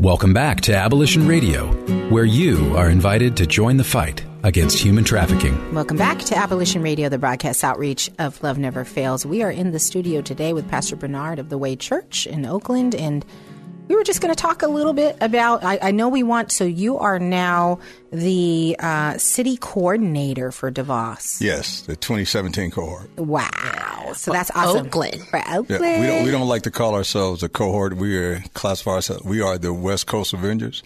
Welcome 0.00 0.32
back 0.32 0.60
to 0.60 0.76
Abolition 0.76 1.26
Radio, 1.26 1.66
where 2.08 2.24
you 2.24 2.76
are 2.76 2.88
invited 2.88 3.36
to 3.38 3.46
join 3.48 3.78
the 3.78 3.82
fight 3.84 4.24
against 4.44 4.78
human 4.78 5.02
trafficking. 5.02 5.74
Welcome 5.74 5.96
back 5.96 6.20
to 6.20 6.36
Abolition 6.36 6.82
Radio, 6.82 7.08
the 7.08 7.18
broadcast 7.18 7.64
outreach 7.64 8.08
of 8.20 8.40
Love 8.40 8.58
Never 8.58 8.84
Fails. 8.84 9.26
We 9.26 9.42
are 9.42 9.50
in 9.50 9.72
the 9.72 9.80
studio 9.80 10.20
today 10.20 10.52
with 10.52 10.68
Pastor 10.68 10.94
Bernard 10.94 11.40
of 11.40 11.48
the 11.48 11.58
Way 11.58 11.74
Church 11.74 12.28
in 12.28 12.46
Oakland, 12.46 12.94
and 12.94 13.26
we 13.88 13.96
were 13.96 14.04
just 14.04 14.20
going 14.20 14.32
to 14.34 14.40
talk 14.40 14.62
a 14.62 14.68
little 14.68 14.92
bit 14.92 15.16
about. 15.20 15.64
I, 15.64 15.78
I 15.82 15.90
know 15.90 16.08
we 16.08 16.22
want, 16.22 16.52
so 16.52 16.64
you 16.64 16.98
are 16.98 17.18
now 17.18 17.80
the 18.12 18.76
uh, 18.78 19.18
city 19.18 19.56
coordinator 19.56 20.52
for 20.52 20.70
DeVos. 20.70 21.40
Yes. 21.40 21.80
The 21.82 21.96
2017 21.96 22.70
cohort. 22.70 23.10
Wow. 23.18 24.12
So 24.14 24.32
that's 24.32 24.50
awesome. 24.54 24.86
Oakland. 24.86 25.22
For 25.28 25.38
Oakland. 25.48 25.82
Yeah, 25.84 26.00
we 26.00 26.06
don't 26.06 26.24
we 26.24 26.30
don't 26.30 26.48
like 26.48 26.62
to 26.62 26.70
call 26.70 26.94
ourselves 26.94 27.42
a 27.42 27.48
cohort. 27.48 27.94
We 27.96 28.16
are 28.16 28.40
classify 28.54 28.92
ourselves. 28.92 29.24
We 29.24 29.40
are 29.40 29.58
the 29.58 29.72
West 29.72 30.06
Coast 30.06 30.32
Avengers. 30.32 30.82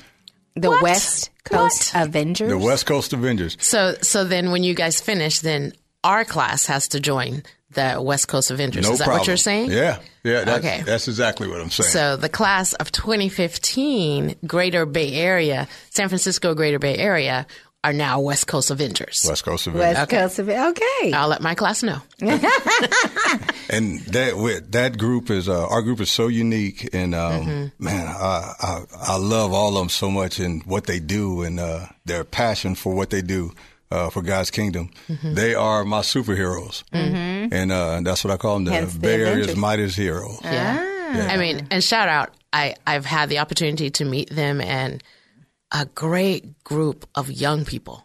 the 0.54 0.70
What? 0.70 0.82
West 0.82 1.30
Coast 1.44 1.92
Avengers. 1.94 2.48
The 2.50 2.58
West 2.58 2.86
Coast 2.86 3.12
Avengers. 3.12 3.56
So, 3.60 3.94
so 4.02 4.24
then 4.24 4.50
when 4.50 4.64
you 4.64 4.74
guys 4.74 5.00
finish, 5.00 5.40
then 5.40 5.72
our 6.04 6.24
class 6.24 6.66
has 6.66 6.88
to 6.88 7.00
join 7.00 7.42
the 7.72 8.00
West 8.02 8.28
Coast 8.28 8.50
Avengers. 8.50 8.86
No 8.86 8.92
Is 8.92 8.98
that 8.98 9.04
problem. 9.04 9.20
what 9.20 9.26
you're 9.28 9.36
saying? 9.36 9.70
Yeah. 9.70 9.98
Yeah. 10.24 10.44
That's, 10.44 10.58
Okay. 10.64 10.82
That's 10.84 11.08
exactly 11.08 11.48
what 11.48 11.60
I'm 11.60 11.70
saying. 11.70 11.90
So 11.90 12.16
the 12.16 12.28
class 12.28 12.72
of 12.74 12.92
2015, 12.92 14.36
Greater 14.46 14.86
Bay 14.86 15.14
Area, 15.14 15.68
San 15.90 16.08
Francisco 16.08 16.54
Greater 16.54 16.78
Bay 16.78 16.96
Area, 16.96 17.46
are 17.84 17.92
now 17.92 18.20
West 18.20 18.46
Coast 18.46 18.70
Avengers. 18.70 19.24
West 19.28 19.44
Coast 19.44 19.66
Avengers. 19.66 19.96
West 19.96 20.10
Coast 20.10 20.38
Avengers. 20.38 20.70
Okay. 20.82 21.12
I'll 21.12 21.26
let 21.28 21.42
my 21.42 21.56
class 21.56 21.82
know. 21.82 21.98
and 22.20 24.00
that 24.06 24.66
that 24.70 24.98
group 24.98 25.30
is 25.30 25.48
uh, 25.48 25.66
our 25.68 25.82
group 25.82 26.00
is 26.00 26.10
so 26.10 26.28
unique, 26.28 26.88
and 26.94 27.14
um, 27.14 27.32
Mm-hmm. 27.42 27.84
man, 27.84 28.06
I, 28.06 28.52
I 28.60 28.82
I 29.14 29.16
love 29.16 29.52
all 29.52 29.68
of 29.70 29.74
them 29.74 29.88
so 29.88 30.10
much 30.10 30.38
and 30.38 30.62
what 30.64 30.84
they 30.86 31.00
do 31.00 31.42
and 31.42 31.58
uh, 31.58 31.86
their 32.04 32.22
passion 32.24 32.74
for 32.76 32.94
what 32.94 33.10
they 33.10 33.22
do. 33.22 33.52
Uh, 33.92 34.08
for 34.10 34.22
God's 34.22 34.50
kingdom, 34.50 34.88
Mm-hmm. 35.08 35.34
they 35.34 35.54
are 35.54 35.84
my 35.84 36.00
superheroes, 36.02 36.82
and 36.92 37.70
uh, 37.72 38.00
that's 38.02 38.24
what 38.24 38.32
I 38.32 38.36
call 38.38 38.54
them—the 38.56 38.72
Hence 38.72 38.92
the 38.94 38.98
Bay 39.00 39.14
Area's 39.20 39.32
Avengers. 39.52 39.56
mightiest 39.56 39.96
heroes. 39.96 40.38
Yeah. 40.44 40.80
Yeah. 41.16 41.28
I 41.30 41.36
mean, 41.36 41.66
and 41.70 41.84
shout 41.84 42.08
out 42.08 42.28
I 42.52 42.74
I've 42.86 43.04
had 43.04 43.28
the 43.28 43.38
opportunity 43.40 43.90
to 43.90 44.04
meet 44.04 44.30
them 44.30 44.60
and 44.60 45.02
a 45.70 45.84
great 45.94 46.64
group 46.64 47.06
of 47.14 47.28
young 47.30 47.64
people, 47.66 48.02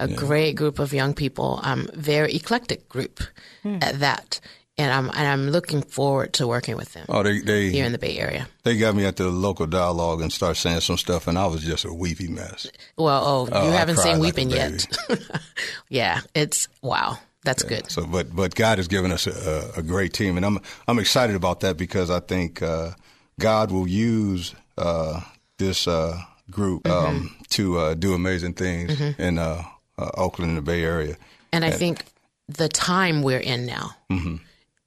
a 0.00 0.08
great 0.08 0.56
group 0.56 0.78
of 0.80 0.92
young 0.92 1.14
people, 1.14 1.60
um, 1.62 1.86
very 1.94 2.34
eclectic 2.34 2.88
group 2.88 3.20
at 3.64 4.00
that, 4.00 4.40
and 4.78 4.92
I'm 4.92 5.08
and 5.10 5.28
I'm 5.28 5.50
looking 5.50 5.82
forward 5.82 6.32
to 6.34 6.46
working 6.46 6.76
with 6.76 6.92
them 6.94 7.04
Oh, 7.08 7.22
they 7.22 7.40
they 7.40 7.70
here 7.70 7.84
in 7.84 7.92
the 7.92 7.98
Bay 7.98 8.18
Area. 8.18 8.48
they 8.64 8.76
got 8.78 8.94
me 8.94 9.04
at 9.04 9.16
the 9.16 9.28
local 9.28 9.66
dialogue 9.66 10.20
and 10.22 10.32
start 10.32 10.56
saying 10.56 10.80
some 10.80 10.96
stuff, 10.98 11.26
and 11.28 11.38
I 11.38 11.46
was 11.46 11.62
just 11.62 11.84
a 11.84 11.92
weepy 11.92 12.28
mess. 12.28 12.66
Well, 12.96 13.22
oh, 13.24 13.48
Oh, 13.52 13.66
you 13.66 13.72
I 13.72 13.76
haven't 13.76 13.98
seen 13.98 14.14
like 14.18 14.22
Weeping 14.22 14.50
yet. 14.50 14.86
yeah, 15.88 16.20
it's 16.34 16.68
wow, 16.82 17.18
that's 17.44 17.62
good. 17.62 17.90
So, 17.90 18.06
but 18.06 18.34
but 18.34 18.54
God 18.54 18.78
has 18.78 18.88
given 18.88 19.12
us 19.12 19.26
a, 19.26 19.72
a 19.76 19.82
great 19.82 20.12
team, 20.12 20.36
and 20.36 20.46
I'm 20.46 20.58
I'm 20.88 20.98
excited 20.98 21.36
about 21.36 21.60
that 21.60 21.76
because 21.76 22.10
I 22.10 22.20
think 22.20 22.62
uh, 22.62 22.92
God 23.38 23.70
will 23.70 23.88
use 23.88 24.54
uh, 24.78 25.20
this 25.58 25.86
uh, 25.86 26.18
group 26.50 26.82
Mm-hmm. 26.84 27.06
um, 27.08 27.36
to 27.50 27.78
uh, 27.78 27.94
do 27.94 28.14
amazing 28.14 28.54
things 28.54 28.98
in 29.18 29.38
uh, 29.38 29.62
uh, 29.98 30.10
Oakland 30.16 30.50
and 30.50 30.58
the 30.58 30.62
Bay 30.62 30.82
Area. 30.82 31.16
And 31.52 31.64
I 31.64 31.70
think 31.70 32.04
the 32.48 32.68
time 32.68 33.22
we're 33.22 33.38
in 33.40 33.66
now, 33.66 33.90
Mm-hmm. 34.10 34.36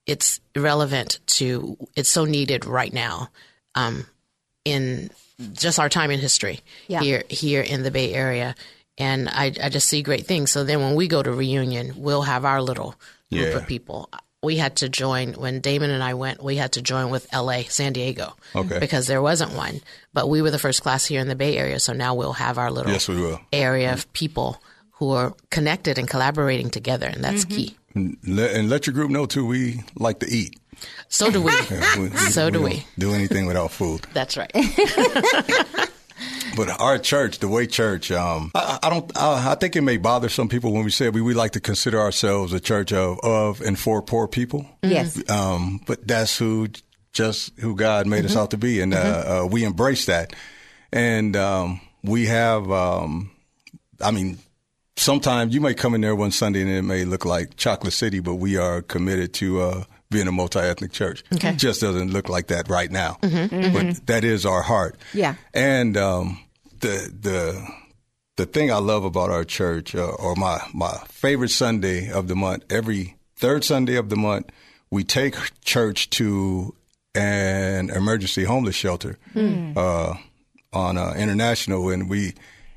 It's 0.05 0.39
relevant 0.55 1.19
to, 1.27 1.77
it's 1.95 2.09
so 2.09 2.25
needed 2.25 2.65
right 2.65 2.93
now 2.93 3.29
um, 3.75 4.05
in 4.63 5.09
just 5.53 5.79
our 5.79 5.89
time 5.89 6.11
in 6.11 6.19
history 6.19 6.61
Yeah. 6.87 7.01
here 7.01 7.23
here 7.29 7.61
in 7.61 7.83
the 7.83 7.91
Bay 7.91 8.13
Area. 8.13 8.55
And 8.97 9.27
I, 9.27 9.51
I 9.61 9.69
just 9.69 9.89
see 9.89 10.01
great 10.01 10.25
things. 10.25 10.51
So 10.51 10.63
then 10.63 10.79
when 10.79 10.95
we 10.95 11.07
go 11.07 11.21
to 11.21 11.31
reunion, 11.31 11.93
we'll 11.97 12.21
have 12.21 12.45
our 12.45 12.61
little 12.61 12.91
group 13.31 13.51
Yeah. 13.51 13.57
of 13.57 13.67
people. 13.67 14.09
We 14.41 14.57
had 14.57 14.75
to 14.77 14.89
join 14.89 15.33
when 15.33 15.59
Damon 15.59 15.89
and 15.89 16.03
I 16.03 16.13
went. 16.13 16.41
We 16.43 16.55
had 16.57 16.73
to 16.73 16.81
join 16.81 17.09
with 17.09 17.27
L.A., 17.33 17.63
San 17.63 17.93
Diego, 17.93 18.37
Okay. 18.55 18.77
because 18.79 19.07
there 19.07 19.21
wasn't 19.21 19.53
one. 19.53 19.81
But 20.13 20.29
we 20.29 20.41
were 20.43 20.51
the 20.51 20.59
first 20.59 20.83
class 20.83 21.03
here 21.03 21.19
in 21.19 21.27
the 21.27 21.35
Bay 21.35 21.57
Area, 21.57 21.79
so 21.79 21.93
now 21.93 22.13
we'll 22.13 22.33
have 22.33 22.57
our 22.59 22.69
little 22.71 22.91
Yes, 22.91 23.07
we 23.09 23.19
will. 23.19 23.41
area 23.51 23.91
of 23.91 24.11
people 24.13 24.61
who 24.95 25.11
are 25.11 25.33
connected 25.49 25.97
and 25.97 26.09
collaborating 26.09 26.69
together, 26.69 27.07
and 27.07 27.23
that's 27.23 27.45
key. 27.45 27.75
And 27.93 28.17
let, 28.27 28.51
and 28.55 28.69
let 28.69 28.87
your 28.87 28.93
group 28.93 29.09
know 29.11 29.25
too. 29.25 29.45
We 29.45 29.81
like 29.95 30.19
to 30.19 30.27
eat. 30.27 30.59
So 31.07 31.31
do 31.31 31.41
we. 31.41 31.51
We- 31.97 32.09
we- 32.09 32.17
So 32.31 32.49
do 32.49 32.59
don't 32.59 32.63
we. 32.63 32.85
Do 32.99 33.13
anything 33.13 33.45
without 33.45 33.71
food. 33.71 34.01
That's 34.13 34.35
right. 34.37 34.51
But 36.55 36.69
our 36.79 36.97
church, 36.97 37.39
the 37.39 37.49
Way 37.49 37.67
Church, 37.67 38.09
um, 38.11 38.51
I, 38.55 38.79
I 38.83 38.89
don't. 38.89 39.17
I, 39.17 39.51
I 39.51 39.55
think 39.55 39.75
it 39.75 39.81
may 39.81 39.97
bother 39.97 40.29
some 40.29 40.47
people 40.47 40.71
when 40.71 40.85
we 40.85 40.89
say 40.91 41.09
we, 41.09 41.21
we 41.21 41.33
like 41.33 41.51
to 41.51 41.59
consider 41.59 41.99
ourselves 41.99 42.53
a 42.53 42.61
church 42.61 42.93
of, 42.93 43.19
of 43.23 43.59
and 43.59 43.77
for 43.77 44.01
poor 44.01 44.25
people. 44.25 44.65
Yes. 44.81 45.21
Um, 45.29 45.81
but 45.85 46.07
that's 46.07 46.37
who 46.37 46.69
just 47.11 47.51
who 47.59 47.75
God 47.75 48.07
made 48.07 48.23
us 48.23 48.37
out 48.37 48.51
to 48.51 48.57
be, 48.57 48.79
and 48.79 48.93
uh, 48.93 48.97
uh, 48.97 49.47
we 49.51 49.65
embrace 49.65 50.05
that. 50.05 50.33
And 50.93 51.35
um, 51.35 51.81
we 52.03 52.27
have, 52.27 52.71
um, 52.71 53.31
I 53.99 54.11
mean, 54.11 54.37
sometimes 54.97 55.53
you 55.53 55.61
may 55.61 55.73
come 55.73 55.93
in 55.95 56.01
there 56.01 56.15
one 56.15 56.31
Sunday 56.31 56.61
and 56.61 56.69
it 56.69 56.81
may 56.83 57.05
look 57.05 57.25
like 57.25 57.55
Chocolate 57.57 57.93
City, 57.93 58.19
but 58.19 58.35
we 58.35 58.57
are 58.57 58.81
committed 58.81 59.33
to 59.35 59.61
uh, 59.61 59.83
being 60.09 60.27
a 60.27 60.31
multi-ethnic 60.31 60.91
church. 60.91 61.23
Okay. 61.33 61.49
It 61.49 61.57
just 61.57 61.81
doesn't 61.81 62.11
look 62.11 62.29
like 62.29 62.47
that 62.47 62.69
right 62.69 62.91
now, 62.91 63.17
but 63.21 64.05
that 64.05 64.23
is 64.23 64.45
our 64.45 64.61
heart. 64.61 64.97
Yeah. 65.13 65.35
And 65.53 65.97
um, 65.97 66.39
the 66.79 67.11
the 67.19 67.67
the 68.37 68.45
thing 68.45 68.71
I 68.71 68.77
love 68.77 69.03
about 69.03 69.29
our 69.29 69.43
church, 69.43 69.95
uh, 69.95 70.07
or 70.07 70.35
my 70.35 70.59
my 70.73 70.97
favorite 71.07 71.51
Sunday 71.51 72.11
of 72.11 72.27
the 72.27 72.35
month, 72.35 72.63
every 72.69 73.15
third 73.35 73.63
Sunday 73.63 73.95
of 73.95 74.09
the 74.09 74.15
month, 74.15 74.51
we 74.91 75.03
take 75.03 75.35
church 75.63 76.09
to 76.11 76.75
an 77.13 77.89
emergency 77.89 78.43
homeless 78.43 78.75
shelter 78.75 79.17
uh, 79.35 80.15
on 80.73 80.97
uh, 80.97 81.13
International, 81.17 81.89
and 81.89 82.09
we 82.09 82.33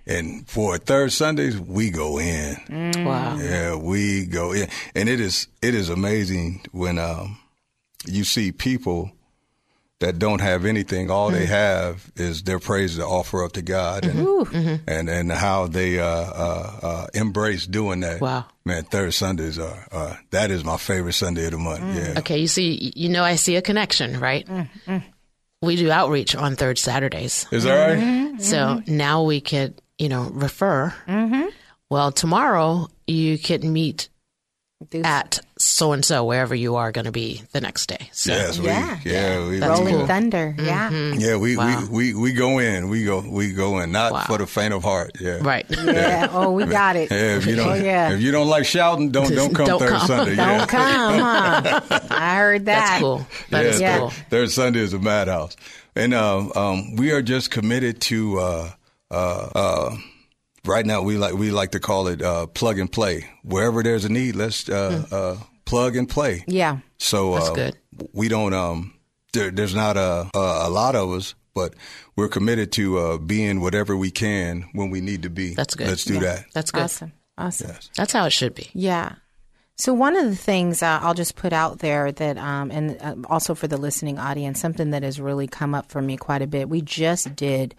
and 0.09 0.49
for 0.49 0.79
third 0.79 1.13
Sundays 1.13 1.59
we 1.59 1.91
go 1.91 2.19
in. 2.19 2.57
wow. 3.05 3.37
Yeah, 3.39 3.75
we 3.77 4.27
go 4.27 4.53
in, 4.53 4.69
and 4.95 5.09
it 5.09 5.21
is 5.21 5.47
it 5.63 5.75
is 5.75 5.89
amazing 5.91 6.63
when 6.73 6.99
um, 6.99 7.39
you 8.07 8.25
see 8.25 8.51
people 8.53 9.11
that 10.01 10.19
don't 10.21 10.41
have 10.41 10.65
anything. 10.65 11.11
All 11.11 11.31
Mm. 11.31 11.35
they 11.35 11.47
have 11.47 12.11
is 12.17 12.43
their 12.45 12.61
praise 12.61 12.97
to 12.97 13.05
offer 13.05 13.43
up 13.45 13.53
to 13.53 13.63
God, 13.63 14.05
and 14.07 14.19
Mm-hmm. 14.49 14.75
and, 14.89 15.09
and 15.11 15.33
how 15.33 15.67
they 15.67 15.99
uh, 15.99 16.05
uh, 16.07 16.79
uh, 16.83 17.07
embrace 17.15 17.67
doing 17.67 18.01
that. 18.01 18.21
Wow. 18.21 18.47
man! 18.65 18.85
Third 18.85 19.13
Sundays 19.13 19.59
are 19.59 19.87
uh, 19.91 20.15
that 20.31 20.51
is 20.53 20.65
my 20.65 20.77
favorite 20.77 21.15
Sunday 21.15 21.47
of 21.47 21.51
the 21.51 21.59
month. 21.59 21.81
Mm. 21.81 21.97
Yeah, 22.15 22.19
Okay, 22.21 22.39
you 22.39 22.47
see, 22.47 22.93
you 22.95 23.09
know, 23.09 23.25
I 23.25 23.35
see 23.37 23.57
a 23.57 23.63
connection, 23.63 24.21
right? 24.21 24.47
We 25.61 25.75
do 25.75 25.91
outreach 25.91 26.37
on 26.37 26.55
third 26.55 26.79
Saturdays. 26.79 27.47
is 27.51 27.65
that 27.65 27.89
right? 27.89 27.99
Mm-hmm. 27.99 28.39
So 28.39 28.81
now 28.87 29.25
we 29.25 29.41
could, 29.41 29.75
you 29.99 30.09
know, 30.09 30.31
refer. 30.33 30.95
Well, 31.91 32.13
tomorrow 32.13 32.89
you 33.07 33.39
can 33.39 33.73
meet 33.73 34.09
Do- 34.91 35.03
at 35.03 35.41
so 35.59 35.91
and 35.93 36.05
so, 36.05 36.25
wherever 36.25 36.55
you 36.55 36.77
are 36.77 36.93
going 36.93 37.07
to 37.07 37.11
be 37.13 37.43
the 37.53 37.61
next 37.61 37.87
day. 37.89 38.11
So 38.13 38.31
Yes, 38.31 38.59
Yeah. 38.59 38.99
we, 39.05 39.11
yeah, 39.11 39.49
we, 39.49 39.59
That's 39.59 39.71
we, 39.81 39.87
Rolling 39.87 39.95
cool. 39.97 40.07
Thunder. 40.07 40.55
Yeah. 40.57 40.91
yeah, 41.15 41.37
we, 41.37 41.57
Wow. 41.57 41.81
we, 41.91 42.13
we, 42.13 42.21
we 42.21 42.33
go 42.33 42.59
in, 42.61 42.89
we 42.89 43.05
go, 43.05 43.19
we 43.29 43.53
go 43.53 43.81
in, 43.81 43.91
not 43.91 44.13
Wow. 44.13 44.25
for 44.29 44.39
the 44.39 44.47
faint 44.47 44.73
of 44.75 44.85
heart. 44.85 45.13
Yeah, 45.19 45.39
Right. 45.41 45.67
Yeah. 45.71 46.29
Oh, 46.31 46.53
we 46.53 46.65
got 46.67 46.95
it. 46.95 47.11
Yeah, 47.11 47.39
if 47.39 47.47
you 47.47 47.57
don't, 47.57 47.69
Oh, 47.71 47.75
yeah. 47.75 48.13
if 48.13 48.21
you 48.21 48.31
don't 48.31 48.47
like 48.49 48.67
shouting, 48.67 49.11
don't 49.11 49.35
don't 49.35 49.53
come 49.53 49.67
Don't 49.67 49.81
third 49.81 49.89
come. 49.91 50.07
Sunday. 50.07 50.37
Don't 50.37 50.47
yeah. 50.61 50.67
come, 50.67 51.19
huh? 51.19 51.81
I 52.11 52.37
heard 52.37 52.67
that. 52.67 52.87
That's 52.87 53.01
cool. 53.01 53.27
That 53.51 53.67
is 53.67 53.81
yeah, 53.81 53.99
cool. 53.99 54.11
Third, 54.11 54.27
third 54.31 54.51
Sunday 54.53 54.81
is 54.81 54.93
a 54.93 54.99
madhouse, 55.01 55.57
and 55.97 56.15
um, 56.15 56.53
um, 56.55 56.95
we 56.97 57.11
are 57.11 57.23
just 57.23 57.51
committed 57.51 58.01
to. 58.03 58.39
Uh, 58.39 58.71
uh, 59.11 59.49
uh, 59.55 59.97
right 60.65 60.85
now, 60.85 61.03
we 61.03 61.17
like 61.17 61.35
we 61.35 61.51
like 61.51 61.73
to 61.73 61.81
call 61.81 62.09
it 62.09 62.23
uh, 62.23 62.47
plug 62.47 62.79
and 62.79 62.91
play. 62.91 63.29
Wherever 63.43 63.83
there's 63.83 64.05
a 64.05 64.09
need, 64.09 64.37
let's 64.37 64.69
uh, 64.69 65.07
uh, 65.11 65.37
plug 65.65 65.97
and 65.97 66.09
play. 66.09 66.45
Yeah. 66.47 66.79
So 66.99 67.35
That's 67.35 67.49
uh, 67.51 67.55
good. 67.55 67.79
we 68.13 68.29
don't. 68.29 68.55
Um, 68.55 68.95
there, 69.33 69.51
there's 69.51 69.75
not 69.75 69.97
a, 69.97 70.31
a 70.35 70.39
a 70.67 70.71
lot 70.71 70.95
of 70.95 71.11
us, 71.13 71.35
but 71.55 71.75
we're 72.17 72.29
committed 72.29 72.73
to 72.73 72.99
uh, 72.99 73.19
being 73.19 73.61
whatever 73.61 73.97
we 73.97 74.11
can 74.11 74.69
when 74.73 74.91
we 74.91 75.01
need 75.01 75.23
to 75.23 75.31
be. 75.31 75.55
That's 75.55 75.75
good. 75.75 75.89
Let's 75.89 76.05
do 76.05 76.21
that. 76.21 76.45
That's 76.55 76.71
good. 76.71 76.83
Awesome. 76.83 77.13
Awesome. 77.37 77.77
That's 77.97 78.13
how 78.13 78.27
it 78.27 78.31
should 78.31 78.55
be. 78.55 78.69
Yeah. 78.75 79.15
So 79.77 79.95
one 79.95 80.17
of 80.17 80.25
the 80.25 80.35
things 80.35 80.83
uh, 80.83 80.99
I'll 81.01 81.15
just 81.15 81.37
put 81.37 81.53
out 81.53 81.79
there 81.79 82.11
that, 82.11 82.37
um, 82.37 82.73
and 82.73 83.01
uh, 83.01 83.15
also 83.31 83.55
for 83.55 83.69
the 83.69 83.77
listening 83.77 84.19
audience, 84.19 84.61
something 84.61 84.91
that 84.91 85.05
has 85.05 85.21
really 85.21 85.47
come 85.47 85.73
up 85.73 85.89
for 85.89 86.03
me 86.03 86.17
quite 86.17 86.43
a 86.43 86.49
bit. 86.49 86.69
We 86.69 86.81
just 86.83 87.37
did 87.37 87.77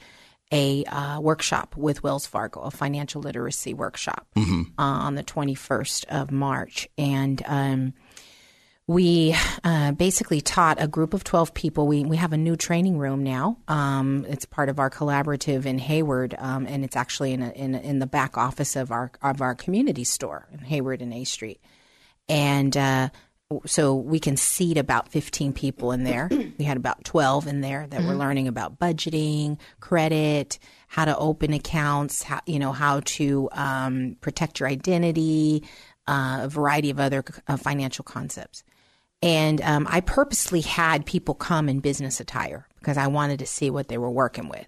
a 0.51 0.83
uh, 0.85 1.19
workshop 1.19 1.75
with 1.77 2.03
Wells 2.03 2.25
Fargo, 2.25 2.61
a 2.61 2.71
financial 2.71 3.21
literacy 3.21 3.73
workshop 3.73 4.27
uh, 4.77 4.81
on 4.81 5.15
the 5.15 5.23
21st 5.23 6.05
of 6.05 6.31
March, 6.31 6.87
and 6.97 7.41
um, 7.45 7.93
we 8.89 9.35
uh, 9.63 9.91
basically 9.91 10.41
taught 10.41 10.81
a 10.81 10.87
group 10.87 11.13
of 11.13 11.23
12 11.23 11.53
people. 11.53 11.85
We, 11.85 12.03
we 12.03 12.17
have 12.17 12.33
a 12.33 12.37
new 12.37 12.55
training 12.55 12.97
room 12.97 13.23
now. 13.23 13.57
Um, 13.67 14.25
it's 14.27 14.45
part 14.45 14.67
of 14.67 14.79
our 14.79 14.89
collaborative 14.89 15.67
in 15.67 15.77
Hayward, 15.77 16.33
um, 16.39 16.65
and 16.65 16.83
it's 16.83 16.95
actually 16.95 17.33
in, 17.33 17.43
a, 17.43 17.49
in, 17.51 17.75
in 17.75 17.99
the 17.99 18.07
back 18.07 18.35
office 18.35 18.75
of 18.75 18.91
our, 18.91 19.11
of 19.21 19.43
our 19.43 19.53
community 19.53 20.03
store 20.03 20.47
in 20.51 20.57
Hayward 20.57 21.03
and 21.03 21.13
A 21.13 21.23
Street. 21.23 21.61
And 22.27 22.75
uh, 22.75 23.09
so 23.65 23.95
we 23.95 24.19
can 24.19 24.37
seat 24.37 24.77
about 24.77 25.09
15 25.09 25.53
people 25.53 25.91
in 25.91 26.03
there. 26.03 26.29
We 26.59 26.65
had 26.65 26.77
about 26.77 27.05
12 27.05 27.47
in 27.47 27.61
there 27.61 27.87
that 27.87 28.03
were 28.03 28.13
learning 28.13 28.49
about 28.49 28.79
budgeting, 28.79 29.57
credit, 29.79 30.59
how 30.87 31.05
to 31.05 31.17
open 31.17 31.53
accounts, 31.53 32.21
how, 32.21 32.41
you 32.45 32.59
know, 32.59 32.73
how 32.73 32.99
to 33.01 33.49
um, 33.53 34.17
protect 34.19 34.59
your 34.59 34.67
identity, 34.67 35.63
uh, 36.05 36.41
a 36.43 36.49
variety 36.49 36.89
of 36.89 36.99
other 36.99 37.23
uh, 37.47 37.55
financial 37.55 38.03
concepts. 38.03 38.63
And 39.21 39.61
um, 39.61 39.87
I 39.89 40.01
purposely 40.01 40.61
had 40.61 41.05
people 41.05 41.33
come 41.33 41.69
in 41.69 41.79
business 41.79 42.19
attire 42.19 42.67
because 42.79 42.97
I 42.97 43.07
wanted 43.07 43.39
to 43.39 43.45
see 43.45 43.69
what 43.69 43.87
they 43.87 43.97
were 43.97 44.11
working 44.11 44.49
with. 44.49 44.67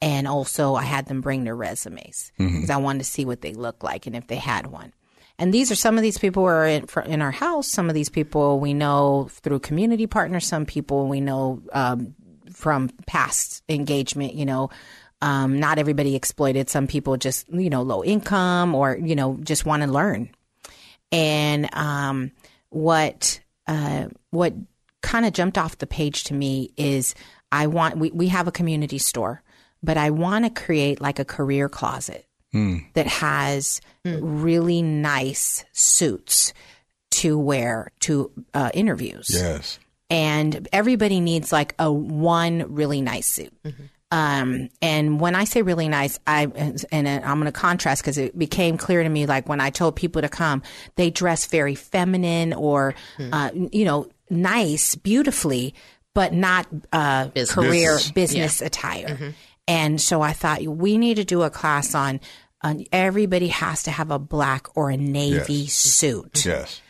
And 0.00 0.28
also, 0.28 0.74
I 0.74 0.82
had 0.82 1.06
them 1.06 1.22
bring 1.22 1.44
their 1.44 1.56
resumes 1.56 2.30
because 2.36 2.70
I 2.70 2.76
wanted 2.76 2.98
to 2.98 3.04
see 3.04 3.24
what 3.24 3.40
they 3.40 3.52
looked 3.52 3.82
like 3.82 4.06
and 4.06 4.14
if 4.14 4.26
they 4.26 4.36
had 4.36 4.66
one. 4.66 4.92
And 5.38 5.52
these 5.52 5.70
are 5.70 5.76
some 5.76 5.96
of 5.96 6.02
these 6.02 6.18
people 6.18 6.42
who 6.42 6.48
are 6.48 6.66
in, 6.66 6.86
in 7.06 7.22
our 7.22 7.30
house. 7.30 7.68
Some 7.68 7.88
of 7.88 7.94
these 7.94 8.08
people 8.08 8.58
we 8.58 8.72
know 8.72 9.28
through 9.30 9.60
community 9.60 10.06
partners. 10.06 10.46
Some 10.46 10.64
people 10.64 11.08
we 11.08 11.20
know 11.20 11.62
um, 11.72 12.14
from 12.52 12.88
past 13.06 13.62
engagement. 13.68 14.34
You 14.34 14.46
know, 14.46 14.70
um, 15.20 15.58
not 15.60 15.78
everybody 15.78 16.16
exploited. 16.16 16.70
Some 16.70 16.86
people 16.86 17.16
just 17.16 17.48
you 17.52 17.70
know 17.70 17.82
low 17.82 18.02
income 18.02 18.74
or 18.74 18.96
you 18.96 19.14
know 19.14 19.38
just 19.42 19.66
want 19.66 19.82
to 19.82 19.88
learn. 19.88 20.30
And 21.12 21.72
um, 21.74 22.32
what 22.70 23.40
uh, 23.66 24.06
what 24.30 24.54
kind 25.02 25.26
of 25.26 25.32
jumped 25.32 25.58
off 25.58 25.78
the 25.78 25.86
page 25.86 26.24
to 26.24 26.34
me 26.34 26.72
is 26.76 27.14
I 27.52 27.66
want 27.66 27.98
we, 27.98 28.10
we 28.10 28.28
have 28.28 28.48
a 28.48 28.52
community 28.52 28.98
store, 28.98 29.42
but 29.82 29.98
I 29.98 30.10
want 30.10 30.46
to 30.46 30.50
create 30.50 31.00
like 31.00 31.18
a 31.18 31.24
career 31.24 31.68
closet 31.68 32.26
that 32.52 33.06
has 33.06 33.80
really 34.04 34.80
nice 34.82 35.64
suits 35.72 36.54
to 37.10 37.38
wear 37.38 37.90
to 38.00 38.30
uh, 38.54 38.70
interviews 38.72 39.28
Yes. 39.30 39.78
and 40.08 40.66
everybody 40.72 41.20
needs 41.20 41.52
like 41.52 41.74
a 41.78 41.92
one 41.92 42.64
really 42.74 43.00
nice 43.02 43.26
suit. 43.26 43.52
Um, 44.12 44.70
and 44.80 45.18
when 45.20 45.34
I 45.34 45.44
say 45.44 45.62
really 45.62 45.88
nice, 45.88 46.18
I 46.26 46.44
and 46.92 47.08
I'm 47.08 47.40
going 47.40 47.46
to 47.46 47.52
contrast 47.52 48.02
because 48.02 48.16
it 48.18 48.38
became 48.38 48.78
clear 48.78 49.02
to 49.02 49.08
me, 49.08 49.26
like 49.26 49.48
when 49.48 49.60
I 49.60 49.70
told 49.70 49.96
people 49.96 50.22
to 50.22 50.28
come, 50.28 50.62
they 50.94 51.10
dress 51.10 51.46
very 51.46 51.74
feminine 51.74 52.52
or, 52.52 52.94
uh, 53.18 53.50
you 53.54 53.84
know, 53.84 54.08
nice, 54.30 54.94
beautifully, 54.94 55.74
but 56.14 56.32
not 56.32 56.66
uh, 56.92 57.28
career 57.50 57.96
Business. 57.96 58.10
business 58.12 58.62
attire. 58.62 59.34
And 59.68 60.00
so 60.00 60.22
I 60.22 60.32
thought 60.32 60.62
we 60.62 60.96
need 60.98 61.16
to 61.16 61.24
do 61.24 61.42
a 61.42 61.50
class 61.50 61.94
on. 61.94 62.20
on 62.62 62.84
everybody 62.90 63.48
has 63.48 63.82
to 63.84 63.90
have 63.90 64.10
a 64.10 64.18
black 64.18 64.66
or 64.76 64.90
a 64.90 64.96
navy 64.96 65.52
Yes. 65.68 65.72
suit 65.74 66.44
Yes. 66.44 66.80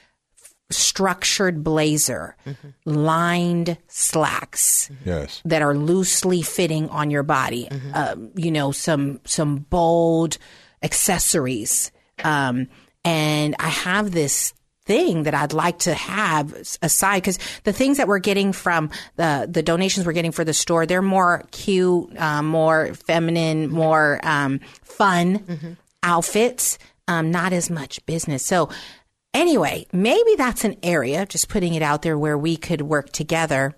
structured 0.71 1.63
blazer, 1.63 2.37
lined 2.85 3.77
slacks 3.89 4.91
Yes. 5.05 5.43
that 5.45 5.63
are 5.63 5.75
loosely 5.77 6.43
fitting 6.43 6.89
on 6.89 7.11
your 7.11 7.23
body. 7.23 7.69
Um, 7.93 8.31
you 8.37 8.51
know, 8.51 8.73
some 8.73 9.21
some 9.25 9.57
bold 9.71 10.39
accessories. 10.83 11.91
Um, 12.25 12.69
and 13.05 13.55
I 13.59 13.69
have 13.69 14.11
this 14.13 14.55
thing 14.87 15.25
that 15.25 15.35
I'd 15.35 15.53
like 15.53 15.81
to 15.81 15.95
have 15.95 16.55
aside 16.81 17.19
because 17.21 17.39
the 17.65 17.73
things 17.73 17.99
that 17.99 18.09
we're 18.09 18.21
getting 18.21 18.53
from 18.53 18.91
the 19.17 19.47
the 19.51 19.63
donations 19.63 20.07
we're 20.07 20.13
getting 20.13 20.33
for 20.33 20.45
the 20.45 20.55
store, 20.55 20.87
they're 20.87 21.03
more 21.03 21.45
cute, 21.51 22.17
um, 22.19 22.47
more 22.47 22.95
feminine, 22.95 23.69
more 23.69 24.21
um, 24.23 24.61
fun 24.83 25.77
outfits. 26.03 26.79
Um, 27.09 27.31
not 27.31 27.53
as 27.53 27.71
much 27.71 28.05
business. 28.05 28.45
So 28.45 28.69
anyway, 29.33 29.87
maybe 29.93 30.35
that's 30.37 30.65
an 30.65 30.77
area, 30.83 31.25
just 31.25 31.49
putting 31.49 31.75
it 31.75 31.83
out 31.83 32.03
there 32.03 32.19
where 32.19 32.37
we 32.37 32.57
could 32.57 32.83
work 32.83 33.13
together. 33.13 33.77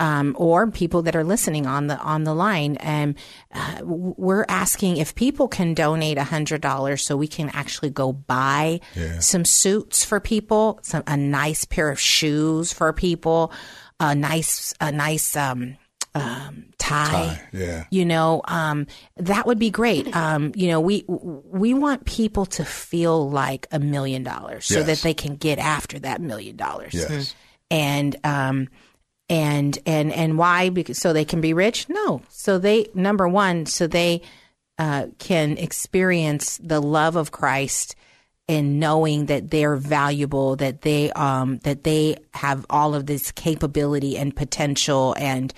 Um, 0.00 0.34
or 0.38 0.70
people 0.70 1.02
that 1.02 1.14
are 1.14 1.24
listening 1.24 1.66
on 1.66 1.86
the 1.86 1.98
on 1.98 2.24
the 2.24 2.32
line, 2.34 2.76
and 2.78 3.14
uh, 3.54 3.80
we're 3.84 4.46
asking 4.48 4.96
if 4.96 5.14
people 5.14 5.46
can 5.46 5.74
donate 5.74 6.16
a 6.16 6.24
hundred 6.24 6.62
dollars 6.62 7.04
so 7.04 7.16
we 7.18 7.28
can 7.28 7.50
actually 7.50 7.90
go 7.90 8.10
buy 8.12 8.80
some 9.20 9.44
suits 9.44 10.02
for 10.02 10.18
people, 10.18 10.78
some 10.82 11.02
a 11.06 11.16
nice 11.18 11.66
pair 11.66 11.90
of 11.90 12.00
shoes 12.00 12.72
for 12.72 12.92
people, 12.94 13.52
a 14.00 14.14
nice 14.14 14.72
a 14.80 14.90
nice 14.90 15.36
um, 15.36 15.76
um, 16.14 16.64
tie, 16.78 17.36
Tie, 17.36 17.42
yeah. 17.52 17.84
you 17.90 18.06
know 18.06 18.40
um, 18.48 18.86
that 19.18 19.46
would 19.46 19.58
be 19.58 19.70
great 19.70 20.16
um, 20.16 20.50
you 20.56 20.68
know 20.68 20.80
we 20.80 21.04
we 21.06 21.74
want 21.74 22.06
people 22.06 22.46
to 22.46 22.64
feel 22.64 23.30
like 23.30 23.66
a 23.70 23.78
million 23.78 24.22
dollars 24.22 24.64
so 24.64 24.78
Yes. 24.78 24.86
that 24.86 24.98
they 25.02 25.14
can 25.14 25.36
get 25.36 25.58
after 25.58 25.98
that 26.00 26.20
million 26.22 26.56
dollars 26.56 26.94
Yes. 26.94 27.34
and 27.70 28.16
um 28.24 28.68
and 29.30 29.78
and 29.86 30.12
and 30.12 30.36
why? 30.36 30.68
Because 30.68 30.98
so 30.98 31.14
they 31.14 31.24
can 31.24 31.40
be 31.40 31.54
rich? 31.54 31.88
No. 31.88 32.20
So 32.28 32.58
they 32.58 32.88
number 32.92 33.28
one 33.28 33.64
so 33.64 33.86
they 33.86 34.22
uh, 34.78 35.06
can 35.18 35.56
experience 35.56 36.58
the 36.62 36.80
love 36.80 37.14
of 37.14 37.30
christ 37.30 37.94
and 38.48 38.80
knowing 38.80 39.26
that 39.26 39.50
they're 39.50 39.76
valuable 39.76 40.56
that 40.56 40.82
they 40.82 41.12
um 41.12 41.58
that 41.58 41.84
they 41.84 42.16
have 42.34 42.66
all 42.68 42.94
of 42.94 43.06
this 43.06 43.30
capability 43.30 44.18
and 44.18 44.34
potential 44.34 45.14
and 45.16 45.54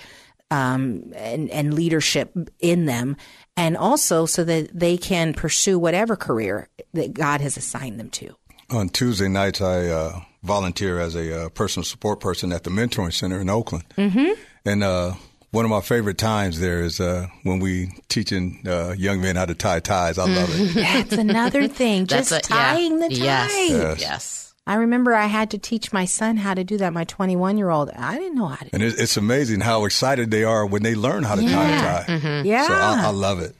um 0.51 1.11
and, 1.16 1.49
and 1.51 1.73
leadership 1.73 2.37
in 2.61 2.85
them. 2.85 3.16
And 3.57 3.77
also 3.77 4.27
so 4.27 4.45
that 4.45 4.70
they 4.79 4.97
can 4.99 5.33
pursue 5.33 5.79
whatever 5.79 6.14
career 6.14 6.68
that 6.93 7.14
god 7.14 7.41
has 7.41 7.57
assigned 7.57 7.99
them 7.99 8.11
to 8.11 8.37
On 8.73 8.89
Tuesday 8.89 9.29
nights, 9.29 9.61
I 9.61 9.87
uh, 9.89 10.20
volunteer 10.43 10.99
as 10.99 11.14
a 11.14 11.45
uh, 11.45 11.49
personal 11.51 11.85
support 11.85 12.20
person 12.20 12.53
at 12.53 12.64
the 12.64 12.70
Mentoring 12.70 13.12
Center 13.12 13.41
in 13.41 13.51
Oakland. 13.51 13.85
Mm-hmm. 13.99 14.33
And 14.64 14.83
uh, 14.83 15.12
one 15.51 15.64
of 15.66 15.70
my 15.70 15.83
favorite 15.83 16.16
times 16.16 16.59
there 16.59 16.81
is 16.81 16.99
uh, 16.99 17.27
when 17.43 17.61
we 17.61 17.91
teaching 18.09 18.62
uh, 18.66 18.95
young 18.97 19.20
men 19.20 19.37
how 19.37 19.45
to 19.45 19.55
tie 19.55 19.81
ties. 19.81 20.18
I 20.18 20.25
love 20.25 20.49
it. 20.53 20.75
that's 20.75 21.12
another 21.12 21.68
thing 21.68 22.07
just 22.07 22.31
That's 22.31 22.49
a- 22.49 22.55
yeah. 22.55 22.73
tying 22.75 22.99
the 22.99 23.09
tie 23.11 23.14
Yes. 23.14 23.70
Yes. 23.70 24.01
Yes. 24.01 24.55
I 24.66 24.75
remember 24.77 25.12
I 25.12 25.27
had 25.27 25.51
to 25.51 25.59
teach 25.59 25.93
my 25.93 26.05
son 26.05 26.37
how 26.37 26.55
to 26.55 26.62
do 26.64 26.79
that. 26.79 26.93
My 26.93 27.05
21 27.05 27.59
year 27.59 27.68
old, 27.68 27.91
I 27.91 28.16
didn't 28.16 28.37
know 28.37 28.47
how 28.47 28.64
to. 28.64 28.70
And 28.73 28.83
it, 28.83 28.95
it's 28.97 29.16
amazing 29.16 29.61
how 29.61 29.85
excited 29.85 30.31
they 30.31 30.45
are 30.45 30.64
when 30.64 30.83
they 30.83 30.95
learn 30.95 31.25
how 31.25 31.35
to 31.35 31.43
tie 31.43 31.68
a 31.68 32.05
tie. 32.07 32.43
Yeah, 32.45 32.68
So 32.68 32.75
I, 32.75 33.07
I 33.07 33.11
love 33.11 33.41
it. 33.41 33.55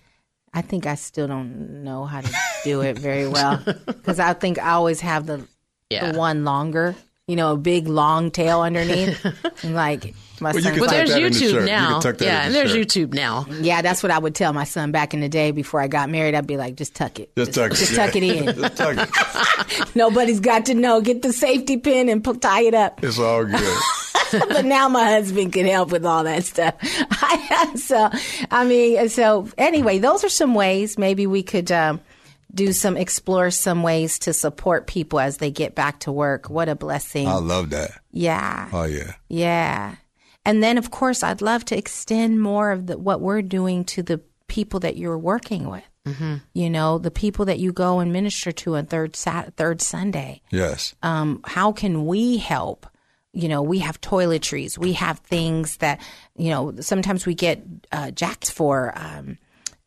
I 0.55 0.61
think 0.63 0.87
I 0.87 0.97
still 0.97 1.27
don't 1.27 1.83
know 1.83 2.05
how 2.05 2.21
to 2.21 2.31
do 2.65 2.83
it 2.83 2.99
very 2.99 3.27
well 3.29 3.57
because 3.87 4.19
I 4.19 4.35
think 4.35 4.59
I 4.59 4.73
always 4.73 5.01
have 5.01 5.27
the 5.27 5.47
Yeah. 5.91 6.13
the 6.13 6.19
one 6.19 6.45
longer, 6.45 6.95
you 7.27 7.37
know, 7.37 7.53
a 7.53 7.57
big 7.57 7.89
long 7.89 8.31
tail 8.31 8.61
underneath. 8.61 9.25
and 9.63 9.75
like 9.75 10.15
my 10.41 10.51
Well, 10.51 10.57
you 10.57 10.63
son, 10.63 10.73
can 10.73 10.81
Well, 10.81 10.91
tuck 10.91 10.97
there's 10.99 11.11
that 11.11 11.23
in 11.23 11.33
the 11.33 11.39
shirt. 11.39 11.49
YouTube 11.55 11.61
You 11.61 11.67
now. 11.67 11.93
can 11.93 12.01
tuck 12.03 12.19
that 12.19 12.25
Yeah, 12.27 12.43
and 12.47 12.55
there's 12.55 12.73
shirt. 12.73 12.87
YouTube 12.89 13.15
now. 13.15 13.47
yeah, 13.61 13.81
that's 13.81 14.03
what 14.03 14.11
I 14.13 14.19
would 14.19 14.35
tell 14.35 14.53
my 14.53 14.65
son 14.65 14.91
back 14.93 15.15
in 15.15 15.21
the 15.21 15.29
day 15.29 15.53
before 15.53 15.81
I 15.81 15.89
got 15.89 16.11
married. 16.11 16.35
I'd 16.35 16.47
be 16.47 16.57
like, 16.59 16.75
just 16.77 16.95
tuck 16.95 17.19
it, 17.21 17.35
Just 17.37 17.55
tuck 17.55 17.73
it. 17.73 17.77
just 17.77 17.93
yeah. 17.93 18.07
tuck 18.07 18.17
it 18.17 18.23
in. 18.23 18.45
Just 18.61 18.77
tuck 18.77 18.97
it. 18.99 19.97
Nobody's 19.97 20.41
got 20.41 20.67
to 20.67 20.75
know. 20.75 21.01
Get 21.01 21.23
the 21.23 21.33
safety 21.33 21.77
pin 21.79 22.09
and 22.11 22.23
pu- 22.23 22.37
tie 22.37 22.63
it 22.63 22.75
up. 22.75 23.03
It's 23.03 23.19
all 23.19 23.45
good. 23.45 23.79
but 24.49 24.65
now 24.65 24.89
my 24.89 25.05
husband 25.05 25.53
can 25.53 25.67
help 25.67 25.91
with 25.93 26.05
all 26.05 26.25
that 26.25 26.45
stuff. 26.45 26.75
so, 27.77 28.11
I 28.51 28.65
mean, 28.65 29.09
so 29.09 29.49
anyway, 29.59 29.99
those 29.99 30.25
are 30.25 30.29
some 30.29 30.55
ways 30.55 30.99
maybe 30.99 31.27
we 31.27 31.43
could 31.43 31.71
um, 31.73 32.01
do 32.55 32.73
some, 32.73 32.97
explore 32.97 33.51
some 33.51 33.83
ways 33.83 34.19
to 34.21 34.33
support 34.33 34.87
people 34.87 35.21
as 35.21 35.39
they 35.39 35.51
get 35.51 35.75
back 35.75 36.01
to 36.01 36.13
work. 36.13 36.51
What 36.51 36.69
a 36.69 36.75
blessing. 36.75 37.29
I 37.29 37.35
love 37.35 37.71
that. 37.71 37.93
yeah. 38.11 38.69
Oh, 38.73 38.85
yeah. 38.85 39.13
Yeah. 39.29 39.97
And 40.45 40.63
then, 40.63 40.77
of 40.77 40.91
course, 40.91 41.23
I'd 41.23 41.41
love 41.41 41.65
to 41.67 41.79
extend 41.79 42.41
more 42.41 42.73
of 42.73 42.87
the, 42.89 42.99
what 42.99 43.21
we're 43.21 43.43
doing 43.43 43.85
to 43.87 44.03
the 44.03 44.21
people 44.49 44.81
that 44.81 44.97
you're 44.97 45.19
working 45.19 45.71
with. 45.71 45.85
Mm-hmm. 46.07 46.39
You 46.53 46.69
know, 46.69 46.99
the 46.99 47.13
people 47.13 47.45
that 47.45 47.61
you 47.61 47.73
go 47.73 48.01
and 48.01 48.13
minister 48.13 48.51
to 48.51 48.75
on 48.77 48.87
third 48.87 49.15
Sat- 49.15 49.55
third 49.57 49.81
Sunday 49.81 50.43
Yes. 50.51 50.97
um, 51.05 51.41
how 51.45 51.71
can 51.71 52.07
we 52.07 52.39
help? 52.39 52.89
You 53.33 53.49
know, 53.49 53.63
we 53.63 53.79
have 53.79 54.01
toiletries, 54.01 54.77
we 54.77 54.93
have 54.95 55.19
things 55.21 55.79
that, 55.79 56.01
you 56.37 56.51
know, 56.51 56.75
sometimes 56.81 57.25
we 57.27 57.35
get 57.35 57.63
uh, 57.91 58.11
jacks 58.11 58.51
for, 58.51 58.93
um, 58.97 59.39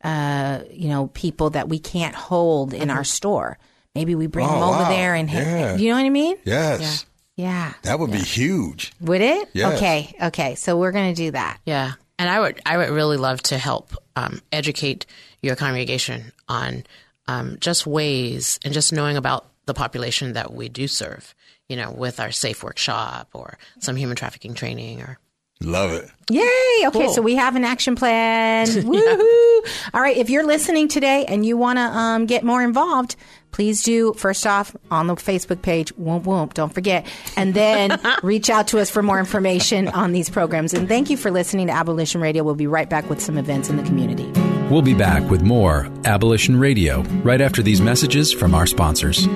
uh, 0.02 0.60
you 0.70 0.88
know, 0.88 1.08
people 1.08 1.50
that 1.50 1.68
we 1.68 1.78
can't 1.78 2.14
hold 2.14 2.74
in 2.74 2.90
our 2.90 3.04
store. 3.04 3.58
Maybe 3.94 4.14
we 4.14 4.26
bring 4.26 4.46
Oh, 4.46 4.52
them 4.52 4.62
over 4.62 4.78
wow. 4.82 4.88
there 4.88 5.14
and, 5.14 5.30
Yeah. 5.30 5.76
you 5.76 5.88
know 5.90 5.96
what 5.96 6.04
I 6.06 6.10
mean? 6.10 6.36
yes. 6.44 7.06
Yeah. 7.36 7.74
That 7.82 7.98
would 7.98 8.10
be 8.10 8.18
huge. 8.18 8.92
Would 9.00 9.20
it? 9.20 9.50
Yes. 9.52 9.76
Okay. 9.76 10.16
Okay. 10.22 10.54
So 10.54 10.78
we're 10.78 10.90
going 10.92 11.14
to 11.14 11.22
do 11.22 11.30
that. 11.32 11.58
Yeah, 11.66 11.92
and 12.18 12.30
I 12.30 12.40
would 12.40 12.62
I 12.64 12.78
would 12.78 12.88
really 12.88 13.18
love 13.18 13.42
to 13.42 13.58
help 13.58 13.92
um, 14.16 14.40
educate 14.50 15.04
your 15.42 15.54
congregation 15.54 16.32
on 16.48 16.84
um, 17.28 17.58
just 17.60 17.86
ways 17.86 18.58
and 18.64 18.72
just 18.72 18.90
knowing 18.90 19.18
about 19.18 19.50
the 19.66 19.74
population 19.74 20.32
that 20.32 20.54
we 20.54 20.70
do 20.70 20.88
serve. 20.88 21.34
You 21.68 21.76
know, 21.76 21.90
with 21.90 22.20
our 22.20 22.30
safe 22.30 22.62
workshop 22.62 23.28
or 23.32 23.58
some 23.80 23.96
human 23.96 24.16
trafficking 24.16 24.54
training 24.54 25.02
or 25.02 25.18
Love 25.62 25.92
it. 25.92 26.10
Yay! 26.30 26.86
Okay, 26.88 27.08
so 27.08 27.22
we 27.22 27.36
have 27.36 27.56
an 27.56 27.64
action 27.64 27.96
plan. 27.96 28.66
Woohoo! 28.66 29.60
All 29.94 30.02
right, 30.02 30.16
if 30.16 30.28
you're 30.28 30.44
listening 30.44 30.86
today 30.88 31.24
and 31.26 31.46
you 31.46 31.56
want 31.56 31.78
to 31.78 31.82
um, 31.82 32.26
get 32.26 32.44
more 32.44 32.62
involved, 32.62 33.16
please 33.52 33.82
do 33.82 34.12
first 34.14 34.46
off 34.46 34.76
on 34.90 35.06
the 35.06 35.14
Facebook 35.14 35.62
page. 35.62 35.94
Whoomp 35.94 36.24
whoomp! 36.24 36.52
Don't 36.52 36.74
forget, 36.74 37.06
and 37.38 37.54
then 37.54 37.98
reach 38.22 38.50
out 38.50 38.68
to 38.68 38.80
us 38.80 38.90
for 38.90 39.02
more 39.02 39.18
information 39.18 39.88
on 39.88 40.12
these 40.12 40.28
programs. 40.28 40.74
And 40.74 40.88
thank 40.88 41.08
you 41.08 41.16
for 41.16 41.30
listening 41.30 41.68
to 41.68 41.72
Abolition 41.72 42.20
Radio. 42.20 42.44
We'll 42.44 42.54
be 42.54 42.66
right 42.66 42.90
back 42.90 43.08
with 43.08 43.22
some 43.22 43.38
events 43.38 43.70
in 43.70 43.78
the 43.78 43.82
community. 43.82 44.30
We'll 44.70 44.82
be 44.82 44.94
back 44.94 45.30
with 45.30 45.40
more 45.40 45.88
Abolition 46.04 46.58
Radio 46.58 47.00
right 47.22 47.40
after 47.40 47.62
these 47.62 47.80
messages 47.80 48.30
from 48.30 48.54
our 48.54 48.66
sponsors. 48.66 49.26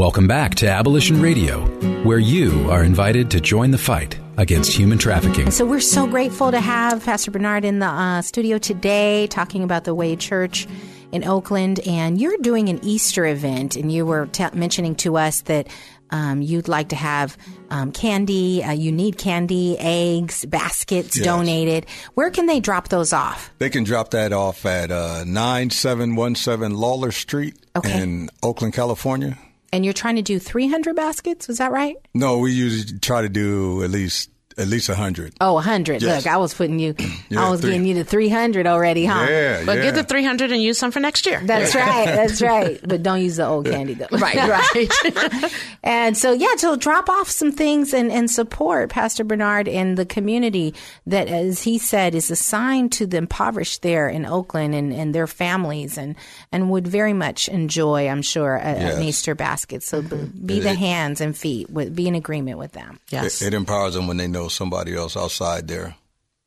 Welcome 0.00 0.26
back 0.26 0.54
to 0.54 0.66
Abolition 0.66 1.20
Radio, 1.20 1.60
where 2.04 2.18
you 2.18 2.70
are 2.70 2.82
invited 2.82 3.30
to 3.32 3.38
join 3.40 3.70
the 3.70 3.76
fight 3.76 4.18
against 4.38 4.72
human 4.72 4.96
trafficking. 4.96 5.50
So 5.50 5.66
we're 5.66 5.80
so 5.80 6.06
grateful 6.06 6.50
to 6.50 6.58
have 6.58 7.04
Pastor 7.04 7.30
Bernard 7.30 7.66
in 7.66 7.80
the 7.80 7.86
uh, 7.86 8.22
studio 8.22 8.56
today 8.56 9.26
talking 9.26 9.62
about 9.62 9.84
the 9.84 9.94
Way 9.94 10.16
Church 10.16 10.66
in 11.12 11.22
Oakland. 11.22 11.80
And 11.86 12.18
you're 12.18 12.38
doing 12.38 12.70
an 12.70 12.80
Easter 12.82 13.26
event, 13.26 13.76
and 13.76 13.92
you 13.92 14.06
were 14.06 14.24
t- 14.28 14.46
mentioning 14.54 14.94
to 14.96 15.18
us 15.18 15.42
that 15.42 15.68
um, 16.08 16.40
you'd 16.40 16.66
like 16.66 16.88
to 16.88 16.96
have 16.96 17.36
um, 17.68 17.92
candy. 17.92 18.64
Uh, 18.64 18.70
you 18.72 18.92
need 18.92 19.18
candy, 19.18 19.76
eggs, 19.78 20.46
baskets 20.46 21.14
Yes. 21.18 21.26
donated. 21.26 21.84
Where 22.14 22.30
can 22.30 22.46
they 22.46 22.58
drop 22.60 22.88
those 22.88 23.12
off? 23.12 23.52
They 23.58 23.68
can 23.68 23.84
drop 23.84 24.12
that 24.12 24.32
off 24.32 24.64
at 24.64 24.90
uh, 24.90 25.24
9717 25.26 26.74
Lawler 26.74 27.12
Street 27.12 27.54
Okay. 27.76 28.02
in 28.02 28.30
Oakland, 28.42 28.72
California. 28.72 29.36
And 29.72 29.84
you're 29.84 29.94
trying 29.94 30.16
to 30.16 30.22
do 30.22 30.38
300 30.38 30.96
baskets. 30.96 31.46
Was 31.46 31.58
that 31.58 31.70
right? 31.70 31.96
No, 32.14 32.38
we 32.38 32.52
usually 32.52 32.98
try 32.98 33.22
to 33.22 33.28
do 33.28 33.84
at 33.84 33.90
least 33.90 34.29
at 34.58 34.68
least 34.68 34.88
a 34.88 34.94
hundred. 34.94 35.32
Oh, 35.40 35.54
100. 35.54 36.02
Yes. 36.02 36.24
Look, 36.24 36.32
I 36.32 36.36
was 36.36 36.52
putting 36.54 36.78
you, 36.78 36.94
Yeah, 37.28 37.46
I 37.46 37.50
was 37.50 37.60
three. 37.60 37.70
getting 37.70 37.86
you 37.86 37.94
to 37.94 38.04
300 38.04 38.66
already, 38.66 39.04
huh? 39.06 39.26
Yeah, 39.28 39.62
But 39.64 39.76
yeah. 39.78 39.82
get 39.84 39.94
the 39.94 40.04
300 40.04 40.52
and 40.52 40.62
use 40.62 40.78
some 40.78 40.90
for 40.90 41.00
next 41.00 41.24
year. 41.26 41.40
That's 41.44 41.74
right. 41.74 42.04
That's 42.06 42.42
right. 42.54 42.80
But 42.86 43.02
don't 43.02 43.20
use 43.22 43.36
the 43.36 43.46
old 43.46 43.66
candy 43.66 43.94
though. 43.94 44.06
right, 44.12 44.36
right. 44.74 45.52
And 45.82 46.14
so, 46.14 46.32
yeah, 46.32 46.56
so 46.56 46.76
drop 46.76 47.08
off 47.08 47.30
some 47.30 47.52
things 47.52 47.94
and, 47.94 48.12
and 48.12 48.30
support 48.30 48.90
Pastor 48.90 49.24
Bernard 49.24 49.66
and 49.66 49.96
the 49.96 50.04
community 50.04 50.74
that, 51.06 51.28
as 51.28 51.62
he 51.62 51.78
said, 51.78 52.14
is 52.14 52.30
assigned 52.30 52.92
to 52.92 53.06
the 53.06 53.16
impoverished 53.16 53.80
there 53.80 54.06
in 54.06 54.26
Oakland 54.26 54.74
and, 54.74 54.92
and 54.92 55.14
their 55.14 55.26
families 55.26 55.96
and, 55.96 56.16
and 56.52 56.70
would 56.70 56.86
very 56.86 57.14
much 57.14 57.48
enjoy, 57.48 58.08
I'm 58.08 58.20
sure, 58.20 58.56
a, 58.56 58.60
Yes. 58.80 58.96
an 58.96 59.02
Easter 59.04 59.34
basket. 59.34 59.82
So 59.82 60.02
b- 60.02 60.08
mm-hmm. 60.08 60.46
be 60.46 60.60
the 60.60 60.74
hands 60.74 61.22
and 61.22 61.34
feet, 61.36 61.70
with, 61.70 61.96
be 61.96 62.06
in 62.06 62.14
agreement 62.14 62.58
with 62.58 62.72
them. 62.72 63.00
yes. 63.08 63.40
It, 63.40 63.48
it 63.48 63.54
empowers 63.54 63.94
them 63.94 64.06
when 64.06 64.18
they 64.18 64.28
know 64.28 64.39
somebody 64.48 64.94
else 64.94 65.16
outside 65.16 65.68
there 65.68 65.96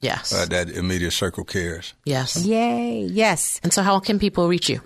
yes. 0.03 0.33
uh, 0.33 0.45
that 0.45 0.69
immediate 0.69 1.11
circle 1.11 1.43
cares. 1.43 1.93
yes. 2.05 2.45
Yay. 2.45 3.01
Yes. 3.03 3.59
And 3.63 3.73
so, 3.73 3.81
how 3.81 3.99
can 3.99 4.19
people 4.19 4.47
reach 4.47 4.69
you? 4.69 4.81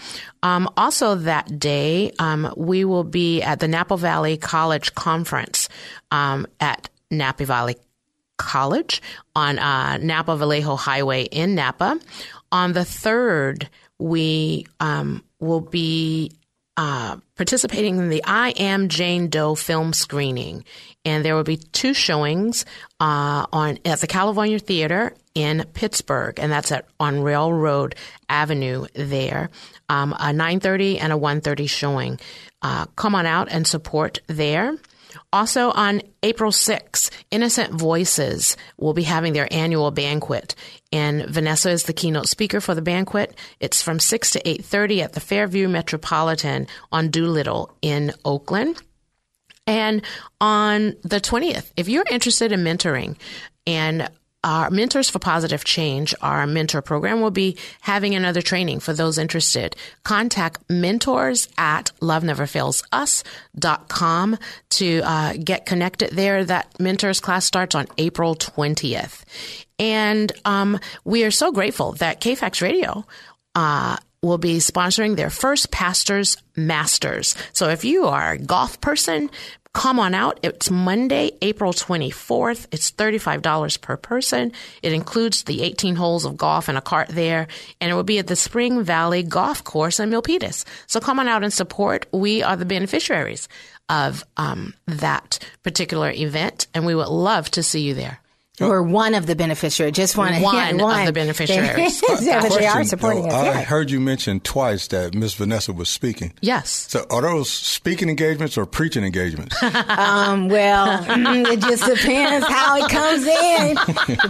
Um, 0.41 0.69
also 0.77 1.15
that 1.15 1.59
day, 1.59 2.13
um, 2.17 2.53
we 2.55 2.85
will 2.85 3.03
be 3.03 3.41
at 3.41 3.59
the 3.59 3.67
Napa 3.67 3.97
Valley 3.97 4.37
College 4.37 4.95
Conference 4.95 5.67
um, 6.11 6.47
at 6.61 6.89
Napa 7.09 7.45
Valley 7.45 7.75
College 8.41 9.01
on 9.35 9.59
uh, 9.59 9.97
Napa 9.97 10.35
Vallejo 10.35 10.75
Highway 10.75 11.23
in 11.23 11.53
Napa. 11.55 11.99
On 12.51 12.73
the 12.73 12.83
third, 12.83 13.69
we 13.99 14.65
um, 14.79 15.23
will 15.39 15.61
be 15.61 16.31
uh, 16.75 17.17
participating 17.35 17.97
in 17.97 18.09
the 18.09 18.23
I 18.25 18.49
Am 18.57 18.89
Jane 18.89 19.29
Doe 19.29 19.53
film 19.55 19.93
screening, 19.93 20.65
and 21.05 21.23
there 21.23 21.35
will 21.35 21.43
be 21.43 21.57
two 21.57 21.93
showings 21.93 22.65
uh, 22.99 23.45
on 23.53 23.77
at 23.85 23.99
the 23.99 24.07
California 24.07 24.57
Theater 24.57 25.13
in 25.35 25.63
Pittsburg, 25.73 26.39
and 26.39 26.51
that's 26.51 26.71
at 26.71 26.87
on 26.99 27.21
Railroad 27.21 27.95
Avenue 28.27 28.87
there. 28.95 29.49
Um, 29.89 30.13
a 30.13 30.33
9:30 30.33 30.99
and 30.99 31.13
a 31.13 31.17
1:30 31.17 31.69
showing. 31.69 32.19
Uh, 32.61 32.85
come 32.95 33.15
on 33.15 33.25
out 33.25 33.49
and 33.51 33.67
support 33.67 34.19
there. 34.27 34.75
Also 35.33 35.71
on 35.71 36.01
April 36.23 36.51
6th, 36.51 37.09
Innocent 37.31 37.73
Voices 37.73 38.57
will 38.77 38.93
be 38.93 39.03
having 39.03 39.33
their 39.33 39.47
annual 39.51 39.89
banquet. 39.91 40.55
And 40.91 41.25
Vanessa 41.27 41.69
is 41.69 41.83
the 41.83 41.93
keynote 41.93 42.27
speaker 42.27 42.59
for 42.59 42.75
the 42.75 42.81
banquet. 42.81 43.33
It's 43.59 43.81
from 43.81 43.99
6 43.99 44.31
to 44.31 44.43
8.30 44.43 45.03
at 45.03 45.13
the 45.13 45.19
Fairview 45.21 45.69
Metropolitan 45.69 46.67
on 46.91 47.09
Doolittle 47.09 47.75
in 47.81 48.13
Oakland. 48.25 48.81
And 49.65 50.01
on 50.41 50.95
the 51.03 51.21
20th, 51.21 51.71
if 51.77 51.87
you're 51.87 52.05
interested 52.09 52.51
in 52.51 52.63
mentoring 52.63 53.15
and 53.65 54.09
our 54.43 54.69
Mentors 54.69 55.09
for 55.09 55.19
Positive 55.19 55.63
Change, 55.63 56.13
our 56.21 56.45
mentor 56.47 56.81
program, 56.81 57.21
will 57.21 57.31
be 57.31 57.57
having 57.81 58.15
another 58.15 58.41
training 58.41 58.79
for 58.79 58.93
those 58.93 59.17
interested. 59.17 59.75
Contact 60.03 60.59
mentors 60.69 61.49
at 61.57 61.91
loveneverfailsus.com 62.01 64.37
to 64.69 65.01
uh, 65.03 65.33
get 65.43 65.65
connected 65.65 66.11
there. 66.11 66.45
That 66.45 66.79
mentors 66.79 67.19
class 67.19 67.45
starts 67.45 67.73
on 67.75 67.87
April 67.97 68.35
20th. 68.35 69.23
And 69.77 70.31
um, 70.45 70.79
we 71.03 71.23
are 71.23 71.31
so 71.31 71.51
grateful 71.51 71.91
that 71.93 72.21
KFAX 72.21 72.61
Radio 72.61 73.05
uh, 73.55 73.97
will 74.23 74.37
be 74.37 74.57
sponsoring 74.57 75.15
their 75.15 75.31
first 75.31 75.71
Pastors 75.71 76.37
Masters. 76.55 77.35
So 77.53 77.69
if 77.69 77.83
you 77.83 78.05
are 78.05 78.33
a 78.33 78.37
golf 78.37 78.79
person, 78.79 79.31
come 79.73 79.99
on 79.99 80.13
out. 80.13 80.39
It's 80.43 80.69
Monday, 80.69 81.31
April 81.41 81.73
24th. 81.73 82.67
It's 82.71 82.91
$35 82.91 83.81
per 83.81 83.97
person. 83.97 84.51
It 84.83 84.93
includes 84.93 85.45
the 85.45 85.63
18 85.63 85.95
holes 85.95 86.25
of 86.25 86.37
golf 86.37 86.69
and 86.69 86.77
a 86.77 86.81
cart 86.81 87.07
there, 87.07 87.47
and 87.79 87.89
it 87.89 87.95
will 87.95 88.03
be 88.03 88.19
at 88.19 88.27
the 88.27 88.35
Spring 88.35 88.83
Valley 88.83 89.23
Golf 89.23 89.63
Course 89.63 89.99
in 89.99 90.11
Milpitas. 90.11 90.65
So 90.85 90.99
come 90.99 91.19
on 91.19 91.27
out 91.27 91.43
and 91.43 91.51
support. 91.51 92.05
We 92.11 92.43
are 92.43 92.55
the 92.55 92.65
beneficiaries 92.65 93.49
of 93.89 94.23
um, 94.37 94.75
that 94.85 95.39
particular 95.63 96.11
event, 96.11 96.67
and 96.75 96.85
we 96.85 96.93
would 96.93 97.07
love 97.07 97.49
to 97.51 97.63
see 97.63 97.81
you 97.81 97.95
there. 97.95 98.19
Or 98.59 98.83
one 98.83 99.13
of 99.15 99.27
the 99.27 99.35
beneficiaries. 99.35 99.93
Just 99.93 100.17
one, 100.17 100.41
One 100.41 100.55
yeah, 100.55 100.99
of 100.99 101.05
the 101.05 101.13
beneficiaries. 101.13 102.03
yeah, 102.21 102.41
but 102.41 102.53
they 102.59 102.67
are 102.67 102.83
supporting 102.83 103.23
though, 103.23 103.29
us. 103.29 103.33
I 103.33 103.45
yeah. 103.45 103.61
heard 103.61 103.89
you 103.89 103.99
mention 103.99 104.41
twice 104.41 104.87
that 104.87 105.15
Miss 105.15 105.33
Vanessa 105.35 105.71
was 105.71 105.87
speaking. 105.87 106.33
Yes. 106.41 106.69
So 106.89 107.05
are 107.09 107.21
those 107.21 107.49
speaking 107.49 108.09
engagements 108.09 108.57
or 108.57 108.65
preaching 108.65 109.03
engagements? 109.03 109.55
Um, 109.91 110.47
well, 110.49 111.03
mm, 111.03 111.45
it 111.47 111.59
just 111.59 111.85
depends 111.85 112.47
how 112.47 112.77
it 112.77 112.89
comes 112.89 113.25
in. 113.25 113.75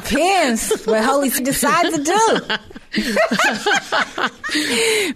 Depends 0.01 0.86
what 0.86 1.03
Holy 1.03 1.30
Spirit 1.30 1.45
decides 1.45 1.97
to 1.97 2.03
do. 2.03 2.39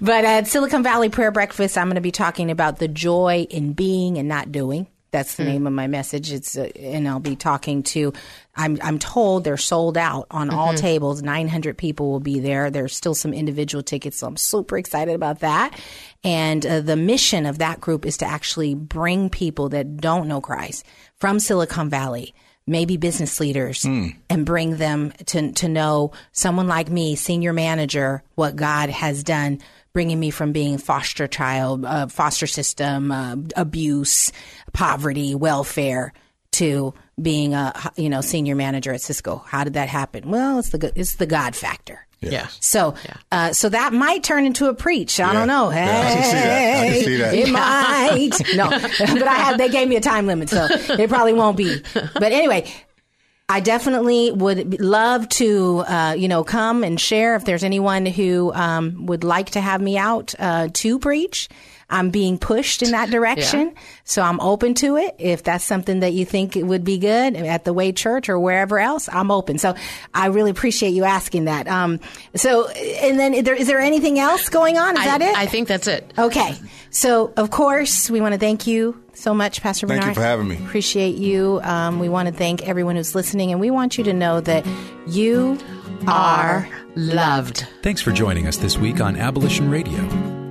but 0.02 0.26
at 0.26 0.48
Silicon 0.48 0.84
Valley 0.84 1.10
Prayer 1.10 1.32
Breakfast, 1.32 1.78
I'm 1.78 1.88
going 1.88 1.96
to 1.96 2.02
be 2.02 2.12
talking 2.12 2.52
about 2.52 2.80
the 2.80 2.88
joy 2.88 3.48
in 3.50 3.74
being 3.74 4.18
and 4.18 4.28
not 4.28 4.52
doing. 4.52 4.88
That's 5.16 5.36
the 5.36 5.46
name 5.46 5.66
of 5.66 5.72
my 5.72 5.88
message. 5.88 6.30
It's 6.34 6.58
uh, 6.58 6.70
and 6.78 7.08
I'll 7.08 7.22
be 7.22 7.38
talking 7.38 7.84
to. 7.84 8.12
I'm 8.54 8.78
I'm 8.84 9.00
told 9.00 9.46
they're 9.46 9.56
sold 9.56 9.98
out 9.98 10.28
on 10.30 10.50
all 10.50 10.74
tables. 10.74 11.22
900 11.24 11.78
people 11.78 12.12
will 12.12 12.20
be 12.20 12.42
there. 12.42 12.70
There's 12.70 12.94
still 12.94 13.16
some 13.16 13.34
individual 13.34 13.82
tickets, 13.82 14.18
so 14.18 14.28
I'm 14.28 14.36
super 14.36 14.78
excited 14.78 15.16
about 15.16 15.40
that. 15.40 15.80
And 16.26 16.66
uh, 16.66 16.82
the 16.82 16.98
mission 16.98 17.46
of 17.46 17.60
that 17.60 17.80
group 17.80 18.06
is 18.06 18.18
to 18.18 18.26
actually 18.26 18.76
bring 18.76 19.30
people 19.30 19.70
that 19.70 19.96
don't 19.96 20.28
know 20.28 20.42
Christ 20.42 20.86
from 21.16 21.40
Silicon 21.40 21.90
Valley 21.90 22.34
maybe 22.68 22.98
business 22.98 23.40
leaders 23.40 23.86
and 24.28 24.44
bring 24.46 24.78
them 24.78 25.14
to 25.28 25.52
to 25.54 25.70
know 25.70 26.12
someone 26.32 26.68
like 26.68 26.90
me, 26.90 27.16
senior 27.16 27.54
manager, 27.54 28.22
what 28.34 28.56
God 28.56 28.90
has 28.90 29.24
done, 29.24 29.62
bringing 29.96 30.20
me 30.20 30.30
from 30.30 30.52
being 30.52 30.78
foster 30.78 31.26
child, 31.26 31.86
uh, 31.86 32.08
foster 32.08 32.48
system, 32.48 33.14
uh, 33.14 33.38
abuse, 33.56 34.30
poverty, 34.74 35.34
welfare 35.34 36.12
to 36.52 36.94
being 37.20 37.54
a 37.54 37.74
you 37.96 38.10
know 38.10 38.20
senior 38.20 38.56
manager 38.56 38.92
at 38.92 39.00
Cisco. 39.00 39.38
How 39.48 39.64
did 39.64 39.74
that 39.74 39.88
happen? 39.88 40.30
Well, 40.30 40.60
it's 40.60 40.70
the 40.70 40.92
it's 40.96 41.16
the 41.16 41.26
God 41.26 41.56
factor. 41.56 42.06
Yeah. 42.20 42.48
So, 42.60 42.96
uh, 43.32 43.54
so 43.54 43.70
that 43.70 43.94
might 43.94 44.24
turn 44.24 44.46
into 44.46 44.68
a 44.68 44.74
preach. 44.74 45.20
I 45.20 45.32
don't 45.32 45.48
know. 45.48 45.72
Yeah, 45.72 45.86
I 45.86 46.14
can 46.14 46.24
see 46.24 46.32
that. 46.34 46.84
I 46.84 46.90
can 46.90 47.04
see 47.04 47.18
that. 47.18 47.34
It 47.34 47.52
might. 47.52 48.56
No, 48.56 48.70
but 48.70 49.28
I 49.28 49.36
have. 49.36 49.58
They 49.58 49.70
gave 49.70 49.88
me 49.88 49.96
a 49.96 50.02
time 50.02 50.28
limit, 50.28 50.50
so 50.50 50.68
it 50.70 51.08
probably 51.10 51.34
won't 51.34 51.56
be. 51.58 51.82
But 51.94 52.32
anyway, 52.32 52.72
I 53.48 53.60
definitely 53.60 54.32
would 54.32 54.82
love 54.82 55.30
to, 55.30 55.80
uh, 55.80 56.16
you 56.18 56.28
know, 56.28 56.44
come 56.44 56.84
and 56.84 57.00
share 57.00 57.36
if 57.36 57.46
there's 57.46 57.64
anyone 57.64 58.08
who 58.08 58.52
um, 58.54 59.06
would 59.06 59.24
like 59.24 59.52
to 59.52 59.62
have 59.62 59.82
me 59.82 60.00
out 60.00 60.34
uh, 60.40 60.70
to 60.74 60.98
preach. 60.98 61.48
I'm 61.88 62.10
being 62.10 62.40
pushed 62.40 62.82
in 62.82 62.92
that 62.92 63.10
direction, 63.12 63.76
so 64.04 64.24
I'm 64.24 64.40
open 64.40 64.74
to 64.76 64.98
it. 64.98 65.16
If 65.20 65.44
that's 65.44 65.64
something 65.64 66.00
that 66.00 66.14
you 66.14 66.26
think 66.26 66.58
it 66.58 66.64
would 66.64 66.84
be 66.84 66.98
good 66.98 67.36
at 67.36 67.64
the 67.66 67.74
Way 67.74 67.92
Church 67.92 68.30
or 68.30 68.40
wherever 68.40 68.80
else, 68.80 69.08
I'm 69.14 69.30
open. 69.30 69.60
So 69.60 69.76
I 70.12 70.28
really 70.28 70.50
appreciate 70.50 70.96
you 70.96 71.04
asking 71.04 71.46
that. 71.46 71.68
Um, 71.68 72.00
so, 72.36 72.68
and 72.70 73.20
then 73.20 73.36
is 73.36 73.44
there, 73.44 73.54
is 73.54 73.68
there 73.68 73.80
anything 73.80 74.18
else 74.18 74.50
going 74.50 74.80
on? 74.80 74.96
Is 74.96 75.02
I, 75.02 75.06
that 75.06 75.22
it? 75.22 75.38
I 75.38 75.46
think 75.46 75.68
that's 75.68 75.86
it. 75.86 76.12
Okay. 76.18 76.56
So, 76.90 77.32
of 77.38 77.52
course, 77.52 78.10
we 78.10 78.22
want 78.22 78.34
to 78.34 78.40
thank 78.40 78.66
you 78.66 79.05
so 79.18 79.34
much, 79.34 79.62
Pastor 79.62 79.88
Thank 79.88 80.02
you 80.02 80.02
Bernard. 80.02 80.16
for 80.16 80.22
having 80.24 80.48
me. 80.48 80.58
Appreciate 80.58 81.16
you. 81.16 81.60
Um, 81.64 82.00
we 82.00 82.10
want 82.10 82.28
to 82.28 82.34
thank 82.34 82.68
everyone 82.68 82.96
who's 82.96 83.16
listening, 83.16 83.52
and 83.52 83.60
we 83.60 83.72
want 83.72 83.98
you 83.98 84.04
to 84.06 84.14
know 84.14 84.42
that 84.42 84.66
you 85.08 85.58
are 86.08 86.68
Loved. 86.96 87.68
Thanks 87.82 88.02
for 88.02 88.12
joining 88.14 88.48
us 88.48 88.56
this 88.58 88.78
week 88.78 89.02
on 89.02 89.18
Abolition 89.18 89.70
Radio. 89.70 90.02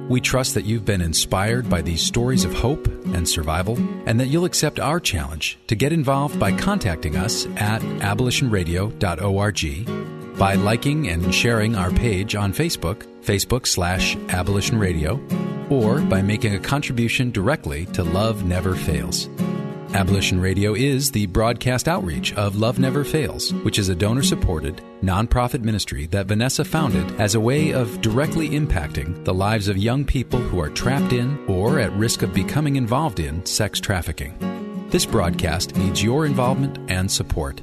We 0.09 0.21
trust 0.21 0.53
that 0.55 0.67
you've 0.67 0.85
been 0.85 1.01
inspired 1.01 1.71
by 1.71 1.81
these 1.81 2.03
stories 2.03 2.45
of 2.45 2.53
hope 2.53 2.87
and 3.15 3.27
survival, 3.27 3.79
and 4.05 4.21
that 4.21 4.27
you'll 4.27 4.45
accept 4.45 4.79
our 4.79 5.01
challenge 5.01 5.59
to 5.69 5.75
get 5.75 5.95
involved 5.95 6.39
by 6.39 6.53
contacting 6.53 7.17
us 7.17 7.47
at 7.57 7.81
abolitionradio.org, 7.81 10.24
by 10.39 10.55
liking 10.55 11.09
and 11.09 11.35
sharing 11.35 11.76
our 11.76 11.91
page 11.91 12.35
on 12.35 12.53
Facebook, 12.53 13.05
Facebook 13.22 13.66
slash 13.66 14.16
Abolition 14.28 14.78
Radio, 14.78 15.20
or 15.70 16.01
by 16.01 16.22
making 16.22 16.55
a 16.55 16.61
contribution 16.61 17.30
directly 17.30 17.87
to 17.87 18.03
Love 18.03 18.45
Never 18.45 18.74
Fails. 18.74 19.28
Abolition 19.95 20.41
Radio 20.41 20.74
is 20.74 21.12
the 21.12 21.26
broadcast 21.26 21.87
outreach 21.87 22.35
of 22.35 22.57
Love 22.57 22.80
Never 22.80 23.05
Fails, 23.05 23.53
which 23.62 23.78
is 23.78 23.89
a 23.89 23.95
donor 23.95 24.24
supported, 24.24 24.82
nonprofit 25.03 25.62
ministry 25.62 26.07
that 26.07 26.26
Vanessa 26.26 26.64
founded 26.64 27.20
as 27.20 27.37
a 27.37 27.41
way 27.41 27.72
of 27.72 28.01
directly 28.01 28.51
impacting 28.51 29.24
the 29.24 29.32
lives 29.32 29.68
of 29.68 29.78
young 29.78 30.05
people 30.05 30.41
who 30.41 30.61
are 30.61 30.68
trapped 30.68 31.12
in 31.12 31.39
or 31.47 31.78
at 31.78 31.93
risk 31.93 32.22
of 32.22 32.35
becoming 32.35 32.74
involved 32.74 33.20
in 33.20 33.47
sex 33.47 33.78
trafficking. 33.78 34.37
This 34.91 35.07
broadcast 35.07 35.76
needs 35.76 36.03
your 36.03 36.26
involvement 36.26 36.78
and 36.91 37.09
support. 37.11 37.61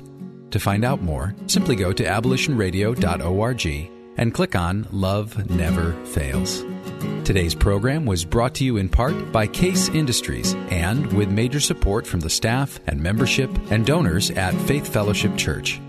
To 0.52 0.60
find 0.60 0.84
out 0.84 1.02
more, 1.02 1.34
simply 1.47 1.76
go 1.76 1.93
to 1.93 2.04
abolitionradio.org 2.04 3.91
and 4.18 4.34
click 4.34 4.56
on 4.56 4.88
Love 4.91 5.49
Never 5.49 5.93
Fails. 6.06 6.64
Today's 7.24 7.56
program 7.56 8.06
was 8.06 8.26
brought 8.26 8.54
to 8.56 8.66
you 8.66 8.78
in 8.78 8.89
part 8.89 9.32
by 9.32 9.47
Case 9.47 9.89
Industries 9.89 10.54
and 10.70 11.12
with 11.14 11.30
major 11.30 11.60
support 11.60 12.06
from 12.06 12.20
the 12.20 12.30
staff 12.30 12.80
and 12.88 13.02
membership 13.02 13.49
and 13.72 13.86
donors 13.86 14.32
at 14.32 14.54
Faith 14.54 14.91
Fellowship 14.91 15.38
Church. 15.38 15.80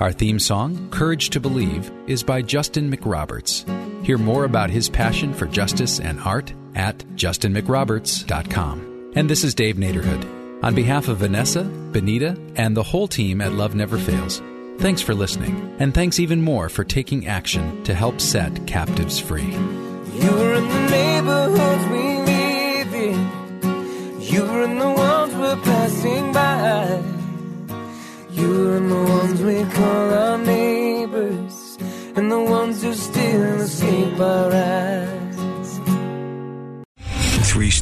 Our 0.00 0.12
theme 0.12 0.38
song, 0.38 0.90
Courage 0.90 1.30
to 1.30 1.40
Believe, 1.40 1.90
is 2.06 2.22
by 2.22 2.42
Justin 2.42 2.90
McRoberts. 2.90 3.64
Hear 4.04 4.18
more 4.18 4.44
about 4.44 4.70
his 4.70 4.88
passion 4.88 5.34
for 5.34 5.46
justice 5.46 6.00
and 6.00 6.20
art 6.20 6.52
at 6.74 6.98
justinmcroberts.com. 7.16 9.12
And 9.14 9.28
this 9.28 9.44
is 9.44 9.54
Dave 9.54 9.76
Naderhood. 9.76 10.37
On 10.60 10.74
behalf 10.74 11.06
of 11.06 11.18
Vanessa, 11.18 11.62
Benita, 11.62 12.36
and 12.56 12.76
the 12.76 12.82
whole 12.82 13.06
team 13.06 13.40
at 13.40 13.52
Love 13.52 13.76
Never 13.76 13.96
Fails, 13.96 14.42
thanks 14.78 15.00
for 15.00 15.14
listening, 15.14 15.76
and 15.78 15.94
thanks 15.94 16.18
even 16.18 16.42
more 16.42 16.68
for 16.68 16.82
taking 16.82 17.28
action 17.28 17.80
to 17.84 17.94
help 17.94 18.20
set 18.20 18.66
captives 18.66 19.20
free. 19.20 19.52
You 19.52 20.32
were 20.32 20.54
in 20.54 20.68
the 20.68 20.88
neighborhoods 20.90 21.84
we 21.92 22.18
live 22.32 22.92
in. 22.92 24.20
You 24.20 24.42
were 24.42 24.62
in 24.64 24.78
the 24.80 24.90
ones 24.90 25.34
we're 25.36 25.62
passing 25.62 26.32
by. 26.32 27.02
You 28.32 28.48
were 28.48 28.76
in 28.78 28.88
the 28.88 28.96
ones 28.96 29.40
we 29.40 29.62
call 29.62 30.12
our 30.12 30.38
neighbors. 30.38 31.78
And 32.16 32.32
the 32.32 32.40
ones 32.40 32.82
who 32.82 32.94
still 32.94 33.60
escape 33.60 34.18
our 34.18 34.52
eyes. 34.52 35.17